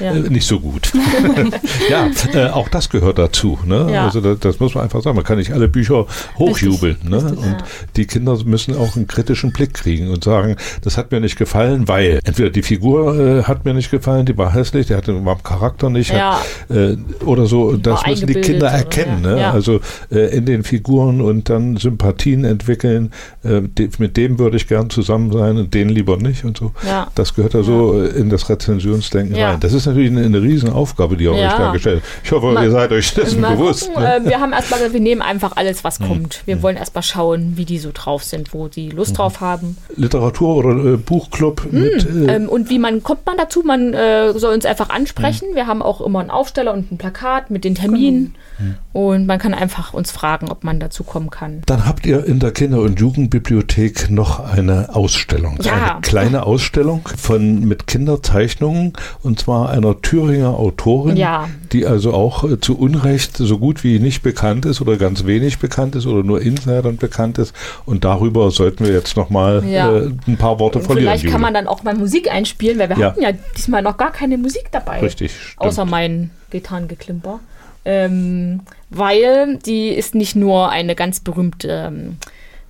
Ja. 0.00 0.12
äh, 0.12 0.20
nicht 0.30 0.46
so 0.46 0.60
gut. 0.60 0.92
ja, 1.90 2.08
äh, 2.34 2.48
auch 2.50 2.68
das 2.68 2.88
gehört 2.88 3.18
dazu. 3.18 3.58
Ne? 3.64 3.88
Ja. 3.92 4.04
Also 4.04 4.20
das, 4.20 4.38
das 4.40 4.60
muss 4.60 4.74
man 4.74 4.84
einfach 4.84 5.02
sagen. 5.02 5.16
Man 5.16 5.24
kann 5.24 5.38
nicht 5.38 5.52
alle 5.52 5.68
Bücher 5.68 6.06
hochjubeln. 6.38 6.94
Richtig, 6.94 7.10
ne? 7.10 7.16
richtig, 7.24 7.38
und 7.38 7.56
die 7.96 8.06
Kinder 8.06 8.36
müssen 8.44 8.76
auch 8.76 8.96
einen 8.96 9.06
kritischen 9.06 9.52
Blick 9.52 9.74
kriegen 9.74 10.10
und 10.10 10.24
sagen, 10.24 10.56
das 10.82 10.96
hat 10.96 11.10
mir 11.10 11.20
nicht 11.20 11.36
gefallen, 11.36 11.88
weil 11.88 12.20
entweder 12.24 12.50
die 12.50 12.62
Figur 12.62 13.18
äh, 13.18 13.42
hat 13.44 13.64
mir 13.64 13.74
nicht 13.74 13.90
gefallen, 13.90 14.26
die 14.26 14.36
war 14.36 14.52
hässlich, 14.52 14.86
der 14.86 14.98
hatte 14.98 15.12
im 15.12 15.26
Charakter 15.42 15.90
nicht, 15.90 16.12
hat, 16.12 16.38
äh, 16.70 16.96
oder 17.24 17.46
so. 17.46 17.76
Das 17.76 18.06
müssen 18.06 18.26
die 18.26 18.34
Kinder 18.34 18.66
oder- 18.68 18.76
erkennen. 18.76 19.24
ja, 19.24 19.28
Ne? 19.36 19.46
Also 19.52 19.80
äh, 20.10 20.36
in 20.36 20.46
den 20.46 20.62
Figuren 20.62 21.20
und 21.20 21.48
dann 21.50 21.76
Sympathien 21.76 22.44
entwickeln. 22.44 23.12
Äh, 23.42 23.62
die, 23.62 23.88
mit 23.98 24.16
dem 24.16 24.38
würde 24.38 24.56
ich 24.56 24.68
gern 24.68 24.90
zusammen 24.90 25.32
sein 25.32 25.56
und 25.56 25.74
den 25.74 25.88
lieber 25.88 26.16
nicht 26.16 26.44
und 26.44 26.56
so. 26.58 26.72
Das 27.14 27.34
gehört 27.34 27.54
ja 27.54 27.62
so 27.62 28.00
äh, 28.00 28.08
in 28.08 28.30
das 28.30 28.48
Rezensionsdenken 28.48 29.34
rein. 29.52 29.60
Das 29.60 29.72
ist 29.72 29.86
natürlich 29.88 30.10
eine, 30.10 30.24
eine 30.24 30.40
Riesenaufgabe, 30.42 31.16
die 31.16 31.24
ihr 31.24 31.34
Ja. 31.34 31.48
euch 31.48 31.54
da 31.58 31.72
gestellt 31.72 32.02
habt. 32.02 32.24
Ich 32.26 32.32
hoffe, 32.32 32.46
Mal- 32.52 32.64
ihr 32.64 32.70
seid 32.70 32.92
euch 32.92 33.12
dessen 33.14 33.42
bewusst. 33.42 33.86
gucken, 33.88 34.02
ne? 34.02 34.16
äh, 34.16 34.24
wir 34.24 34.40
haben 34.40 34.52
erstmal 34.52 34.78
gesagt, 34.80 34.94
wir 34.94 35.00
nehmen 35.00 35.22
einfach 35.22 35.52
alles, 35.56 35.84
was 35.84 35.98
kommt. 35.98 36.42
Wir 36.46 36.62
wollen 36.62 36.76
erstmal 36.76 37.02
schauen, 37.02 37.52
wie 37.56 37.64
die 37.64 37.78
so 37.78 37.90
drauf 37.92 38.22
sind, 38.24 38.54
wo 38.54 38.68
die 38.68 38.90
Lust 38.90 39.18
drauf 39.18 39.40
haben. 39.40 39.76
Literatur- 39.96 40.56
oder 40.56 40.94
äh, 40.94 40.96
Buchclub 40.96 41.66
mit. 41.72 42.04
Äh, 42.04 42.36
Ähm, 42.36 42.48
und 42.48 42.70
wie 42.70 42.78
man 42.78 43.02
kommt 43.02 43.26
man 43.26 43.36
dazu? 43.36 43.62
Man 43.64 43.94
äh, 43.94 44.32
soll 44.38 44.54
uns 44.54 44.64
einfach 44.66 44.90
ansprechen. 44.90 45.48
Wir 45.54 45.66
haben 45.66 45.82
auch 45.82 46.00
immer 46.00 46.20
einen 46.20 46.30
Aufsteller 46.30 46.72
und 46.72 46.92
ein 46.92 46.98
Plakat 46.98 47.50
mit 47.50 47.64
den 47.64 47.74
Terminen. 47.74 48.34
Mhm. 48.58 48.74
Und 48.92 49.26
man 49.26 49.38
kann 49.38 49.54
einfach 49.54 49.94
uns 49.94 50.10
fragen, 50.10 50.50
ob 50.50 50.64
man 50.64 50.80
dazu 50.80 51.04
kommen 51.04 51.30
kann. 51.30 51.62
dann 51.66 51.86
habt 51.86 52.04
ihr 52.06 52.24
in 52.24 52.40
der 52.40 52.50
Kinder- 52.50 52.80
und 52.80 52.98
Jugendbibliothek 52.98 54.10
noch 54.10 54.40
eine 54.40 54.94
Ausstellung. 54.94 55.58
Ja. 55.62 55.92
Eine 55.92 56.00
kleine 56.02 56.42
Ausstellung 56.44 57.02
von 57.16 57.60
mit 57.60 57.86
Kinderzeichnungen 57.86 58.92
und 59.22 59.38
zwar 59.38 59.70
einer 59.78 60.00
Thüringer 60.02 60.50
Autorin, 60.58 61.16
Ja. 61.16 61.48
die 61.72 61.86
also 61.86 62.12
auch 62.12 62.44
äh, 62.44 62.60
zu 62.60 62.78
Unrecht 62.78 63.36
so 63.36 63.58
gut 63.58 63.82
wie 63.84 63.98
nicht 63.98 64.22
bekannt 64.22 64.66
ist 64.66 64.80
oder 64.80 64.96
ganz 64.96 65.24
wenig 65.26 65.58
bekannt 65.58 65.96
ist 65.96 66.06
oder 66.06 66.22
nur 66.22 66.42
Insidern 66.42 66.96
bekannt 66.96 67.38
ist. 67.38 67.54
Und 67.86 68.04
darüber 68.04 68.50
sollten 68.50 68.84
wir 68.84 68.92
jetzt 68.92 69.16
nochmal 69.16 69.64
Ja. 69.66 69.90
äh, 69.96 70.10
ein 70.26 70.36
paar 70.36 70.58
Worte 70.60 70.80
verlieren. 70.80 71.06
vielleicht 71.08 71.24
kann 71.24 71.32
Jule. 71.32 71.42
man 71.42 71.54
dann 71.54 71.66
auch 71.66 71.82
mal 71.82 71.94
Musik 71.94 72.30
einspielen, 72.30 72.78
weil 72.78 72.88
wir 72.90 72.98
Ja. 72.98 73.06
hatten 73.08 73.22
ja 73.22 73.30
diesmal 73.56 73.82
noch 73.82 73.96
gar 73.96 74.12
keine 74.12 74.36
Musik 74.38 74.66
dabei. 74.70 75.00
Richtig, 75.00 75.32
stimmt. 75.32 75.60
Außer 75.60 75.84
mein 75.84 76.30
Gitarrengeklimper. 76.50 77.40
Ähm, 77.84 78.60
weil 78.90 79.56
die 79.64 79.88
ist 79.88 80.14
nicht 80.14 80.36
nur 80.36 80.68
eine 80.70 80.94
ganz 80.94 81.20
berühmte 81.20 81.86
ähm, 81.88 82.16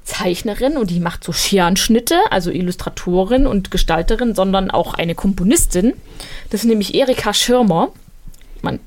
Zeichnerin 0.09 0.79
und 0.79 0.91
die 0.91 1.01
macht 1.01 1.23
so 1.23 1.33
Scherenschnitte, 1.33 2.17
also 2.31 2.51
Illustratorin 2.51 3.47
und 3.47 3.71
Gestalterin, 3.71 4.35
sondern 4.35 4.71
auch 4.71 4.95
eine 4.95 5.15
Komponistin. 5.15 5.93
Das 6.51 6.63
ist 6.63 6.67
nämlich 6.67 6.95
Erika 6.95 7.35
Schirmer. 7.35 7.93
Man, 8.63 8.81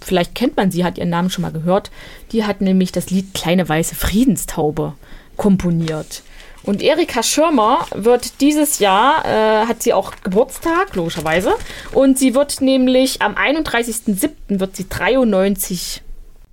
vielleicht 0.00 0.34
kennt 0.34 0.56
man 0.56 0.70
sie, 0.70 0.84
hat 0.84 0.96
ihren 0.96 1.10
Namen 1.10 1.28
schon 1.28 1.42
mal 1.42 1.52
gehört. 1.52 1.90
Die 2.32 2.44
hat 2.44 2.62
nämlich 2.62 2.90
das 2.90 3.10
Lied 3.10 3.34
Kleine 3.34 3.68
weiße 3.68 3.94
Friedenstaube 3.94 4.94
komponiert. 5.36 6.22
Und 6.62 6.80
Erika 6.80 7.22
Schirmer 7.22 7.86
wird 7.94 8.40
dieses 8.40 8.78
Jahr, 8.78 9.24
äh, 9.26 9.66
hat 9.66 9.82
sie 9.82 9.92
auch 9.92 10.14
Geburtstag, 10.22 10.94
logischerweise. 10.94 11.52
Und 11.92 12.18
sie 12.18 12.34
wird 12.34 12.62
nämlich 12.62 13.20
am 13.20 13.34
31.07. 13.34 14.30
wird 14.48 14.76
sie 14.76 14.88
93. 14.88 16.02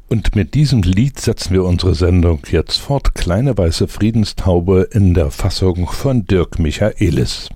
Und 0.09 0.35
mit 0.35 0.55
diesem 0.55 0.81
Lied 0.81 1.19
setzen 1.19 1.53
wir 1.53 1.63
unsere 1.63 1.93
Sendung 1.93 2.39
jetzt 2.49 2.79
fort. 2.79 3.13
Kleine 3.13 3.55
weiße 3.55 3.87
Friedenstaube 3.87 4.89
in 4.91 5.13
der 5.13 5.29
Fassung 5.29 5.87
von 5.87 6.25
Dirk 6.25 6.57
Michaelis. 6.57 7.49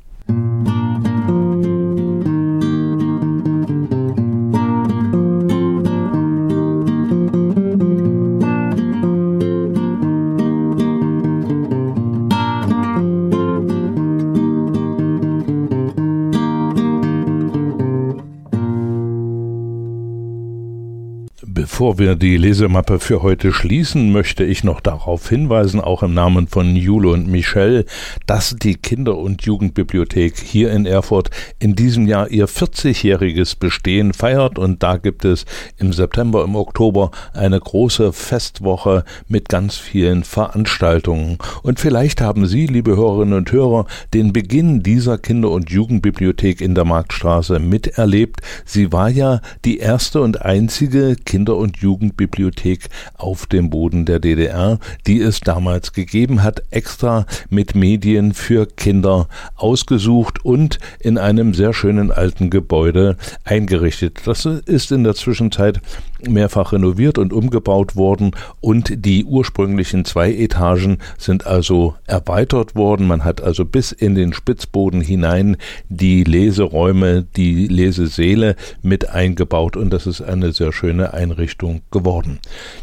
Bevor 21.84 22.00
wir 22.00 22.16
die 22.16 22.38
Lesemappe 22.38 22.98
für 22.98 23.24
heute 23.24 23.52
schließen, 23.52 24.14
möchte 24.14 24.46
ich 24.46 24.64
noch 24.64 24.80
darauf 24.80 25.28
hinweisen, 25.28 25.82
auch 25.82 26.02
im 26.02 26.14
Namen 26.14 26.48
von 26.48 26.78
Jule 26.78 27.10
und 27.10 27.28
Michelle, 27.28 27.84
dass 28.26 28.56
die 28.56 28.76
Kinder- 28.76 29.18
und 29.18 29.42
Jugendbibliothek 29.42 30.38
hier 30.40 30.72
in 30.72 30.86
Erfurt 30.86 31.30
in 31.60 31.76
diesem 31.76 32.08
Jahr 32.08 32.30
ihr 32.30 32.48
40-jähriges 32.48 33.60
Bestehen 33.60 34.14
feiert 34.14 34.58
und 34.58 34.82
da 34.82 34.96
gibt 34.96 35.26
es 35.26 35.44
im 35.76 35.92
September, 35.92 36.46
im 36.46 36.56
Oktober 36.56 37.12
eine 37.34 37.60
große 37.60 38.14
Festwoche 38.14 39.04
mit 39.28 39.50
ganz 39.50 39.76
vielen 39.76 40.24
Veranstaltungen. 40.24 41.38
Und 41.64 41.82
vielleicht 41.82 42.22
haben 42.22 42.46
Sie, 42.46 42.66
liebe 42.66 42.96
Hörerinnen 42.96 43.34
und 43.34 43.52
Hörer, 43.52 43.88
den 44.14 44.32
Beginn 44.32 44.84
dieser 44.84 45.18
Kinder- 45.18 45.52
und 45.52 45.70
Jugendbibliothek 45.70 46.62
in 46.62 46.76
der 46.76 46.86
Marktstraße 46.86 47.60
miterlebt. 47.60 48.40
Sie 48.64 48.94
war 48.94 49.10
ja 49.10 49.42
die 49.66 49.80
erste 49.80 50.22
und 50.22 50.44
einzige 50.44 51.18
Kinder- 51.18 51.58
und 51.74 51.78
Jugendbibliothek 51.82 52.90
auf 53.18 53.46
dem 53.46 53.70
Boden 53.70 54.06
der 54.06 54.20
DDR, 54.20 54.80
die 55.08 55.20
es 55.20 55.40
damals 55.40 55.94
gegeben 55.94 56.44
hat, 56.44 56.64
extra 56.70 57.26
mit 57.50 57.76
Medien 57.76 58.34
für 58.34 58.68
Kinder 58.68 59.28
ausgesucht 59.56 60.44
und 60.46 60.80
in 61.00 61.18
einem 61.18 61.54
sehr 61.54 61.74
schönen 61.74 62.12
alten 62.12 62.50
Gebäude 62.50 63.18
eingerichtet. 63.44 64.22
Das 64.26 64.46
ist 64.46 64.92
in 64.92 65.04
der 65.04 65.16
Zwischenzeit 65.16 65.82
mehrfach 66.28 66.74
renoviert 66.74 67.18
und 67.18 67.34
umgebaut 67.34 67.96
worden 67.96 68.32
und 68.62 69.06
die 69.06 69.26
ursprünglichen 69.26 70.06
zwei 70.06 70.34
Etagen 70.34 70.98
sind 71.18 71.46
also 71.46 71.96
erweitert 72.06 72.76
worden. 72.76 73.08
Man 73.08 73.24
hat 73.24 73.42
also 73.42 73.66
bis 73.66 73.92
in 73.92 74.16
den 74.16 74.34
Spitzboden 74.34 75.02
hinein 75.02 75.58
die 75.90 76.24
Leseräume, 76.24 77.26
die 77.36 77.68
Lesesäle 77.68 78.56
mit 78.82 79.10
eingebaut 79.10 79.78
und 79.78 79.92
das 79.92 80.08
ist 80.08 80.22
eine 80.22 80.52
sehr 80.52 80.72
schöne 80.72 81.14
Einrichtung 81.14 81.82
geworden. 81.92 82.40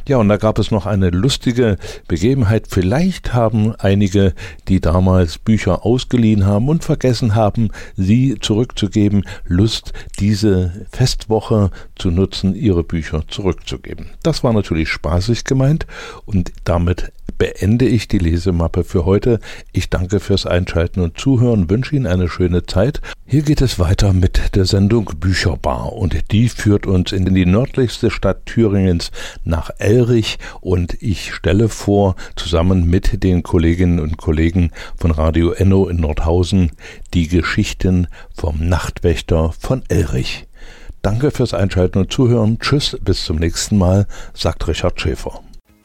Ja, 0.09 0.19
und 0.19 0.29
da 0.29 0.37
gab 0.37 0.59
es 0.59 0.71
noch 0.71 0.87
eine 0.87 1.11
lustige 1.11 1.77
Begebenheit. 2.09 2.67
Vielleicht 2.69 3.33
haben 3.35 3.75
einige, 3.77 4.35
die 4.69 4.81
damals 4.81 5.39
Bücher 5.39 5.85
ausgeliehen 5.85 6.47
haben 6.47 6.69
und 6.69 6.85
vergessen 6.85 7.35
haben, 7.35 7.71
sie 7.97 8.37
zurückzugeben, 8.41 9.25
Lust, 9.45 9.93
diese 10.19 10.87
Festwoche 10.91 11.71
zu 11.97 12.11
nutzen, 12.11 12.55
ihre 12.55 12.85
Bücher 12.85 13.27
zurückzugeben. 13.31 14.11
Das 14.23 14.45
war 14.45 14.53
natürlich 14.53 14.89
spaßig 14.89 15.45
gemeint 15.45 15.87
und 16.25 16.53
damit 16.65 17.13
beende 17.41 17.87
ich 17.87 18.07
die 18.07 18.19
Lesemappe 18.19 18.85
für 18.85 19.07
heute. 19.07 19.41
Ich 19.73 19.89
danke 19.89 20.21
fürs 20.21 20.45
Einschalten 20.45 21.01
und 21.01 21.19
Zuhören, 21.19 21.71
wünsche 21.71 21.97
Ihnen 21.97 22.07
eine 22.07 22.29
schöne 22.29 22.67
Zeit. 22.67 23.01
Hier 23.25 23.43
geht 23.43 23.63
es 23.63 23.79
weiter 23.79 24.13
mit 24.13 24.57
der 24.57 24.67
Sendung 24.67 25.11
Bücherbar 25.19 25.95
und 25.95 26.33
die 26.33 26.51
führt 26.51 26.87
uns 26.87 27.13
in 27.13 27.35
die 27.35 27.47
nördlichste 27.47 28.11
Stadt 28.11 28.45
Thüringens 28.45 29.11
nach 29.43 29.71
Elrich 29.79 30.39
und 30.61 31.01
ich 31.01 31.33
stelle 31.33 31.71
vor, 31.71 32.15
zusammen 32.37 32.91
mit 32.91 33.23
den 33.23 33.43
Kolleginnen 33.43 34.01
und 34.01 34.19
Kollegen 34.19 34.71
von 34.97 35.11
Radio 35.11 35.53
Enno 35.53 35.89
in 35.89 35.97
Nordhausen, 35.97 36.73
die 37.15 37.29
Geschichten 37.29 38.09
vom 38.35 38.69
Nachtwächter 38.69 39.55
von 39.59 39.83
Elrich. 39.89 40.47
Danke 41.03 41.31
fürs 41.31 41.55
Einschalten 41.55 41.99
und 41.99 42.13
Zuhören. 42.13 42.59
Tschüss, 42.59 42.99
bis 43.03 43.25
zum 43.25 43.37
nächsten 43.37 43.79
Mal, 43.79 44.07
sagt 44.35 44.69
Richard 44.69 45.01
Schäfer. 45.01 45.41